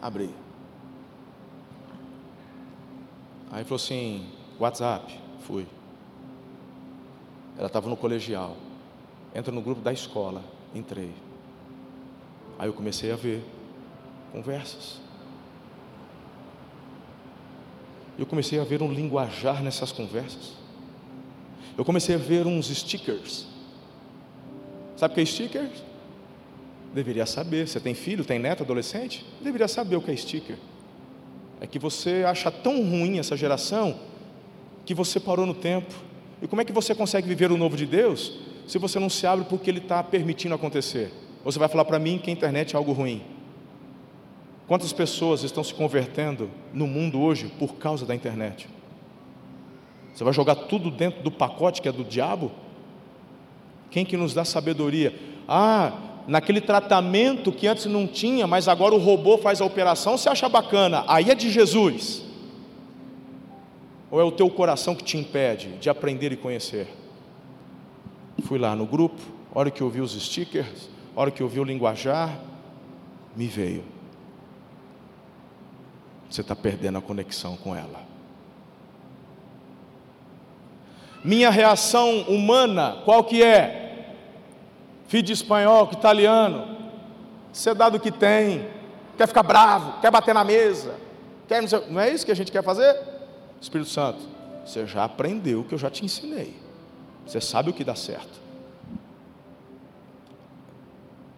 abre. 0.00 0.30
Aí 3.50 3.64
falou 3.64 3.76
assim: 3.76 4.26
WhatsApp, 4.58 5.18
fui. 5.40 5.66
Ela 7.58 7.66
estava 7.66 7.88
no 7.88 7.96
colegial. 7.96 8.56
Entra 9.34 9.52
no 9.52 9.60
grupo 9.60 9.82
da 9.82 9.92
escola. 9.92 10.42
Entrei. 10.74 11.12
Aí 12.58 12.68
eu 12.68 12.72
comecei 12.72 13.12
a 13.12 13.16
ver 13.16 13.44
conversas. 14.32 15.01
Eu 18.18 18.26
comecei 18.26 18.58
a 18.60 18.64
ver 18.64 18.82
um 18.82 18.92
linguajar 18.92 19.62
nessas 19.62 19.90
conversas. 19.92 20.52
Eu 21.76 21.84
comecei 21.84 22.14
a 22.14 22.18
ver 22.18 22.46
uns 22.46 22.68
stickers. 22.68 23.46
Sabe 24.96 25.12
o 25.12 25.14
que 25.14 25.20
é 25.22 25.24
sticker? 25.24 25.68
Deveria 26.94 27.24
saber. 27.24 27.66
Você 27.66 27.80
tem 27.80 27.94
filho, 27.94 28.24
tem 28.24 28.38
neto, 28.38 28.62
adolescente? 28.62 29.24
Deveria 29.40 29.66
saber 29.66 29.96
o 29.96 30.02
que 30.02 30.10
é 30.10 30.16
sticker. 30.16 30.56
É 31.60 31.66
que 31.66 31.78
você 31.78 32.24
acha 32.26 32.50
tão 32.50 32.76
ruim 32.82 33.18
essa 33.18 33.36
geração 33.36 33.98
que 34.84 34.94
você 34.94 35.18
parou 35.18 35.46
no 35.46 35.54
tempo 35.54 35.94
e 36.42 36.48
como 36.48 36.60
é 36.60 36.64
que 36.64 36.72
você 36.72 36.94
consegue 36.94 37.28
viver 37.28 37.52
o 37.52 37.56
novo 37.56 37.76
de 37.76 37.86
Deus 37.86 38.32
se 38.66 38.78
você 38.78 38.98
não 38.98 39.08
se 39.08 39.26
abre 39.26 39.46
porque 39.46 39.70
Ele 39.70 39.78
está 39.78 40.02
permitindo 40.02 40.54
acontecer? 40.54 41.12
Você 41.44 41.58
vai 41.58 41.68
falar 41.68 41.84
para 41.84 41.98
mim 41.98 42.18
que 42.18 42.30
a 42.30 42.32
internet 42.32 42.74
é 42.74 42.76
algo 42.76 42.92
ruim. 42.92 43.22
Quantas 44.72 44.90
pessoas 44.90 45.42
estão 45.42 45.62
se 45.62 45.74
convertendo 45.74 46.48
no 46.72 46.86
mundo 46.86 47.20
hoje 47.20 47.52
por 47.58 47.74
causa 47.74 48.06
da 48.06 48.14
internet? 48.14 48.66
Você 50.14 50.24
vai 50.24 50.32
jogar 50.32 50.54
tudo 50.54 50.90
dentro 50.90 51.22
do 51.22 51.30
pacote 51.30 51.82
que 51.82 51.88
é 51.90 51.92
do 51.92 52.02
diabo? 52.02 52.50
Quem 53.90 54.02
que 54.02 54.16
nos 54.16 54.32
dá 54.32 54.46
sabedoria? 54.46 55.14
Ah, 55.46 55.92
naquele 56.26 56.58
tratamento 56.58 57.52
que 57.52 57.66
antes 57.66 57.84
não 57.84 58.06
tinha, 58.06 58.46
mas 58.46 58.66
agora 58.66 58.94
o 58.94 58.98
robô 58.98 59.36
faz 59.36 59.60
a 59.60 59.66
operação, 59.66 60.16
você 60.16 60.30
acha 60.30 60.48
bacana? 60.48 61.04
Aí 61.06 61.30
é 61.30 61.34
de 61.34 61.50
Jesus. 61.50 62.24
Ou 64.10 64.18
é 64.18 64.24
o 64.24 64.32
teu 64.32 64.48
coração 64.48 64.94
que 64.94 65.04
te 65.04 65.18
impede 65.18 65.68
de 65.82 65.90
aprender 65.90 66.32
e 66.32 66.36
conhecer? 66.38 66.88
Fui 68.44 68.58
lá 68.58 68.74
no 68.74 68.86
grupo, 68.86 69.20
hora 69.54 69.70
que 69.70 69.82
eu 69.82 69.90
vi 69.90 70.00
os 70.00 70.18
stickers, 70.18 70.88
hora 71.14 71.30
que 71.30 71.42
eu 71.42 71.48
vi 71.48 71.60
o 71.60 71.64
linguajar, 71.64 72.40
me 73.36 73.46
veio. 73.46 73.84
Você 76.32 76.40
está 76.40 76.56
perdendo 76.56 76.96
a 76.96 77.02
conexão 77.02 77.58
com 77.58 77.76
ela. 77.76 78.00
Minha 81.22 81.50
reação 81.50 82.22
humana, 82.22 83.02
qual 83.04 83.22
que 83.22 83.42
é? 83.42 84.16
Filho 85.08 85.22
de 85.24 85.34
espanhol, 85.34 85.90
italiano, 85.92 86.78
você 87.52 87.74
dá 87.74 87.90
do 87.90 88.00
que 88.00 88.10
tem, 88.10 88.66
quer 89.18 89.28
ficar 89.28 89.42
bravo, 89.42 90.00
quer 90.00 90.10
bater 90.10 90.32
na 90.32 90.42
mesa, 90.42 90.94
quer 91.46 91.62
não 91.90 92.00
é 92.00 92.08
isso 92.08 92.24
que 92.24 92.32
a 92.32 92.36
gente 92.36 92.50
quer 92.50 92.64
fazer? 92.64 92.98
Espírito 93.60 93.90
Santo, 93.90 94.20
você 94.64 94.86
já 94.86 95.04
aprendeu 95.04 95.60
o 95.60 95.64
que 95.64 95.74
eu 95.74 95.78
já 95.78 95.90
te 95.90 96.02
ensinei. 96.02 96.56
Você 97.26 97.42
sabe 97.42 97.68
o 97.68 97.74
que 97.74 97.84
dá 97.84 97.94
certo. 97.94 98.40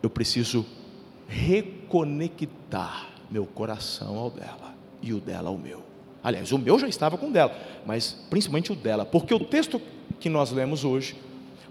Eu 0.00 0.08
preciso 0.08 0.64
reconectar 1.26 3.08
meu 3.28 3.44
coração 3.44 4.16
ao 4.16 4.30
dela 4.30 4.73
e 5.04 5.12
o 5.12 5.20
dela 5.20 5.50
ao 5.50 5.58
meu. 5.58 5.82
Aliás, 6.22 6.50
o 6.52 6.58
meu 6.58 6.78
já 6.78 6.88
estava 6.88 7.18
com 7.18 7.28
o 7.28 7.30
dela, 7.30 7.54
mas 7.84 8.16
principalmente 8.30 8.72
o 8.72 8.74
dela, 8.74 9.04
porque 9.04 9.34
o 9.34 9.40
texto 9.40 9.80
que 10.18 10.30
nós 10.30 10.50
lemos 10.50 10.84
hoje 10.84 11.16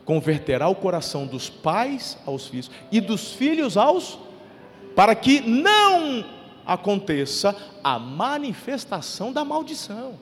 converterá 0.05 0.67
o 0.67 0.75
coração 0.75 1.25
dos 1.25 1.49
pais 1.49 2.17
aos 2.25 2.47
filhos 2.47 2.69
e 2.91 3.01
dos 3.01 3.33
filhos 3.33 3.77
aos 3.77 4.19
para 4.95 5.15
que 5.15 5.41
não 5.41 6.23
aconteça 6.65 7.55
a 7.83 7.97
manifestação 7.97 9.33
da 9.33 9.43
maldição. 9.43 10.13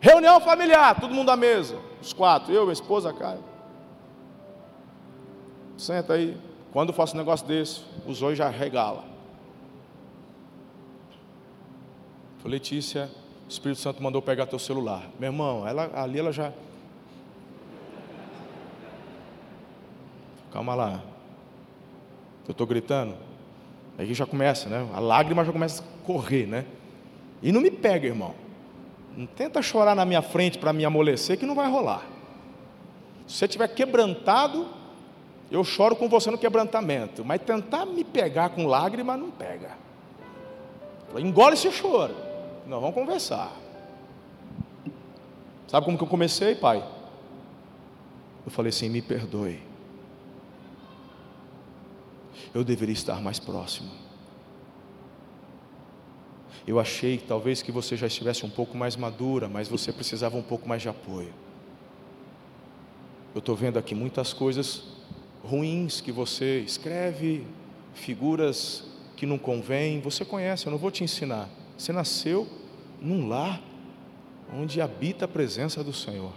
Reunião 0.00 0.40
familiar, 0.40 1.00
todo 1.00 1.14
mundo 1.14 1.30
à 1.30 1.36
mesa. 1.36 1.78
Os 2.02 2.12
quatro, 2.12 2.52
eu, 2.52 2.62
minha 2.62 2.72
esposa, 2.72 3.12
Caio. 3.12 3.44
Senta 5.78 6.14
aí. 6.14 6.36
Quando 6.72 6.88
eu 6.88 6.94
faço 6.94 7.14
um 7.14 7.18
negócio 7.18 7.46
desse, 7.46 7.82
os 8.06 8.20
olhos 8.20 8.38
já 8.38 8.48
regala. 8.48 9.13
Falei, 12.44 12.58
Letícia, 12.58 13.10
o 13.46 13.48
Espírito 13.48 13.80
Santo 13.80 14.02
mandou 14.02 14.20
pegar 14.20 14.44
teu 14.44 14.58
celular. 14.58 15.08
Meu 15.18 15.30
irmão, 15.30 15.66
ela, 15.66 15.90
ali 15.94 16.18
ela 16.18 16.30
já. 16.30 16.52
Calma 20.52 20.74
lá. 20.74 21.02
Eu 22.46 22.52
estou 22.52 22.66
gritando. 22.66 23.16
Aí 23.96 24.12
já 24.12 24.26
começa, 24.26 24.68
né? 24.68 24.86
A 24.92 25.00
lágrima 25.00 25.42
já 25.42 25.52
começa 25.52 25.82
a 25.82 26.06
correr, 26.06 26.46
né? 26.46 26.66
E 27.42 27.50
não 27.50 27.62
me 27.62 27.70
pega, 27.70 28.06
irmão. 28.06 28.34
Não 29.16 29.24
tenta 29.24 29.62
chorar 29.62 29.96
na 29.96 30.04
minha 30.04 30.20
frente 30.20 30.58
para 30.58 30.70
me 30.70 30.84
amolecer, 30.84 31.38
que 31.38 31.46
não 31.46 31.54
vai 31.54 31.70
rolar. 31.70 32.04
Se 33.26 33.38
você 33.38 33.46
estiver 33.46 33.68
quebrantado, 33.68 34.68
eu 35.50 35.64
choro 35.64 35.96
com 35.96 36.10
você 36.10 36.30
no 36.30 36.36
quebrantamento. 36.36 37.24
Mas 37.24 37.40
tentar 37.40 37.86
me 37.86 38.04
pegar 38.04 38.50
com 38.50 38.66
lágrima, 38.66 39.16
não 39.16 39.30
pega. 39.30 39.70
Engole 41.16 41.54
esse 41.54 41.72
choro. 41.72 42.23
Nós 42.66 42.80
vamos 42.80 42.94
conversar. 42.94 43.54
Sabe 45.68 45.84
como 45.84 45.98
que 45.98 46.04
eu 46.04 46.08
comecei, 46.08 46.54
pai? 46.54 46.86
Eu 48.44 48.50
falei 48.50 48.70
assim: 48.70 48.88
me 48.88 49.02
perdoe. 49.02 49.60
Eu 52.54 52.64
deveria 52.64 52.92
estar 52.92 53.20
mais 53.20 53.38
próximo. 53.38 53.90
Eu 56.66 56.80
achei 56.80 57.18
talvez 57.18 57.60
que 57.60 57.70
você 57.70 57.96
já 57.96 58.06
estivesse 58.06 58.46
um 58.46 58.50
pouco 58.50 58.76
mais 58.76 58.96
madura, 58.96 59.48
mas 59.48 59.68
você 59.68 59.92
precisava 59.92 60.36
um 60.36 60.42
pouco 60.42 60.66
mais 60.66 60.80
de 60.80 60.88
apoio. 60.88 61.32
Eu 63.34 63.40
estou 63.40 63.54
vendo 63.54 63.78
aqui 63.78 63.94
muitas 63.94 64.32
coisas 64.32 64.84
ruins 65.42 66.00
que 66.00 66.10
você 66.10 66.60
escreve, 66.60 67.46
figuras 67.92 68.84
que 69.16 69.26
não 69.26 69.36
convêm, 69.36 70.00
você 70.00 70.24
conhece, 70.24 70.66
eu 70.66 70.70
não 70.70 70.78
vou 70.78 70.90
te 70.90 71.04
ensinar. 71.04 71.48
Você 71.76 71.92
nasceu 71.92 72.48
num 73.00 73.28
lar 73.28 73.60
onde 74.52 74.80
habita 74.80 75.24
a 75.24 75.28
presença 75.28 75.82
do 75.82 75.92
Senhor. 75.92 76.32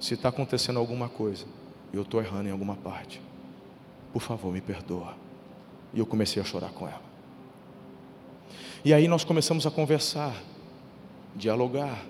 Se 0.00 0.14
está 0.14 0.28
acontecendo 0.28 0.78
alguma 0.78 1.08
coisa, 1.08 1.44
eu 1.92 2.02
estou 2.02 2.20
errando 2.20 2.48
em 2.48 2.52
alguma 2.52 2.76
parte, 2.76 3.20
por 4.12 4.22
favor, 4.22 4.52
me 4.52 4.60
perdoa. 4.60 5.14
E 5.92 5.98
eu 5.98 6.06
comecei 6.06 6.40
a 6.40 6.44
chorar 6.44 6.70
com 6.70 6.86
ela. 6.86 7.02
E 8.84 8.94
aí 8.94 9.08
nós 9.08 9.24
começamos 9.24 9.66
a 9.66 9.70
conversar, 9.70 10.34
dialogar. 11.34 12.04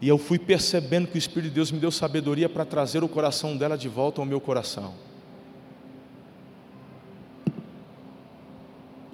E 0.00 0.08
eu 0.08 0.18
fui 0.18 0.38
percebendo 0.38 1.08
que 1.08 1.16
o 1.16 1.18
Espírito 1.18 1.48
de 1.48 1.54
Deus 1.54 1.72
me 1.72 1.78
deu 1.78 1.90
sabedoria 1.90 2.48
para 2.48 2.64
trazer 2.64 3.02
o 3.02 3.08
coração 3.08 3.56
dela 3.56 3.76
de 3.76 3.88
volta 3.88 4.20
ao 4.20 4.26
meu 4.26 4.40
coração. 4.40 4.94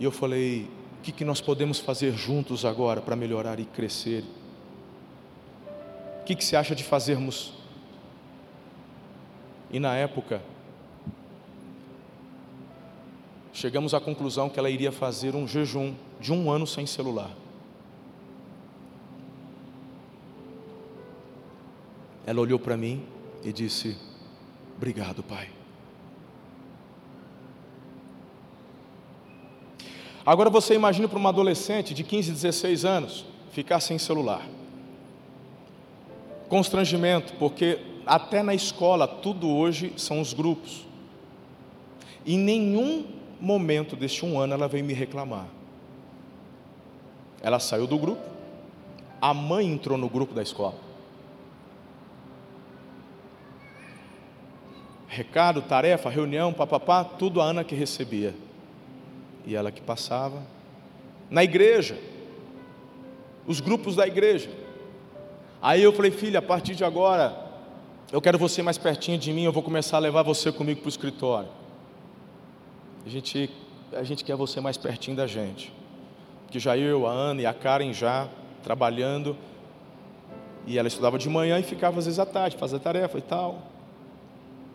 E 0.00 0.04
eu 0.04 0.10
falei: 0.10 0.66
o 0.98 1.02
que, 1.02 1.12
que 1.12 1.24
nós 1.24 1.42
podemos 1.42 1.78
fazer 1.78 2.12
juntos 2.14 2.64
agora 2.64 3.02
para 3.02 3.14
melhorar 3.14 3.60
e 3.60 3.66
crescer? 3.66 4.24
O 6.22 6.24
que, 6.24 6.34
que 6.34 6.44
você 6.44 6.56
acha 6.56 6.74
de 6.74 6.82
fazermos? 6.82 7.52
E 9.70 9.78
na 9.78 9.94
época, 9.94 10.42
chegamos 13.52 13.92
à 13.92 14.00
conclusão 14.00 14.48
que 14.48 14.58
ela 14.58 14.70
iria 14.70 14.90
fazer 14.90 15.36
um 15.36 15.46
jejum 15.46 15.94
de 16.18 16.32
um 16.32 16.50
ano 16.50 16.66
sem 16.66 16.86
celular. 16.86 17.30
Ela 22.26 22.40
olhou 22.40 22.58
para 22.58 22.76
mim 22.76 23.04
e 23.44 23.52
disse: 23.52 23.96
Obrigado, 24.76 25.22
Pai. 25.22 25.59
Agora 30.24 30.50
você 30.50 30.74
imagina 30.74 31.08
para 31.08 31.18
uma 31.18 31.30
adolescente 31.30 31.94
de 31.94 32.04
15, 32.04 32.32
16 32.32 32.84
anos 32.84 33.24
ficar 33.52 33.80
sem 33.80 33.98
celular. 33.98 34.46
Constrangimento, 36.48 37.32
porque 37.34 37.78
até 38.06 38.42
na 38.42 38.54
escola 38.54 39.06
tudo 39.08 39.48
hoje 39.48 39.92
são 39.96 40.20
os 40.20 40.32
grupos. 40.32 40.86
Em 42.26 42.38
nenhum 42.38 43.06
momento 43.40 43.96
deste 43.96 44.26
um 44.26 44.38
ano 44.38 44.52
ela 44.52 44.68
veio 44.68 44.84
me 44.84 44.92
reclamar. 44.92 45.46
Ela 47.42 47.58
saiu 47.58 47.86
do 47.86 47.98
grupo, 47.98 48.22
a 49.20 49.32
mãe 49.32 49.66
entrou 49.66 49.96
no 49.96 50.08
grupo 50.08 50.34
da 50.34 50.42
escola. 50.42 50.74
Recado, 55.08 55.62
tarefa, 55.62 56.10
reunião, 56.10 56.52
papapá, 56.52 57.02
tudo 57.02 57.40
a 57.40 57.44
Ana 57.44 57.64
que 57.64 57.74
recebia. 57.74 58.34
E 59.46 59.54
ela 59.54 59.70
que 59.70 59.80
passava. 59.80 60.42
Na 61.30 61.44
igreja, 61.44 61.98
os 63.46 63.60
grupos 63.60 63.96
da 63.96 64.06
igreja. 64.06 64.50
Aí 65.62 65.82
eu 65.82 65.92
falei, 65.92 66.10
filha, 66.10 66.38
a 66.38 66.42
partir 66.42 66.74
de 66.74 66.84
agora, 66.84 67.36
eu 68.12 68.20
quero 68.20 68.38
você 68.38 68.62
mais 68.62 68.78
pertinho 68.78 69.18
de 69.18 69.32
mim, 69.32 69.44
eu 69.44 69.52
vou 69.52 69.62
começar 69.62 69.96
a 69.96 70.00
levar 70.00 70.22
você 70.22 70.50
comigo 70.50 70.80
para 70.80 70.86
o 70.86 70.90
escritório. 70.90 71.48
A 73.04 73.08
gente, 73.08 73.50
a 73.92 74.02
gente 74.02 74.24
quer 74.24 74.36
você 74.36 74.60
mais 74.60 74.76
pertinho 74.76 75.16
da 75.16 75.26
gente. 75.26 75.72
Que 76.50 76.58
já 76.58 76.76
eu, 76.76 77.06
a 77.06 77.12
Ana 77.12 77.42
e 77.42 77.46
a 77.46 77.54
Karen 77.54 77.92
já 77.92 78.28
trabalhando. 78.62 79.36
E 80.66 80.78
ela 80.78 80.88
estudava 80.88 81.18
de 81.18 81.28
manhã 81.28 81.58
e 81.58 81.62
ficava 81.62 81.98
às 81.98 82.04
vezes 82.04 82.18
à 82.18 82.26
tarde, 82.26 82.56
fazia 82.56 82.78
tarefa 82.78 83.18
e 83.18 83.22
tal. 83.22 83.62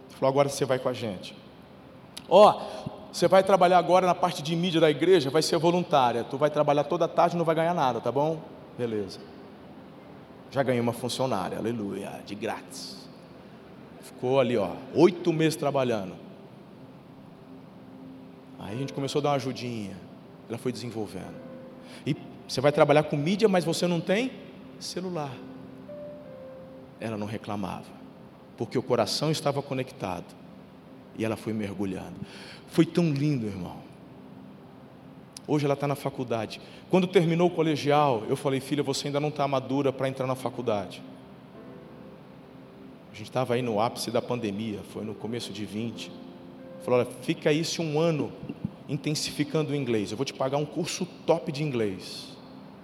Falou, 0.10 0.30
agora 0.30 0.50
você 0.50 0.66
vai 0.66 0.80
com 0.80 0.90
a 0.90 0.94
gente. 0.94 1.36
Ó, 2.28 2.52
oh, 2.52 2.90
você 3.16 3.30
vai 3.30 3.42
trabalhar 3.42 3.78
agora 3.78 4.06
na 4.06 4.14
parte 4.14 4.44
de 4.44 4.54
mídia 4.58 4.82
da 4.82 4.92
igreja, 4.92 5.30
vai 5.30 5.42
ser 5.42 5.58
voluntária. 5.58 6.26
Tu 6.26 6.38
vai 6.38 6.50
trabalhar 6.50 6.84
toda 6.84 7.06
a 7.06 7.08
tarde 7.08 7.34
e 7.34 7.38
não 7.38 7.46
vai 7.46 7.56
ganhar 7.56 7.74
nada, 7.74 8.02
tá 8.02 8.12
bom? 8.12 8.42
Beleza. 8.78 9.22
Já 10.52 10.62
ganhei 10.62 10.82
uma 10.82 10.92
funcionária, 10.92 11.58
aleluia, 11.58 12.20
de 12.26 12.36
grátis. 12.36 13.08
Ficou 14.02 14.38
ali, 14.38 14.58
ó, 14.58 14.72
oito 14.94 15.32
meses 15.32 15.56
trabalhando. 15.56 16.14
Aí 18.60 18.76
a 18.76 18.78
gente 18.78 18.92
começou 18.92 19.20
a 19.20 19.24
dar 19.24 19.30
uma 19.30 19.36
ajudinha. 19.38 19.96
Ela 20.50 20.58
foi 20.58 20.74
desenvolvendo. 20.74 21.36
E 22.06 22.18
você 22.46 22.60
vai 22.60 22.74
trabalhar 22.74 23.04
com 23.04 23.16
mídia, 23.16 23.48
mas 23.48 23.64
você 23.64 23.88
não 23.88 24.02
tem 24.02 24.30
celular. 24.78 25.32
Ela 27.00 27.16
não 27.16 27.28
reclamava, 27.28 27.94
porque 28.58 28.78
o 28.78 28.84
coração 28.84 29.32
estava 29.32 29.62
conectado. 29.62 30.45
E 31.18 31.26
ela 31.26 31.36
foi 31.36 31.54
mergulhando. 31.54 32.16
Foi 32.68 32.86
tão 32.86 33.12
lindo, 33.12 33.46
irmão. 33.46 33.78
Hoje 35.48 35.66
ela 35.66 35.76
está 35.76 35.88
na 35.88 35.96
faculdade. 35.96 36.60
Quando 36.90 37.08
terminou 37.08 37.48
o 37.48 37.52
colegial, 37.52 38.24
eu 38.28 38.36
falei, 38.36 38.60
filha, 38.60 38.82
você 38.82 39.08
ainda 39.08 39.20
não 39.20 39.30
está 39.30 39.48
madura 39.48 39.94
para 39.94 40.10
entrar 40.10 40.26
na 40.26 40.36
faculdade. 40.36 41.02
A 43.16 43.18
gente 43.18 43.28
estava 43.28 43.54
aí 43.54 43.62
no 43.62 43.80
ápice 43.80 44.12
da 44.12 44.22
pandemia, 44.22 44.80
foi 44.92 45.06
no 45.06 45.16
começo 45.16 45.54
de 45.54 45.64
20. 45.66 46.12
Falou: 46.84 47.00
olha, 47.00 47.10
fica 47.22 47.50
aí 47.50 47.64
se 47.64 47.82
um 47.82 47.98
ano 47.98 48.30
intensificando 48.90 49.72
o 49.72 49.76
inglês. 49.76 50.12
Eu 50.12 50.18
vou 50.18 50.26
te 50.26 50.34
pagar 50.34 50.58
um 50.58 50.66
curso 50.66 51.08
top 51.26 51.50
de 51.50 51.64
inglês. 51.64 52.36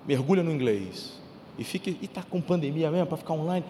Mergulha 0.08 0.42
no 0.42 0.50
inglês. 0.50 1.20
E 1.58 1.66
fique, 1.66 1.98
e 2.02 2.06
está 2.06 2.24
com 2.24 2.40
pandemia 2.40 2.90
mesmo 2.90 3.08
para 3.08 3.18
ficar 3.18 3.34
online. 3.34 3.66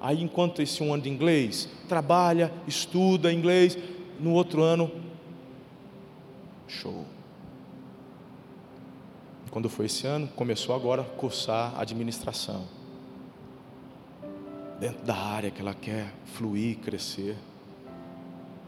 Aí, 0.00 0.22
enquanto 0.22 0.60
esse 0.60 0.82
um 0.82 0.98
de 0.98 1.08
inglês, 1.08 1.68
trabalha, 1.88 2.52
estuda 2.66 3.32
inglês. 3.32 3.78
No 4.18 4.32
outro 4.32 4.62
ano, 4.62 4.90
show. 6.66 7.04
Quando 9.50 9.68
foi 9.68 9.86
esse 9.86 10.06
ano, 10.06 10.28
começou 10.28 10.74
agora 10.74 11.02
a 11.02 11.04
cursar 11.04 11.78
administração. 11.78 12.64
Dentro 14.80 15.04
da 15.04 15.16
área 15.16 15.50
que 15.50 15.60
ela 15.60 15.74
quer 15.74 16.12
fluir, 16.24 16.78
crescer. 16.78 17.36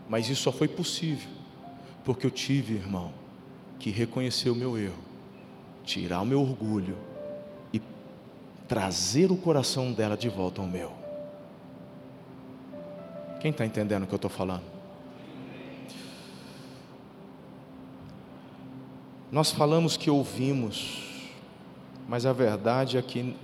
Mas 0.08 0.28
isso 0.28 0.42
só 0.42 0.52
foi 0.52 0.68
possível 0.68 1.38
porque 2.08 2.26
eu 2.26 2.30
tive, 2.30 2.76
irmão, 2.76 3.12
que 3.78 3.90
reconhecer 3.90 4.48
o 4.48 4.54
meu 4.54 4.78
erro, 4.78 4.96
tirar 5.84 6.22
o 6.22 6.24
meu 6.24 6.40
orgulho 6.40 6.96
e 7.70 7.82
trazer 8.66 9.30
o 9.30 9.36
coração 9.36 9.92
dela 9.92 10.16
de 10.16 10.26
volta 10.26 10.62
ao 10.62 10.66
meu. 10.66 10.90
Quem 13.40 13.52
está 13.52 13.64
entendendo 13.64 14.02
o 14.02 14.06
que 14.06 14.14
eu 14.14 14.16
estou 14.16 14.30
falando? 14.30 14.64
Nós 19.30 19.52
falamos 19.52 19.96
que 19.96 20.10
ouvimos, 20.10 21.04
mas 22.08 22.26
a 22.26 22.32
verdade 22.32 22.96
é 22.96 23.02
que 23.02 23.36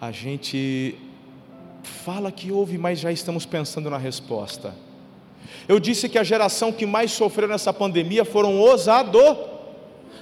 a 0.00 0.12
gente 0.12 0.96
fala 1.82 2.30
que 2.30 2.52
ouve, 2.52 2.78
mas 2.78 3.00
já 3.00 3.10
estamos 3.10 3.46
pensando 3.46 3.88
na 3.90 3.98
resposta. 3.98 4.74
Eu 5.66 5.80
disse 5.80 6.08
que 6.08 6.18
a 6.18 6.24
geração 6.24 6.72
que 6.72 6.86
mais 6.86 7.10
sofreu 7.12 7.48
nessa 7.48 7.72
pandemia 7.72 8.24
foram 8.24 8.62
os 8.62 8.86
ador. 8.86 9.36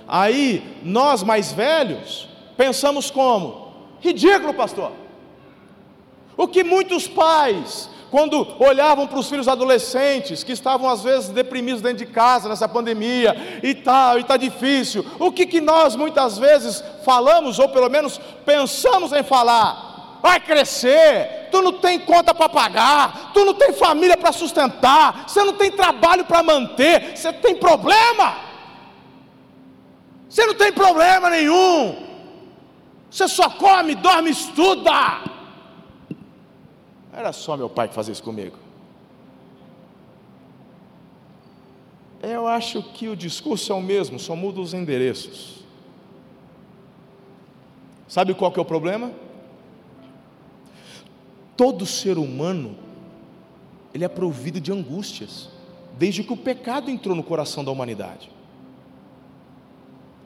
Aí, 0.06 0.78
nós 0.82 1.22
mais 1.22 1.52
velhos, 1.52 2.28
pensamos 2.56 3.10
como? 3.10 3.72
Ridículo, 4.00 4.54
pastor. 4.54 4.92
O 6.40 6.48
que 6.48 6.64
muitos 6.64 7.06
pais, 7.06 7.90
quando 8.10 8.48
olhavam 8.58 9.06
para 9.06 9.18
os 9.18 9.28
filhos 9.28 9.46
adolescentes, 9.46 10.42
que 10.42 10.52
estavam 10.52 10.88
às 10.88 11.02
vezes 11.02 11.28
deprimidos 11.28 11.82
dentro 11.82 11.98
de 11.98 12.06
casa 12.06 12.48
nessa 12.48 12.66
pandemia 12.66 13.60
e 13.62 13.74
tal, 13.74 14.16
e 14.16 14.22
está 14.22 14.38
difícil, 14.38 15.04
o 15.18 15.30
que, 15.30 15.44
que 15.44 15.60
nós 15.60 15.94
muitas 15.94 16.38
vezes 16.38 16.82
falamos, 17.04 17.58
ou 17.58 17.68
pelo 17.68 17.90
menos 17.90 18.18
pensamos 18.46 19.12
em 19.12 19.22
falar? 19.22 20.18
Vai 20.22 20.40
crescer, 20.40 21.48
tu 21.52 21.60
não 21.60 21.74
tem 21.74 21.98
conta 21.98 22.32
para 22.32 22.48
pagar, 22.48 23.32
tu 23.34 23.44
não 23.44 23.52
tem 23.52 23.74
família 23.74 24.16
para 24.16 24.32
sustentar, 24.32 25.24
você 25.28 25.44
não 25.44 25.52
tem 25.52 25.70
trabalho 25.70 26.24
para 26.24 26.42
manter, 26.42 27.18
você 27.18 27.34
tem 27.34 27.54
problema. 27.54 28.34
Você 30.26 30.46
não 30.46 30.54
tem 30.54 30.72
problema 30.72 31.28
nenhum. 31.28 32.02
Você 33.10 33.28
só 33.28 33.50
come, 33.50 33.94
dorme, 33.94 34.30
estuda. 34.30 35.38
Era 37.12 37.32
só 37.32 37.56
meu 37.56 37.68
pai 37.68 37.88
que 37.88 37.94
fazia 37.94 38.12
isso 38.12 38.22
comigo. 38.22 38.56
Eu 42.22 42.46
acho 42.46 42.82
que 42.82 43.08
o 43.08 43.16
discurso 43.16 43.72
é 43.72 43.74
o 43.74 43.80
mesmo, 43.80 44.18
só 44.18 44.36
muda 44.36 44.60
os 44.60 44.74
endereços. 44.74 45.64
Sabe 48.06 48.34
qual 48.34 48.52
que 48.52 48.58
é 48.58 48.62
o 48.62 48.66
problema? 48.66 49.12
todo 51.60 51.84
ser 51.84 52.16
humano 52.16 52.74
ele 53.92 54.02
é 54.02 54.08
provido 54.08 54.58
de 54.58 54.72
angústias. 54.72 55.50
desde 55.98 56.24
que 56.24 56.32
o 56.32 56.36
pecado 56.38 56.90
entrou 56.90 57.14
no 57.14 57.22
coração 57.22 57.62
da 57.62 57.70
humanidade. 57.70 58.30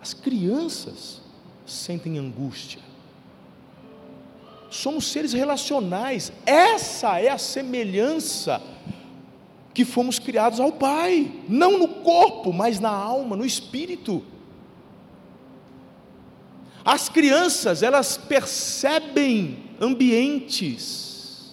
As 0.01 0.15
crianças 0.15 1.21
sentem 1.67 2.17
angústia. 2.17 2.81
Somos 4.75 5.13
seres 5.13 5.33
relacionais. 5.33 6.33
Essa 6.45 7.21
é 7.21 7.29
a 7.29 7.39
semelhança 7.39 8.61
que 9.73 9.85
fomos 9.85 10.19
criados 10.19 10.59
ao 10.59 10.73
Pai, 10.73 11.31
não 11.49 11.79
no 11.79 11.87
corpo, 11.87 12.53
mas 12.53 12.81
na 12.81 12.91
alma, 12.91 13.37
no 13.37 13.47
espírito. 13.47 14.25
As 16.85 17.09
crianças, 17.09 17.85
elas 17.85 18.17
percebem 18.17 19.59
ambientes. 19.81 21.53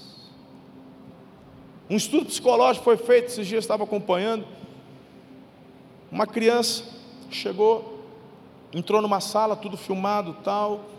Um 1.88 1.98
estudo 1.98 2.26
psicológico 2.26 2.84
foi 2.84 2.98
feito, 2.98 3.28
esses 3.28 3.46
dias 3.46 3.58
eu 3.58 3.60
estava 3.60 3.84
acompanhando. 3.84 4.48
Uma 6.12 6.26
criança 6.26 6.84
chegou, 7.30 8.04
entrou 8.74 9.00
numa 9.00 9.20
sala, 9.20 9.56
tudo 9.56 9.78
filmado, 9.78 10.36
tal. 10.44 10.90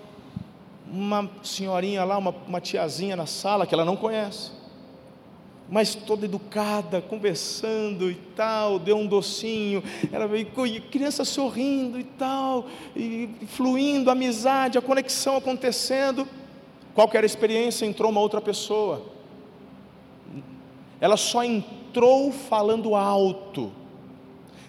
Uma 0.86 1.30
senhorinha 1.42 2.04
lá, 2.04 2.18
uma, 2.18 2.34
uma 2.46 2.60
tiazinha 2.60 3.16
na 3.16 3.26
sala 3.26 3.66
que 3.66 3.74
ela 3.74 3.84
não 3.84 3.96
conhece 3.96 4.62
mas 5.72 5.94
toda 5.94 6.26
educada, 6.26 7.00
conversando 7.00 8.10
e 8.10 8.14
tal, 8.36 8.78
deu 8.78 8.94
um 8.94 9.06
docinho, 9.06 9.82
ela 10.12 10.26
veio, 10.26 10.46
criança 10.90 11.24
sorrindo 11.24 11.98
e 11.98 12.04
tal, 12.04 12.66
e 12.94 13.30
fluindo, 13.46 14.10
a 14.10 14.12
amizade, 14.12 14.76
a 14.76 14.82
conexão 14.82 15.34
acontecendo. 15.38 16.28
Qualquer 16.94 17.24
experiência, 17.24 17.86
entrou 17.86 18.10
uma 18.10 18.20
outra 18.20 18.38
pessoa. 18.38 19.02
Ela 21.00 21.16
só 21.16 21.42
entrou 21.42 22.30
falando 22.30 22.94
alto. 22.94 23.72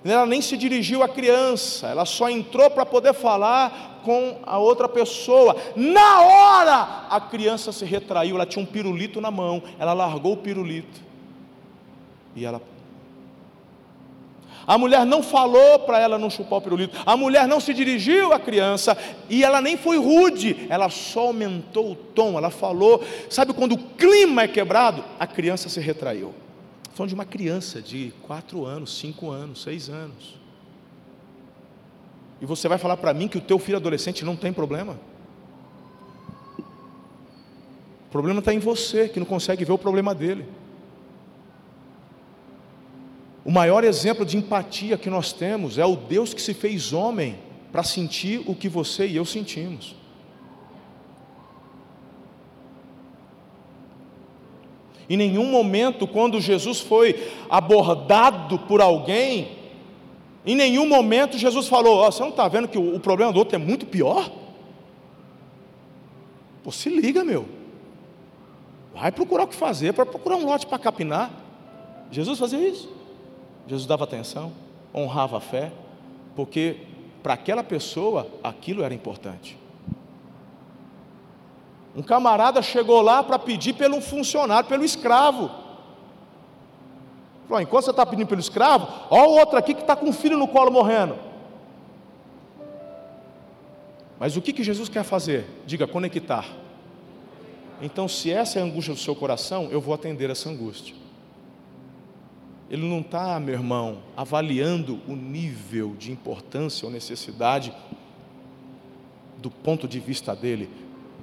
Ela 0.05 0.25
nem 0.25 0.41
se 0.41 0.57
dirigiu 0.57 1.01
à 1.01 1.07
criança, 1.07 1.87
ela 1.87 2.03
só 2.05 2.29
entrou 2.29 2.69
para 2.69 2.85
poder 2.85 3.13
falar 3.13 4.01
com 4.03 4.37
a 4.45 4.57
outra 4.57 4.89
pessoa. 4.89 5.55
Na 5.75 6.21
hora, 6.21 7.05
a 7.09 7.21
criança 7.21 7.71
se 7.71 7.85
retraiu, 7.85 8.35
ela 8.35 8.45
tinha 8.45 8.61
um 8.61 8.65
pirulito 8.65 9.21
na 9.21 9.31
mão, 9.31 9.63
ela 9.79 9.93
largou 9.93 10.33
o 10.33 10.37
pirulito. 10.37 11.01
E 12.35 12.45
ela. 12.45 12.61
A 14.67 14.77
mulher 14.77 15.05
não 15.05 15.21
falou 15.23 15.79
para 15.79 15.99
ela 15.99 16.17
não 16.17 16.29
chupar 16.29 16.59
o 16.59 16.61
pirulito, 16.61 16.97
a 17.05 17.17
mulher 17.17 17.47
não 17.47 17.59
se 17.59 17.73
dirigiu 17.73 18.33
à 18.33 18.39
criança 18.39 18.97
e 19.29 19.43
ela 19.43 19.61
nem 19.61 19.75
foi 19.75 19.97
rude, 19.97 20.67
ela 20.69 20.89
só 20.89 21.27
aumentou 21.27 21.91
o 21.91 21.95
tom, 21.95 22.37
ela 22.37 22.49
falou. 22.49 23.03
Sabe 23.29 23.53
quando 23.53 23.73
o 23.73 23.77
clima 23.77 24.43
é 24.43 24.47
quebrado? 24.47 25.03
A 25.19 25.27
criança 25.27 25.69
se 25.69 25.79
retraiu. 25.79 26.33
Falando 26.93 27.09
de 27.09 27.15
uma 27.15 27.25
criança 27.25 27.81
de 27.81 28.13
4 28.21 28.65
anos, 28.65 28.97
5 28.97 29.31
anos, 29.31 29.63
6 29.63 29.89
anos. 29.89 30.39
E 32.39 32.45
você 32.45 32.67
vai 32.67 32.77
falar 32.77 32.97
para 32.97 33.13
mim 33.13 33.27
que 33.27 33.37
o 33.37 33.41
teu 33.41 33.57
filho 33.57 33.77
adolescente 33.77 34.23
não 34.23 34.35
tem 34.35 34.53
problema? 34.53 34.99
O 36.59 38.11
problema 38.11 38.39
está 38.39 38.53
em 38.53 38.59
você, 38.59 39.09
que 39.09 39.19
não 39.19 39.25
consegue 39.25 39.65
ver 39.65 39.71
o 39.71 39.77
problema 39.77 40.13
dele. 40.13 40.45
O 43.43 43.51
maior 43.51 43.83
exemplo 43.83 44.23
de 44.23 44.37
empatia 44.37 44.97
que 44.97 45.09
nós 45.09 45.33
temos 45.33 45.79
é 45.79 45.85
o 45.85 45.95
Deus 45.95 46.31
que 46.31 46.41
se 46.41 46.53
fez 46.53 46.93
homem 46.93 47.39
para 47.71 47.81
sentir 47.83 48.43
o 48.45 48.53
que 48.53 48.69
você 48.69 49.07
e 49.07 49.15
eu 49.15 49.25
sentimos. 49.25 49.95
Em 55.13 55.17
nenhum 55.17 55.45
momento, 55.45 56.07
quando 56.07 56.41
Jesus 56.41 56.79
foi 56.79 57.31
abordado 57.47 58.57
por 58.57 58.81
alguém, 58.81 59.59
em 60.43 60.55
nenhum 60.55 60.87
momento 60.87 61.37
Jesus 61.37 61.67
falou: 61.67 62.03
oh, 62.03 62.11
Você 62.11 62.23
não 62.23 62.29
está 62.29 62.47
vendo 62.47 62.67
que 62.67 62.79
o, 62.79 62.99
problema 62.99 63.31
do 63.31 63.37
outro 63.37 63.53
é 63.53 63.59
muito 63.59 63.85
pior? 63.85 64.31
Pô, 66.63 66.71
se 66.71 66.89
liga, 66.89 67.23
meu. 67.23 67.45
Vai 68.91 69.11
procurar 69.11 69.43
o 69.43 69.47
que 69.47 69.55
fazer, 69.55 69.93
para 69.93 70.03
procurar 70.03 70.35
um 70.35 70.47
lote 70.47 70.65
para 70.65 70.79
capinar. 70.79 71.29
Jesus 72.09 72.39
fazia 72.39 72.67
isso. 72.67 72.91
Jesus 73.67 73.85
dava 73.85 74.05
atenção, 74.05 74.51
honrava 74.95 75.37
a 75.37 75.41
fé, 75.41 75.71
porque 76.35 76.77
para 77.21 77.35
aquela 77.35 77.63
pessoa 77.63 78.27
aquilo 78.43 78.81
era 78.81 78.95
importante. 78.95 79.59
Um 81.95 82.01
camarada 82.01 82.61
chegou 82.61 83.01
lá 83.01 83.23
para 83.23 83.37
pedir 83.37 83.73
pelo 83.73 84.01
funcionário, 84.01 84.67
pelo 84.67 84.83
escravo. 84.83 85.49
Falou, 87.47 87.61
enquanto 87.61 87.85
você 87.85 87.91
está 87.91 88.05
pedindo 88.05 88.27
pelo 88.27 88.41
escravo, 88.41 88.87
olha 89.09 89.29
o 89.29 89.37
outro 89.37 89.57
aqui 89.57 89.73
que 89.73 89.81
está 89.81 89.95
com 89.95 90.07
um 90.07 90.13
filho 90.13 90.37
no 90.37 90.47
colo 90.47 90.71
morrendo. 90.71 91.15
Mas 94.19 94.35
o 94.35 94.41
que, 94.41 94.53
que 94.53 94.63
Jesus 94.63 94.89
quer 94.89 95.03
fazer? 95.03 95.45
Diga, 95.65 95.85
conectar. 95.85 96.45
Então, 97.81 98.07
se 98.07 98.31
essa 98.31 98.57
é 98.57 98.61
a 98.61 98.65
angústia 98.65 98.93
do 98.93 98.99
seu 98.99 99.15
coração, 99.15 99.67
eu 99.69 99.81
vou 99.81 99.93
atender 99.93 100.29
essa 100.29 100.49
angústia. 100.49 100.95
Ele 102.69 102.87
não 102.87 103.01
está, 103.01 103.39
meu 103.39 103.53
irmão, 103.53 103.99
avaliando 104.15 104.99
o 105.07 105.15
nível 105.15 105.93
de 105.99 106.11
importância 106.11 106.85
ou 106.85 106.91
necessidade 106.91 107.73
do 109.37 109.51
ponto 109.51 109.87
de 109.87 109.99
vista 109.99 110.33
dele, 110.33 110.69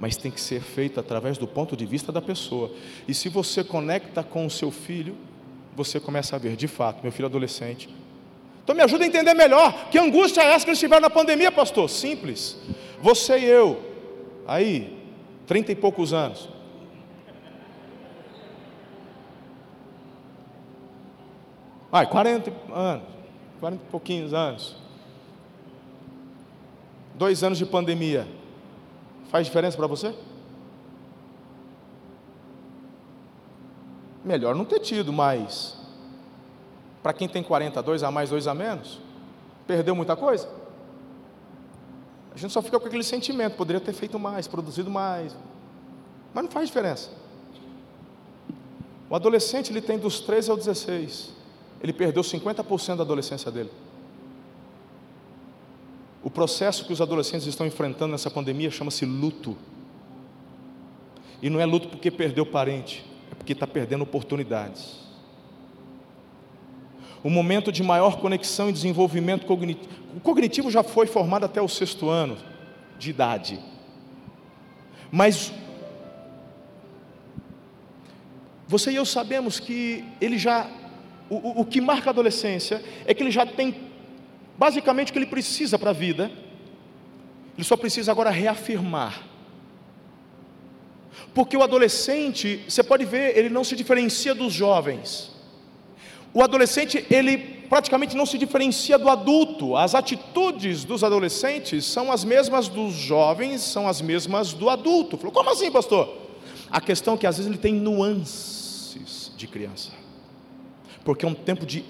mas 0.01 0.17
tem 0.17 0.31
que 0.31 0.41
ser 0.41 0.61
feito 0.61 0.99
através 0.99 1.37
do 1.37 1.47
ponto 1.47 1.77
de 1.77 1.85
vista 1.85 2.11
da 2.11 2.19
pessoa. 2.19 2.71
E 3.07 3.13
se 3.13 3.29
você 3.29 3.63
conecta 3.63 4.23
com 4.23 4.47
o 4.47 4.49
seu 4.49 4.71
filho, 4.71 5.15
você 5.75 5.99
começa 5.99 6.35
a 6.35 6.39
ver, 6.39 6.55
de 6.55 6.67
fato, 6.67 7.03
meu 7.03 7.11
filho 7.11 7.27
adolescente. 7.27 7.87
Então 8.63 8.75
me 8.75 8.81
ajuda 8.81 9.03
a 9.03 9.07
entender 9.07 9.35
melhor. 9.35 9.89
Que 9.91 9.99
angústia 9.99 10.41
é 10.41 10.53
essa 10.53 10.65
que 10.65 10.71
eles 10.71 10.79
tiveram 10.79 11.03
na 11.03 11.09
pandemia, 11.11 11.51
pastor? 11.51 11.87
Simples. 11.87 12.57
Você 12.99 13.37
e 13.37 13.45
eu, 13.45 13.79
aí, 14.47 14.97
trinta 15.45 15.71
e 15.71 15.75
poucos 15.75 16.13
anos. 16.13 16.49
Ai, 21.91 22.07
quarenta 22.07 22.51
anos, 22.73 23.05
quarenta 23.59 23.83
e 23.87 23.91
pouquinhos 23.91 24.33
anos. 24.33 24.75
Dois 27.13 27.43
anos 27.43 27.59
de 27.59 27.67
pandemia. 27.67 28.40
Faz 29.31 29.47
diferença 29.47 29.77
para 29.77 29.87
você? 29.87 30.13
Melhor 34.25 34.53
não 34.53 34.65
ter 34.65 34.79
tido, 34.79 35.13
mas 35.13 35.77
para 37.01 37.13
quem 37.13 37.29
tem 37.29 37.41
42 37.41 38.03
a 38.03 38.11
mais, 38.11 38.29
2 38.29 38.45
a 38.45 38.53
menos, 38.53 38.99
perdeu 39.65 39.95
muita 39.95 40.17
coisa? 40.17 40.49
A 42.35 42.37
gente 42.37 42.51
só 42.51 42.61
fica 42.61 42.77
com 42.77 42.87
aquele 42.87 43.05
sentimento, 43.05 43.55
poderia 43.55 43.79
ter 43.79 43.93
feito 43.93 44.19
mais, 44.19 44.47
produzido 44.47 44.91
mais. 44.91 45.35
Mas 46.33 46.43
não 46.43 46.51
faz 46.51 46.67
diferença. 46.67 47.09
O 49.09 49.15
adolescente 49.15 49.71
ele 49.71 49.81
tem 49.81 49.97
dos 49.97 50.19
13 50.19 50.51
aos 50.51 50.59
16. 50.65 51.31
Ele 51.81 51.93
perdeu 51.93 52.21
50% 52.21 52.97
da 52.97 53.03
adolescência 53.03 53.49
dele. 53.49 53.71
O 56.23 56.29
processo 56.29 56.85
que 56.85 56.93
os 56.93 57.01
adolescentes 57.01 57.47
estão 57.47 57.65
enfrentando 57.65 58.11
nessa 58.11 58.29
pandemia 58.29 58.69
chama-se 58.69 59.05
luto. 59.05 59.57
E 61.41 61.49
não 61.49 61.59
é 61.59 61.65
luto 61.65 61.87
porque 61.87 62.11
perdeu 62.11 62.45
parente, 62.45 63.03
é 63.31 63.35
porque 63.35 63.53
está 63.53 63.65
perdendo 63.65 64.03
oportunidades. 64.03 64.99
O 67.23 67.29
momento 67.29 67.71
de 67.71 67.81
maior 67.81 68.19
conexão 68.19 68.69
e 68.69 68.73
desenvolvimento 68.73 69.45
cognitivo. 69.45 69.89
O 70.15 70.19
cognitivo 70.19 70.69
já 70.69 70.83
foi 70.83 71.07
formado 71.07 71.45
até 71.45 71.61
o 71.61 71.67
sexto 71.67 72.09
ano 72.09 72.37
de 72.99 73.09
idade. 73.09 73.59
Mas 75.11 75.51
você 78.67 78.91
e 78.91 78.95
eu 78.95 79.05
sabemos 79.05 79.59
que 79.59 80.05
ele 80.21 80.37
já. 80.37 80.69
O, 81.29 81.61
o 81.61 81.65
que 81.65 81.81
marca 81.81 82.09
a 82.09 82.11
adolescência 82.11 82.83
é 83.05 83.13
que 83.13 83.21
ele 83.23 83.31
já 83.31 83.45
tem 83.45 83.90
basicamente 84.65 85.09
o 85.09 85.13
que 85.13 85.19
ele 85.19 85.33
precisa 85.37 85.75
para 85.79 85.89
a 85.89 85.93
vida. 86.05 86.31
Ele 87.57 87.67
só 87.71 87.75
precisa 87.75 88.11
agora 88.11 88.29
reafirmar 88.29 89.31
porque 91.33 91.55
o 91.55 91.63
adolescente, 91.63 92.63
você 92.67 92.83
pode 92.83 93.05
ver, 93.05 93.37
ele 93.37 93.49
não 93.49 93.63
se 93.63 93.75
diferencia 93.75 94.35
dos 94.35 94.51
jovens. 94.51 95.31
O 96.33 96.43
adolescente, 96.43 97.05
ele 97.09 97.37
praticamente 97.69 98.17
não 98.17 98.25
se 98.25 98.37
diferencia 98.37 98.97
do 98.97 99.09
adulto. 99.09 99.77
As 99.77 99.95
atitudes 99.95 100.83
dos 100.83 101.03
adolescentes 101.03 101.85
são 101.85 102.11
as 102.11 102.23
mesmas 102.25 102.67
dos 102.67 102.93
jovens, 102.93 103.61
são 103.61 103.87
as 103.87 104.01
mesmas 104.01 104.53
do 104.53 104.69
adulto. 104.69 105.17
Falou, 105.17 105.31
como 105.31 105.49
assim, 105.49 105.71
pastor? 105.71 106.17
A 106.69 106.81
questão 106.81 107.13
é 107.13 107.17
que 107.17 107.27
às 107.27 107.37
vezes 107.37 107.49
ele 107.49 107.59
tem 107.59 107.73
nuances 107.73 109.31
de 109.37 109.47
criança. 109.47 109.91
Porque 111.03 111.25
é 111.25 111.27
um 111.27 111.33
tempo 111.33 111.65
de 111.65 111.85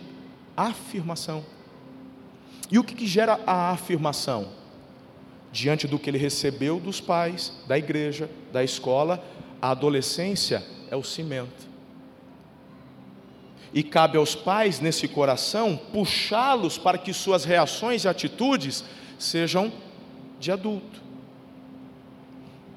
afirmação. 0.56 1.44
E 2.72 2.80
o 2.80 2.84
que, 2.84 2.96
que 2.96 3.06
gera 3.06 3.40
a 3.46 3.72
afirmação? 3.72 4.62
diante 5.52 5.88
do 5.88 6.00
que 6.00 6.10
ele 6.10 6.18
recebeu 6.18 6.80
dos 6.80 7.02
pais, 7.02 7.54
da 7.68 7.78
igreja, 7.78 8.30
da 8.52 8.64
escola, 8.64 9.24
a 9.62 9.72
adolescência 9.72 10.64
é 10.90 10.96
o 10.96 11.04
cimento. 11.04 11.70
E 13.74 13.84
cabe 13.84 14.18
aos 14.18 14.36
pais, 14.36 14.80
nesse 14.80 15.08
coração, 15.08 15.80
puxá-los 15.92 16.78
para 16.78 16.98
que 16.98 17.14
suas 17.14 17.46
reações 17.46 18.04
e 18.04 18.08
atitudes 18.08 18.84
sejam 19.20 19.72
de 20.40 20.52
adulto. 20.52 21.02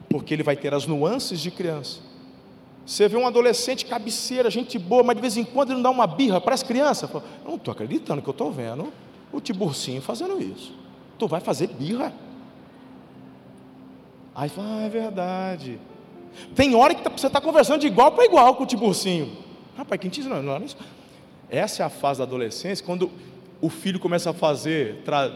Porque 0.09 0.35
ele 0.35 0.43
vai 0.43 0.57
ter 0.57 0.73
as 0.73 0.87
nuances 0.87 1.41
de 1.41 1.51
criança. 1.51 2.01
Você 2.87 3.09
vê 3.09 3.17
um 3.17 3.27
adolescente 3.27 3.87
cabeceira, 3.87 4.51
gente 4.51 4.79
boa, 4.79 5.03
mas 5.03 5.17
de 5.17 5.23
vez 5.23 5.37
em 5.37 5.45
quando 5.45 5.71
ele 5.71 5.77
não 5.77 5.83
dá 5.83 5.91
uma 5.91 6.07
birra 6.07 6.41
para 6.41 6.55
as 6.55 6.63
crianças. 6.63 7.11
Fala, 7.11 7.25
não 7.45 7.57
estou 7.57 7.73
acreditando 7.73 8.23
que 8.23 8.29
eu 8.29 8.33
estou 8.33 8.53
vendo 8.53 8.93
o 9.37 9.41
Tiburcinho 9.41 10.01
fazendo 10.01 10.41
isso. 10.43 10.72
Tu 11.18 11.26
vai 11.26 11.41
fazer 11.41 11.68
birra. 11.68 12.12
Aí 14.35 14.49
fala, 14.49 14.80
ah, 14.80 14.82
é 14.82 14.89
verdade. 14.89 15.78
Tem 16.55 16.74
hora 16.74 16.95
que 16.95 17.03
tá, 17.03 17.11
você 17.11 17.26
está 17.26 17.41
conversando 17.41 17.80
de 17.80 17.87
igual 17.87 18.12
para 18.12 18.24
igual 18.24 18.55
com 18.55 18.64
o 18.64 18.66
Tiburcinho. 18.66 19.37
Rapaz, 19.76 20.01
quem 20.01 20.11
te 20.11 20.20
ensinou? 20.20 20.43
Não, 20.43 20.59
não, 20.59 20.66
essa 21.49 21.82
é 21.82 21.87
a 21.87 21.91
fase 21.91 22.18
da 22.18 22.24
adolescência, 22.24 22.85
quando 22.85 23.11
o 23.61 23.68
filho 23.68 24.01
começa 24.01 24.30
a 24.30 24.32
fazer. 24.35 25.03
Tra... 25.05 25.30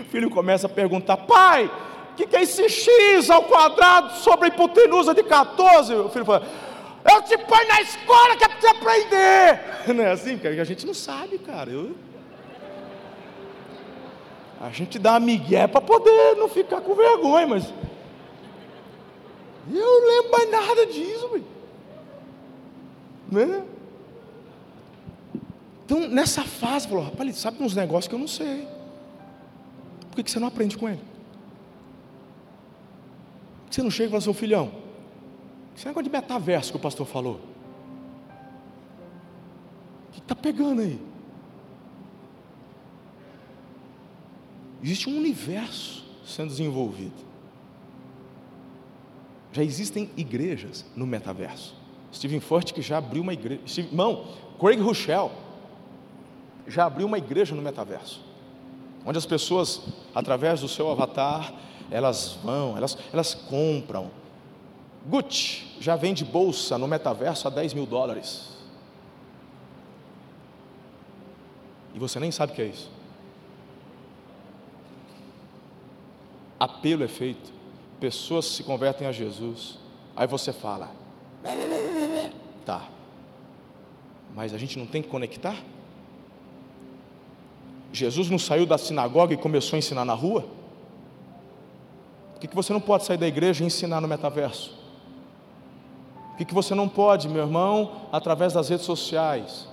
O 0.00 0.04
filho 0.10 0.30
começa 0.30 0.66
a 0.66 0.70
perguntar: 0.70 1.18
pai, 1.18 1.66
o 2.12 2.14
que, 2.16 2.26
que, 2.26 2.36
é 2.36 2.42
esse 2.42 2.68
x 2.68 3.28
ao 3.28 3.44
quadrado 3.44 4.14
sobre 4.18 4.46
a 4.46 4.48
hipotenusa 4.48 5.14
de 5.14 5.22
14? 5.22 5.94
O 5.94 6.08
filho 6.08 6.24
fala: 6.24 6.46
eu 7.04 7.22
te 7.22 7.36
ponho 7.36 7.68
na 7.68 7.82
escola 7.82 8.36
que 8.36 8.44
é 8.44 8.48
para 8.48 8.60
você 8.60 8.66
aprender. 8.66 9.60
Não 9.94 10.04
é 10.04 10.12
assim, 10.12 10.38
cara? 10.38 10.60
A 10.60 10.64
gente 10.64 10.86
não 10.86 10.94
sabe, 10.94 11.38
cara. 11.38 11.70
Eu... 11.70 11.94
A 14.64 14.70
gente 14.70 14.98
dá 14.98 15.20
migué 15.20 15.66
para 15.66 15.82
poder 15.82 16.36
não 16.36 16.48
ficar 16.48 16.80
com 16.80 16.94
vergonha, 16.94 17.46
mas. 17.46 17.70
Eu 19.70 19.74
não 19.74 20.08
lembro 20.08 20.30
mais 20.32 20.50
nada 20.50 20.86
disso, 20.86 21.28
velho. 21.28 21.44
Né? 23.30 23.62
Então, 25.84 26.08
nessa 26.08 26.44
fase, 26.44 26.88
falou, 26.88 27.04
rapaz, 27.04 27.20
ele 27.20 27.34
sabe 27.34 27.62
uns 27.62 27.76
negócios 27.76 28.08
que 28.08 28.14
eu 28.14 28.18
não 28.18 28.26
sei. 28.26 28.66
Por 30.08 30.16
que, 30.16 30.22
que 30.22 30.30
você 30.30 30.40
não 30.40 30.48
aprende 30.48 30.78
com 30.78 30.88
ele? 30.88 31.02
Por 33.64 33.68
que 33.68 33.74
você 33.74 33.82
não 33.82 33.90
chega 33.90 34.06
e 34.06 34.10
fala, 34.12 34.22
seu 34.22 34.32
filhão, 34.32 34.72
esse 35.76 35.84
negócio 35.84 36.04
de 36.04 36.10
metaverso 36.10 36.70
que 36.70 36.78
o 36.78 36.80
pastor 36.80 37.06
falou. 37.06 37.38
O 40.08 40.12
que 40.12 40.20
está 40.20 40.34
pegando 40.34 40.80
aí? 40.80 40.98
Existe 44.84 45.08
um 45.08 45.16
universo 45.16 46.04
sendo 46.26 46.50
desenvolvido. 46.50 47.24
Já 49.50 49.64
existem 49.64 50.10
igrejas 50.14 50.84
no 50.94 51.06
metaverso. 51.06 51.74
Stephen 52.12 52.38
Furtick 52.38 52.82
já 52.82 52.98
abriu 52.98 53.22
uma 53.22 53.32
igreja. 53.32 53.62
Irmão, 53.80 54.26
Craig 54.60 54.78
Rochelle 54.78 55.30
já 56.68 56.84
abriu 56.84 57.06
uma 57.06 57.16
igreja 57.16 57.54
no 57.54 57.62
metaverso. 57.62 58.20
Onde 59.06 59.16
as 59.16 59.24
pessoas, 59.24 59.80
através 60.14 60.60
do 60.60 60.68
seu 60.68 60.90
avatar, 60.90 61.54
elas 61.90 62.38
vão, 62.44 62.76
elas, 62.76 62.98
elas 63.10 63.32
compram. 63.32 64.10
Gucci 65.06 65.64
já 65.80 65.96
vende 65.96 66.26
bolsa 66.26 66.76
no 66.76 66.86
metaverso 66.86 67.48
a 67.48 67.50
10 67.50 67.72
mil 67.72 67.86
dólares. 67.86 68.50
E 71.94 71.98
você 71.98 72.20
nem 72.20 72.30
sabe 72.30 72.52
o 72.52 72.54
que 72.54 72.60
é 72.60 72.66
isso. 72.66 72.93
Apelo 76.58 77.04
é 77.04 77.08
feito, 77.08 77.52
pessoas 78.00 78.46
se 78.46 78.62
convertem 78.62 79.06
a 79.06 79.12
Jesus. 79.12 79.78
Aí 80.16 80.26
você 80.26 80.52
fala, 80.52 80.90
Tá. 82.64 82.88
Mas 84.34 84.54
a 84.54 84.58
gente 84.58 84.78
não 84.78 84.86
tem 84.86 85.02
que 85.02 85.08
conectar? 85.08 85.56
Jesus 87.92 88.28
não 88.28 88.38
saiu 88.38 88.66
da 88.66 88.76
sinagoga 88.76 89.34
e 89.34 89.36
começou 89.36 89.76
a 89.76 89.78
ensinar 89.78 90.04
na 90.04 90.14
rua? 90.14 90.46
Por 92.32 92.40
que, 92.40 92.48
que 92.48 92.56
você 92.56 92.72
não 92.72 92.80
pode 92.80 93.04
sair 93.04 93.16
da 93.16 93.28
igreja 93.28 93.62
e 93.62 93.66
ensinar 93.66 94.00
no 94.00 94.08
metaverso? 94.08 94.76
Por 96.30 96.38
que, 96.38 96.44
que 96.46 96.54
você 96.54 96.74
não 96.74 96.88
pode, 96.88 97.28
meu 97.28 97.42
irmão, 97.42 98.08
através 98.10 98.52
das 98.52 98.68
redes 98.68 98.84
sociais? 98.84 99.68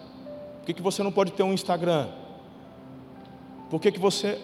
Por 0.59 0.67
que, 0.67 0.73
que 0.75 0.81
você 0.81 1.01
não 1.01 1.11
pode 1.11 1.31
ter 1.31 1.41
um 1.41 1.53
Instagram? 1.53 2.09
Por 3.69 3.81
que, 3.81 3.91
que 3.91 3.99
você 3.99 4.39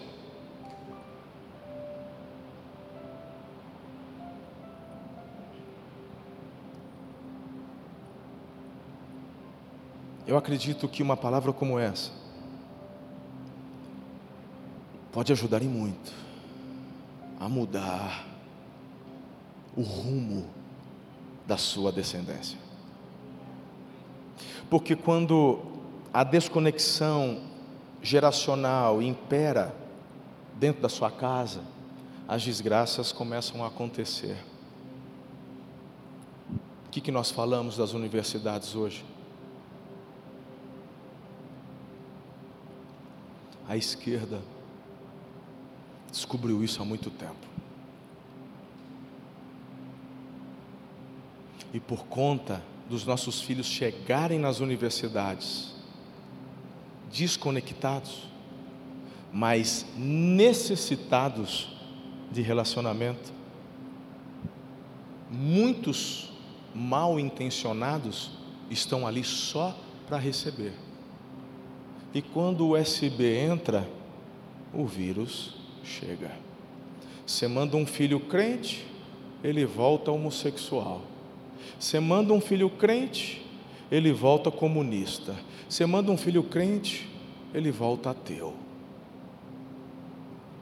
Eu 10.28 10.36
acredito 10.36 10.86
que 10.86 11.02
uma 11.02 11.16
palavra 11.16 11.54
como 11.54 11.78
essa 11.78 12.10
pode 15.10 15.32
ajudar 15.32 15.62
em 15.62 15.68
muito 15.68 16.12
a 17.40 17.48
mudar 17.48 18.26
o 19.74 19.80
rumo 19.80 20.46
da 21.46 21.56
sua 21.56 21.90
descendência. 21.90 22.58
Porque 24.68 24.94
quando 24.94 25.60
a 26.12 26.22
desconexão 26.22 27.40
geracional 28.02 29.00
impera 29.00 29.74
dentro 30.56 30.82
da 30.82 30.90
sua 30.90 31.10
casa, 31.10 31.62
as 32.28 32.44
desgraças 32.44 33.12
começam 33.12 33.64
a 33.64 33.68
acontecer. 33.68 34.36
O 36.86 36.90
que, 36.90 37.00
que 37.00 37.10
nós 37.10 37.30
falamos 37.30 37.78
das 37.78 37.94
universidades 37.94 38.74
hoje? 38.74 39.02
A 43.68 43.76
esquerda 43.76 44.40
descobriu 46.10 46.64
isso 46.64 46.80
há 46.80 46.84
muito 46.84 47.10
tempo. 47.10 47.46
E 51.72 51.78
por 51.78 52.06
conta 52.06 52.62
dos 52.88 53.04
nossos 53.04 53.42
filhos 53.42 53.66
chegarem 53.66 54.38
nas 54.38 54.60
universidades 54.60 55.74
desconectados, 57.12 58.26
mas 59.32 59.84
necessitados 59.96 61.76
de 62.32 62.40
relacionamento, 62.40 63.32
muitos 65.30 66.32
mal 66.74 67.20
intencionados 67.20 68.30
estão 68.70 69.06
ali 69.06 69.24
só 69.24 69.76
para 70.06 70.18
receber. 70.18 70.72
E 72.18 72.20
quando 72.20 72.66
o 72.66 72.76
USB 72.76 73.32
entra, 73.32 73.88
o 74.74 74.84
vírus 74.84 75.54
chega. 75.84 76.32
Você 77.24 77.46
manda 77.46 77.76
um 77.76 77.86
filho 77.86 78.18
crente, 78.18 78.84
ele 79.44 79.64
volta 79.64 80.10
homossexual. 80.10 81.02
Você 81.78 82.00
manda 82.00 82.32
um 82.32 82.40
filho 82.40 82.68
crente, 82.70 83.46
ele 83.88 84.10
volta 84.10 84.50
comunista. 84.50 85.36
Você 85.68 85.86
manda 85.86 86.10
um 86.10 86.16
filho 86.16 86.42
crente, 86.42 87.08
ele 87.54 87.70
volta 87.70 88.10
ateu. 88.10 88.52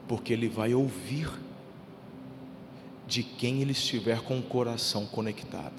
Porque 0.07 0.33
ele 0.33 0.47
vai 0.47 0.75
ouvir 0.75 1.27
de 3.07 3.23
quem 3.23 3.63
ele 3.63 3.71
estiver 3.71 4.21
com 4.21 4.37
o 4.37 4.43
coração 4.43 5.07
conectado. 5.07 5.73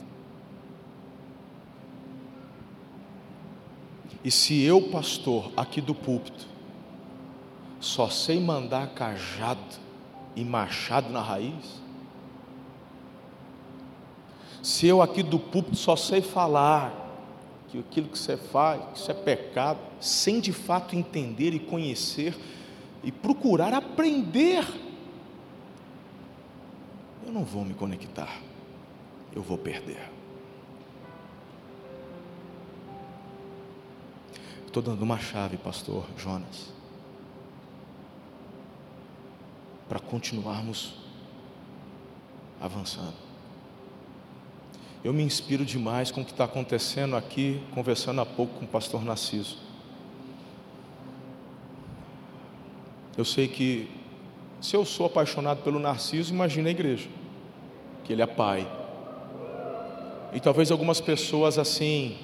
E 4.25 4.31
se 4.31 4.61
eu, 4.63 4.83
pastor, 4.83 5.53
aqui 5.57 5.81
do 5.81 5.95
púlpito, 5.95 6.47
só 7.81 8.09
sei 8.09 8.41
mandar 8.41 8.89
cajado 8.89 9.61
e 10.35 10.45
machado 10.45 11.11
na 11.11 11.23
raiz, 11.23 11.81
se 14.63 14.87
eu 14.87 15.01
aqui 15.01 15.23
do 15.23 15.39
púlpito 15.39 15.77
só 15.77 15.95
sei 15.95 16.21
falar 16.21 17.07
que 17.69 17.79
aquilo 17.79 18.09
que 18.09 18.19
você 18.19 18.37
faz, 18.37 18.83
que 18.93 18.99
isso 18.99 19.11
é 19.11 19.15
pecado, 19.15 19.79
sem 20.01 20.41
de 20.41 20.53
fato 20.53 20.97
entender 20.97 21.55
e 21.55 21.59
conhecer 21.59 22.37
e 23.05 23.13
procurar 23.13 23.73
aprender, 23.73 24.67
eu 27.25 27.33
não 27.33 27.45
vou 27.45 27.65
me 27.65 27.75
conectar, 27.75 28.41
eu 29.35 29.43
vou 29.43 29.57
perder. 29.57 30.18
Estou 34.79 34.95
dando 34.95 35.03
uma 35.03 35.19
chave, 35.19 35.57
pastor 35.57 36.05
Jonas, 36.17 36.73
para 39.89 39.99
continuarmos 39.99 40.95
avançando. 42.61 43.17
Eu 45.03 45.13
me 45.13 45.25
inspiro 45.25 45.65
demais 45.65 46.13
com 46.13 46.21
o 46.21 46.25
que 46.25 46.31
está 46.31 46.45
acontecendo 46.45 47.17
aqui, 47.17 47.61
conversando 47.75 48.21
há 48.21 48.27
pouco 48.27 48.57
com 48.61 48.67
o 48.67 48.69
pastor 48.69 49.05
Narciso. 49.05 49.59
Eu 53.17 53.25
sei 53.25 53.49
que, 53.49 53.91
se 54.61 54.77
eu 54.77 54.85
sou 54.85 55.07
apaixonado 55.07 55.61
pelo 55.65 55.81
Narciso, 55.81 56.33
imagina 56.33 56.69
a 56.69 56.71
igreja, 56.71 57.09
que 58.05 58.13
ele 58.13 58.23
é 58.23 58.29
pai. 58.29 58.65
E 60.33 60.39
talvez 60.39 60.71
algumas 60.71 61.01
pessoas 61.01 61.59
assim, 61.59 62.17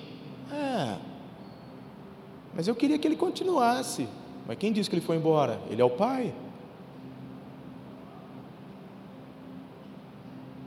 Mas 2.54 2.68
eu 2.68 2.74
queria 2.74 2.98
que 2.98 3.06
ele 3.06 3.16
continuasse. 3.16 4.08
Mas 4.46 4.58
quem 4.58 4.72
disse 4.72 4.88
que 4.88 4.96
ele 4.96 5.04
foi 5.04 5.16
embora? 5.16 5.60
Ele 5.70 5.80
é 5.80 5.84
o 5.84 5.90
pai. 5.90 6.32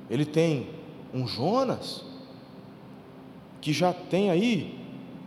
Ele 0.10 0.26
tem 0.26 0.70
um 1.14 1.28
Jonas 1.28 2.04
que 3.62 3.74
já 3.74 3.92
tem 3.94 4.30
aí 4.30 4.78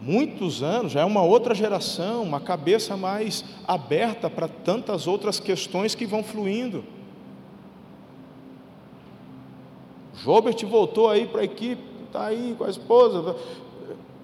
muitos 0.00 0.62
anos, 0.62 0.92
já 0.92 1.00
é 1.00 1.04
uma 1.04 1.22
outra 1.22 1.54
geração, 1.54 2.22
uma 2.22 2.40
cabeça 2.40 2.96
mais 2.96 3.44
aberta 3.68 4.30
para 4.30 4.48
tantas 4.48 5.06
outras 5.06 5.38
questões 5.38 5.94
que 5.94 6.06
vão 6.06 6.24
fluindo. 6.24 6.82
Jobert 10.14 10.64
voltou 10.64 11.08
aí 11.08 11.26
para 11.26 11.42
a 11.42 11.44
equipe, 11.44 11.82
está 12.06 12.26
aí 12.26 12.54
com 12.56 12.64
a 12.64 12.70
esposa, 12.70 13.36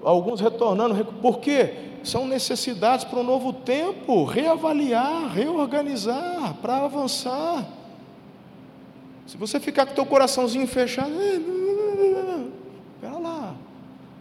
alguns 0.02 0.40
retornando, 0.40 1.04
por 1.04 1.38
quê? 1.38 1.85
São 2.06 2.24
necessidades 2.24 3.04
para 3.04 3.18
um 3.18 3.24
novo 3.24 3.52
tempo, 3.52 4.22
reavaliar, 4.22 5.28
reorganizar, 5.28 6.54
para 6.62 6.84
avançar. 6.84 7.66
Se 9.26 9.36
você 9.36 9.58
ficar 9.58 9.86
com 9.86 9.90
o 9.90 9.94
teu 9.96 10.06
coraçãozinho 10.06 10.68
fechado, 10.68 11.10
espera 12.94 13.18
lá. 13.18 13.56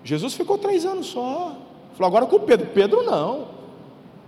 Jesus 0.03 0.33
ficou 0.33 0.57
três 0.57 0.83
anos 0.83 1.05
só. 1.05 1.55
Falou, 1.93 2.07
agora 2.07 2.25
com 2.25 2.39
Pedro. 2.39 2.65
Pedro 2.73 3.03
não. 3.03 3.49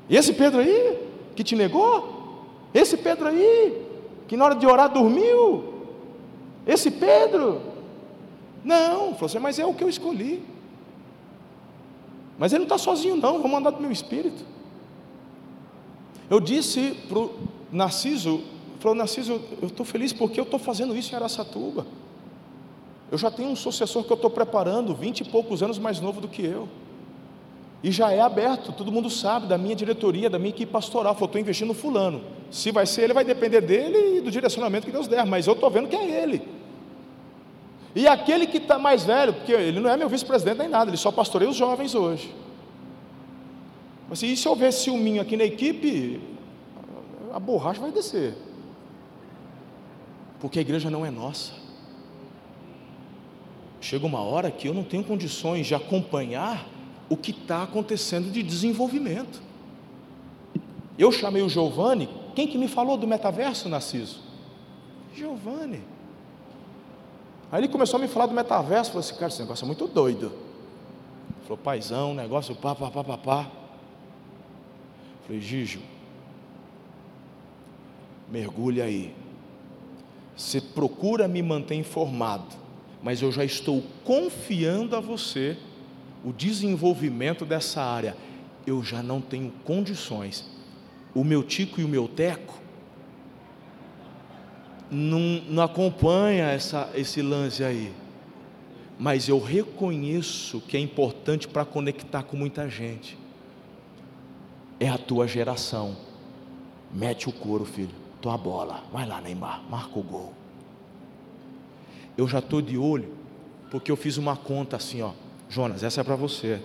E 0.07 0.15
esse 0.15 0.33
Pedro 0.33 0.59
aí, 0.59 0.99
que 1.35 1.43
te 1.43 1.55
negou? 1.55 2.45
Esse 2.71 2.95
Pedro 2.95 3.27
aí, 3.27 3.81
que 4.27 4.37
na 4.37 4.45
hora 4.45 4.55
de 4.55 4.67
orar 4.67 4.87
dormiu? 4.87 5.63
Esse 6.67 6.91
Pedro? 6.91 7.59
Não, 8.63 9.15
falou 9.15 9.25
assim, 9.25 9.39
mas 9.39 9.57
é 9.57 9.65
o 9.65 9.73
que 9.73 9.83
eu 9.83 9.89
escolhi. 9.89 10.43
Mas 12.37 12.53
ele 12.53 12.59
não 12.59 12.65
está 12.65 12.77
sozinho, 12.77 13.15
não, 13.15 13.39
vou 13.39 13.49
mandar 13.49 13.71
do 13.71 13.81
meu 13.81 13.91
espírito. 13.91 14.43
Eu 16.29 16.39
disse 16.39 16.95
para 17.07 17.19
o 17.19 17.33
Narciso, 17.71 18.41
falou, 18.79 18.95
Narciso, 18.95 19.41
eu 19.61 19.67
estou 19.67 19.85
feliz 19.85 20.13
porque 20.13 20.39
eu 20.39 20.43
estou 20.43 20.59
fazendo 20.59 20.95
isso 20.95 21.13
em 21.13 21.15
Araçatuba. 21.15 21.85
Eu 23.11 23.17
já 23.17 23.31
tenho 23.31 23.49
um 23.49 23.55
sucessor 23.55 24.03
que 24.03 24.11
eu 24.11 24.15
estou 24.15 24.29
preparando, 24.29 24.93
vinte 24.93 25.21
e 25.21 25.23
poucos 25.23 25.63
anos 25.63 25.79
mais 25.79 25.99
novo 25.99 26.19
do 26.19 26.27
que 26.27 26.43
eu. 26.43 26.67
E 27.81 27.91
já 27.91 28.11
é 28.11 28.19
aberto, 28.19 28.73
todo 28.73 28.91
mundo 28.91 29.09
sabe, 29.09 29.47
da 29.47 29.57
minha 29.57 29.75
diretoria, 29.75 30.29
da 30.29 30.37
minha 30.37 30.49
equipe 30.49 30.71
pastoral. 30.71 31.13
Falou, 31.13 31.27
estou 31.27 31.39
investindo 31.39 31.69
no 31.69 31.73
fulano. 31.73 32.21
Se 32.51 32.71
vai 32.71 32.85
ser 32.85 33.03
ele, 33.03 33.13
vai 33.13 33.23
depender 33.23 33.61
dele 33.61 34.17
e 34.17 34.21
do 34.21 34.29
direcionamento 34.29 34.85
que 34.85 34.91
Deus 34.91 35.07
der, 35.07 35.25
mas 35.25 35.47
eu 35.47 35.53
estou 35.53 35.69
vendo 35.69 35.87
que 35.87 35.95
é 35.95 36.23
ele. 36.23 36.41
E 37.97 38.07
aquele 38.07 38.45
que 38.45 38.57
está 38.57 38.77
mais 38.77 39.05
velho, 39.05 39.33
porque 39.33 39.51
ele 39.51 39.79
não 39.79 39.89
é 39.89 39.97
meu 39.97 40.07
vice-presidente 40.07 40.59
nem 40.59 40.69
nada, 40.69 40.91
ele 40.91 40.97
só 40.97 41.11
pastoreia 41.11 41.49
os 41.49 41.57
jovens 41.57 41.95
hoje. 41.95 42.31
Mas 44.07 44.21
e 44.21 44.37
se 44.37 44.47
houver 44.47 44.71
ciúminho 44.71 45.19
aqui 45.19 45.35
na 45.35 45.45
equipe, 45.45 46.21
a 47.33 47.39
borracha 47.39 47.81
vai 47.81 47.91
descer. 47.91 48.35
Porque 50.39 50.59
a 50.59 50.61
igreja 50.61 50.91
não 50.91 51.03
é 51.03 51.09
nossa. 51.09 51.53
Chega 53.81 54.05
uma 54.05 54.21
hora 54.21 54.51
que 54.51 54.67
eu 54.67 54.75
não 54.75 54.83
tenho 54.83 55.03
condições 55.03 55.65
de 55.65 55.73
acompanhar 55.73 56.67
o 57.09 57.17
que 57.17 57.31
está 57.31 57.63
acontecendo 57.63 58.29
de 58.29 58.43
desenvolvimento. 58.43 59.41
Eu 60.99 61.11
chamei 61.11 61.41
o 61.41 61.49
Giovanni, 61.49 62.07
quem 62.35 62.47
que 62.47 62.59
me 62.59 62.67
falou 62.67 62.95
do 62.95 63.07
metaverso, 63.07 63.67
Narciso? 63.67 64.19
Giovanni. 65.15 65.96
Aí 67.51 67.61
ele 67.61 67.67
começou 67.69 67.97
a 67.97 68.01
me 68.01 68.07
falar 68.07 68.25
do 68.25 68.33
metaverso, 68.33 68.91
falou 68.91 68.99
assim, 68.99 69.15
cara, 69.15 69.27
esse 69.27 69.41
negócio 69.41 69.63
é 69.63 69.67
muito 69.67 69.87
doido. 69.87 70.31
Falou, 71.43 71.57
paizão, 71.57 72.13
negócio 72.13 72.53
pá, 72.55 72.75
pá, 72.75 72.91
pá, 72.91 73.03
pá, 73.03 73.17
pá. 73.17 73.51
Falei, 75.25 75.41
Gijo, 75.41 75.79
mergulha 78.29 78.83
aí. 78.83 79.13
Você 80.35 80.59
procura 80.59 81.27
me 81.27 81.41
manter 81.41 81.75
informado, 81.75 82.55
mas 83.01 83.21
eu 83.21 83.31
já 83.31 83.45
estou 83.45 83.81
confiando 84.03 84.95
a 84.95 84.99
você 84.99 85.57
o 86.23 86.33
desenvolvimento 86.33 87.45
dessa 87.45 87.81
área. 87.81 88.15
Eu 88.65 88.83
já 88.83 89.01
não 89.01 89.21
tenho 89.21 89.51
condições. 89.63 90.45
O 91.15 91.23
meu 91.23 91.41
tico 91.41 91.79
e 91.79 91.83
o 91.85 91.87
meu 91.87 92.07
teco 92.07 92.66
não, 94.89 95.41
não 95.49 95.63
acompanha 95.63 96.45
essa, 96.45 96.89
esse 96.95 97.21
lance 97.21 97.63
aí. 97.63 97.93
Mas 98.99 99.27
eu 99.27 99.39
reconheço 99.39 100.59
que 100.61 100.75
é 100.75 100.79
importante 100.79 101.47
para 101.47 101.63
conectar 101.63 102.23
com 102.23 102.35
muita 102.35 102.69
gente. 102.69 103.17
É 104.79 104.89
a 104.89 104.97
tua 104.97 105.27
geração. 105.27 105.95
Mete 106.91 107.29
o 107.29 107.31
couro, 107.31 107.65
filho. 107.65 107.93
Tua 108.21 108.37
bola. 108.37 108.83
Vai 108.91 109.05
lá, 109.05 109.21
Neymar. 109.21 109.61
Marca 109.69 109.99
o 109.99 110.03
gol. 110.03 110.33
Eu 112.17 112.27
já 112.27 112.39
estou 112.39 112.61
de 112.61 112.77
olho, 112.77 113.13
porque 113.69 113.91
eu 113.91 113.95
fiz 113.95 114.17
uma 114.17 114.35
conta 114.35 114.77
assim, 114.77 115.01
ó. 115.03 115.11
Jonas, 115.49 115.83
essa 115.83 116.01
é 116.01 116.03
para 116.03 116.15
você 116.15 116.61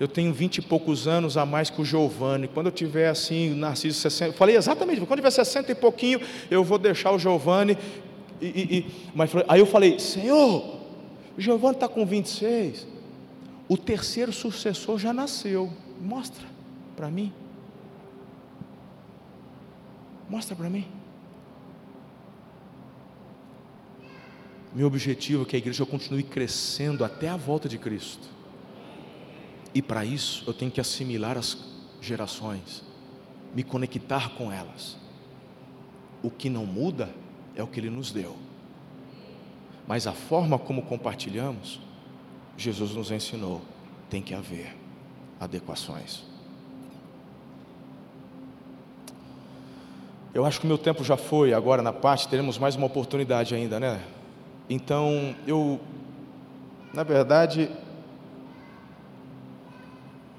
eu 0.00 0.06
tenho 0.06 0.32
vinte 0.32 0.58
e 0.58 0.62
poucos 0.62 1.08
anos 1.08 1.36
a 1.36 1.44
mais 1.44 1.70
que 1.70 1.80
o 1.80 1.84
Giovanni. 1.84 2.46
Quando 2.46 2.66
eu 2.66 2.72
tiver 2.72 3.08
assim, 3.08 3.54
Narciso 3.54 3.98
60, 3.98 4.34
falei 4.34 4.56
exatamente, 4.56 5.00
quando 5.00 5.18
tiver 5.18 5.30
60 5.30 5.72
e 5.72 5.74
pouquinho, 5.74 6.20
eu 6.50 6.62
vou 6.62 6.78
deixar 6.78 7.10
o 7.10 7.18
Giovanni. 7.18 7.76
E, 8.40 8.46
e, 8.46 8.78
e, 8.78 8.86
mas, 9.14 9.30
aí 9.48 9.58
eu 9.58 9.66
falei, 9.66 9.98
Senhor, 9.98 10.78
o 11.36 11.40
Giovanni 11.40 11.74
está 11.74 11.88
com 11.88 12.06
26. 12.06 12.86
O 13.68 13.76
terceiro 13.76 14.32
sucessor 14.32 14.98
já 14.98 15.12
nasceu. 15.12 15.72
Mostra 16.00 16.46
para 16.96 17.10
mim. 17.10 17.32
Mostra 20.28 20.54
para 20.54 20.70
mim. 20.70 20.86
Meu 24.72 24.86
objetivo 24.86 25.42
é 25.42 25.46
que 25.46 25.56
a 25.56 25.58
igreja 25.58 25.84
continue 25.84 26.22
crescendo 26.22 27.04
até 27.04 27.28
a 27.28 27.36
volta 27.36 27.68
de 27.68 27.78
Cristo. 27.78 28.37
E 29.74 29.82
para 29.82 30.04
isso 30.04 30.44
eu 30.46 30.54
tenho 30.54 30.70
que 30.70 30.80
assimilar 30.80 31.36
as 31.36 31.58
gerações, 32.00 32.82
me 33.54 33.62
conectar 33.62 34.30
com 34.30 34.52
elas. 34.52 34.96
O 36.22 36.30
que 36.30 36.48
não 36.48 36.66
muda 36.66 37.10
é 37.54 37.62
o 37.62 37.66
que 37.66 37.80
Ele 37.80 37.90
nos 37.90 38.10
deu. 38.10 38.36
Mas 39.86 40.06
a 40.06 40.12
forma 40.12 40.58
como 40.58 40.82
compartilhamos, 40.82 41.80
Jesus 42.56 42.94
nos 42.94 43.10
ensinou, 43.10 43.62
tem 44.10 44.20
que 44.20 44.34
haver 44.34 44.76
adequações. 45.40 46.24
Eu 50.34 50.44
acho 50.44 50.60
que 50.60 50.66
o 50.66 50.68
meu 50.68 50.78
tempo 50.78 51.02
já 51.02 51.16
foi, 51.16 51.54
agora 51.54 51.82
na 51.82 51.92
parte 51.92 52.28
teremos 52.28 52.58
mais 52.58 52.76
uma 52.76 52.86
oportunidade 52.86 53.54
ainda, 53.54 53.80
né? 53.80 54.00
Então, 54.68 55.34
eu, 55.46 55.80
na 56.92 57.02
verdade, 57.02 57.70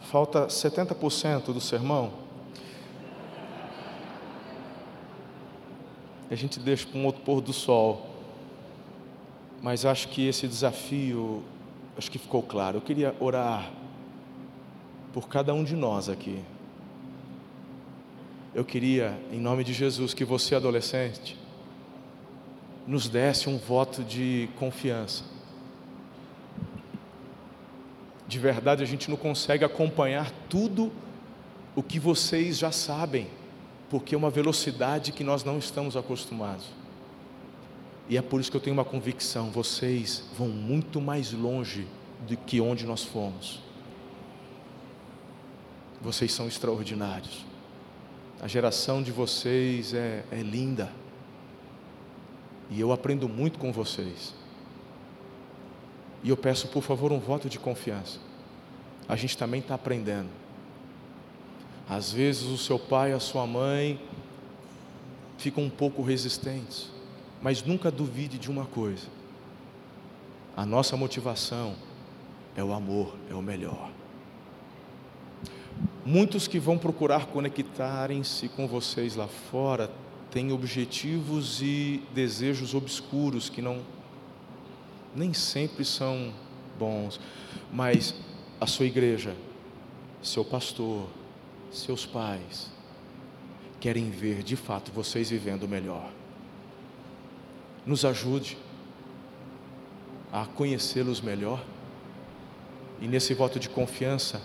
Falta 0.09 0.47
70% 0.47 1.53
do 1.53 1.61
sermão. 1.61 2.11
A 6.31 6.33
gente 6.33 6.59
deixa 6.59 6.87
para 6.87 6.97
um 6.97 7.05
outro 7.05 7.21
pôr 7.21 7.41
do 7.41 7.53
sol. 7.53 8.07
Mas 9.61 9.85
acho 9.85 10.07
que 10.07 10.27
esse 10.27 10.47
desafio, 10.47 11.43
acho 11.95 12.09
que 12.09 12.17
ficou 12.17 12.41
claro. 12.41 12.77
Eu 12.77 12.81
queria 12.81 13.15
orar 13.19 13.71
por 15.13 15.27
cada 15.27 15.53
um 15.53 15.63
de 15.63 15.75
nós 15.75 16.09
aqui. 16.09 16.41
Eu 18.55 18.65
queria, 18.65 19.15
em 19.31 19.39
nome 19.39 19.63
de 19.63 19.73
Jesus, 19.73 20.15
que 20.15 20.25
você, 20.25 20.55
adolescente, 20.55 21.37
nos 22.87 23.07
desse 23.07 23.47
um 23.47 23.59
voto 23.59 24.03
de 24.03 24.49
confiança 24.57 25.23
de 28.29 28.37
verdade 28.37 28.83
a 28.83 28.85
gente 28.85 29.09
não 29.09 29.17
consegue 29.17 29.65
acompanhar 29.65 30.31
tudo 30.47 30.91
o 31.75 31.81
que 31.81 31.99
vocês 31.99 32.59
já 32.59 32.71
sabem, 32.71 33.27
porque 33.89 34.13
é 34.13 34.17
uma 34.17 34.29
velocidade 34.29 35.11
que 35.11 35.23
nós 35.23 35.43
não 35.43 35.57
estamos 35.57 35.97
acostumados. 35.97 36.67
E 38.07 38.17
é 38.17 38.21
por 38.21 38.39
isso 38.39 38.51
que 38.51 38.55
eu 38.55 38.61
tenho 38.61 38.75
uma 38.75 38.85
convicção: 38.85 39.49
vocês 39.49 40.23
vão 40.37 40.47
muito 40.47 41.01
mais 41.01 41.33
longe 41.33 41.87
do 42.27 42.37
que 42.37 42.61
onde 42.61 42.85
nós 42.85 43.03
fomos. 43.03 43.61
Vocês 45.99 46.31
são 46.31 46.47
extraordinários. 46.47 47.43
A 48.39 48.47
geração 48.47 49.01
de 49.01 49.11
vocês 49.11 49.93
é, 49.93 50.23
é 50.31 50.41
linda. 50.41 50.91
E 52.69 52.79
eu 52.79 52.91
aprendo 52.91 53.27
muito 53.27 53.57
com 53.57 53.71
vocês. 53.71 54.38
E 56.23 56.29
eu 56.29 56.37
peço, 56.37 56.67
por 56.67 56.83
favor, 56.83 57.11
um 57.11 57.19
voto 57.19 57.49
de 57.49 57.57
confiança. 57.57 58.19
A 59.07 59.15
gente 59.15 59.37
também 59.37 59.59
está 59.59 59.75
aprendendo. 59.75 60.29
Às 61.89 62.11
vezes 62.11 62.43
o 62.43 62.57
seu 62.57 62.77
pai, 62.77 63.13
a 63.13 63.19
sua 63.19 63.47
mãe 63.47 63.99
ficam 65.37 65.63
um 65.63 65.69
pouco 65.69 66.03
resistentes, 66.03 66.89
mas 67.41 67.63
nunca 67.63 67.89
duvide 67.89 68.37
de 68.37 68.51
uma 68.51 68.65
coisa: 68.65 69.07
a 70.55 70.65
nossa 70.65 70.95
motivação 70.95 71.75
é 72.55 72.63
o 72.63 72.73
amor, 72.73 73.15
é 73.29 73.33
o 73.33 73.41
melhor. 73.41 73.89
Muitos 76.05 76.47
que 76.47 76.59
vão 76.59 76.77
procurar 76.77 77.27
conectarem-se 77.27 78.49
com 78.49 78.67
vocês 78.67 79.15
lá 79.15 79.27
fora 79.27 79.89
têm 80.29 80.51
objetivos 80.51 81.61
e 81.61 82.03
desejos 82.13 82.73
obscuros 82.73 83.49
que 83.49 83.61
não 83.61 83.81
nem 85.15 85.33
sempre 85.33 85.83
são 85.83 86.33
bons, 86.77 87.19
mas 87.71 88.15
a 88.59 88.65
sua 88.65 88.85
igreja, 88.85 89.35
seu 90.21 90.43
pastor, 90.43 91.07
seus 91.71 92.05
pais 92.05 92.71
querem 93.79 94.09
ver 94.09 94.43
de 94.43 94.55
fato 94.55 94.91
vocês 94.91 95.29
vivendo 95.29 95.67
melhor. 95.67 96.11
Nos 97.85 98.03
ajude 98.03 98.57
a 100.31 100.45
conhecê-los 100.45 101.21
melhor 101.21 101.63
e 103.01 103.07
nesse 103.07 103.33
voto 103.33 103.59
de 103.59 103.69
confiança 103.69 104.41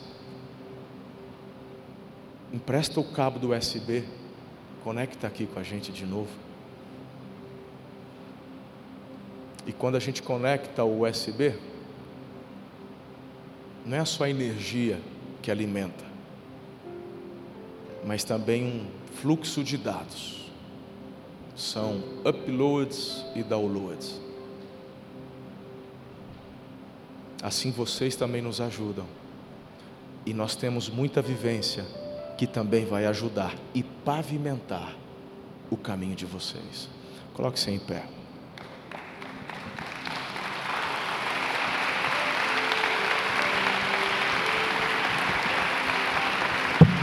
empresta 2.52 3.00
o 3.00 3.04
cabo 3.04 3.38
do 3.38 3.52
USB, 3.52 4.04
conecta 4.84 5.26
aqui 5.26 5.46
com 5.46 5.58
a 5.58 5.62
gente 5.62 5.90
de 5.90 6.06
novo. 6.06 6.43
E 9.66 9.72
quando 9.72 9.96
a 9.96 10.00
gente 10.00 10.22
conecta 10.22 10.84
o 10.84 11.02
USB, 11.02 11.54
não 13.84 13.98
é 13.98 14.04
só 14.04 14.24
a 14.24 14.30
energia 14.30 15.00
que 15.42 15.50
alimenta, 15.50 16.04
mas 18.04 18.24
também 18.24 18.64
um 18.64 18.86
fluxo 19.20 19.62
de 19.62 19.76
dados. 19.76 20.50
São 21.56 22.02
uploads 22.24 23.24
e 23.34 23.42
downloads. 23.42 24.20
Assim 27.42 27.70
vocês 27.70 28.16
também 28.16 28.40
nos 28.40 28.60
ajudam. 28.60 29.06
E 30.26 30.32
nós 30.32 30.56
temos 30.56 30.88
muita 30.88 31.20
vivência 31.20 31.84
que 32.38 32.46
também 32.46 32.86
vai 32.86 33.04
ajudar 33.04 33.54
e 33.74 33.82
pavimentar 33.82 34.96
o 35.70 35.76
caminho 35.76 36.16
de 36.16 36.24
vocês. 36.24 36.88
Coloque-se 37.34 37.70
em 37.70 37.78
pé. 37.78 38.04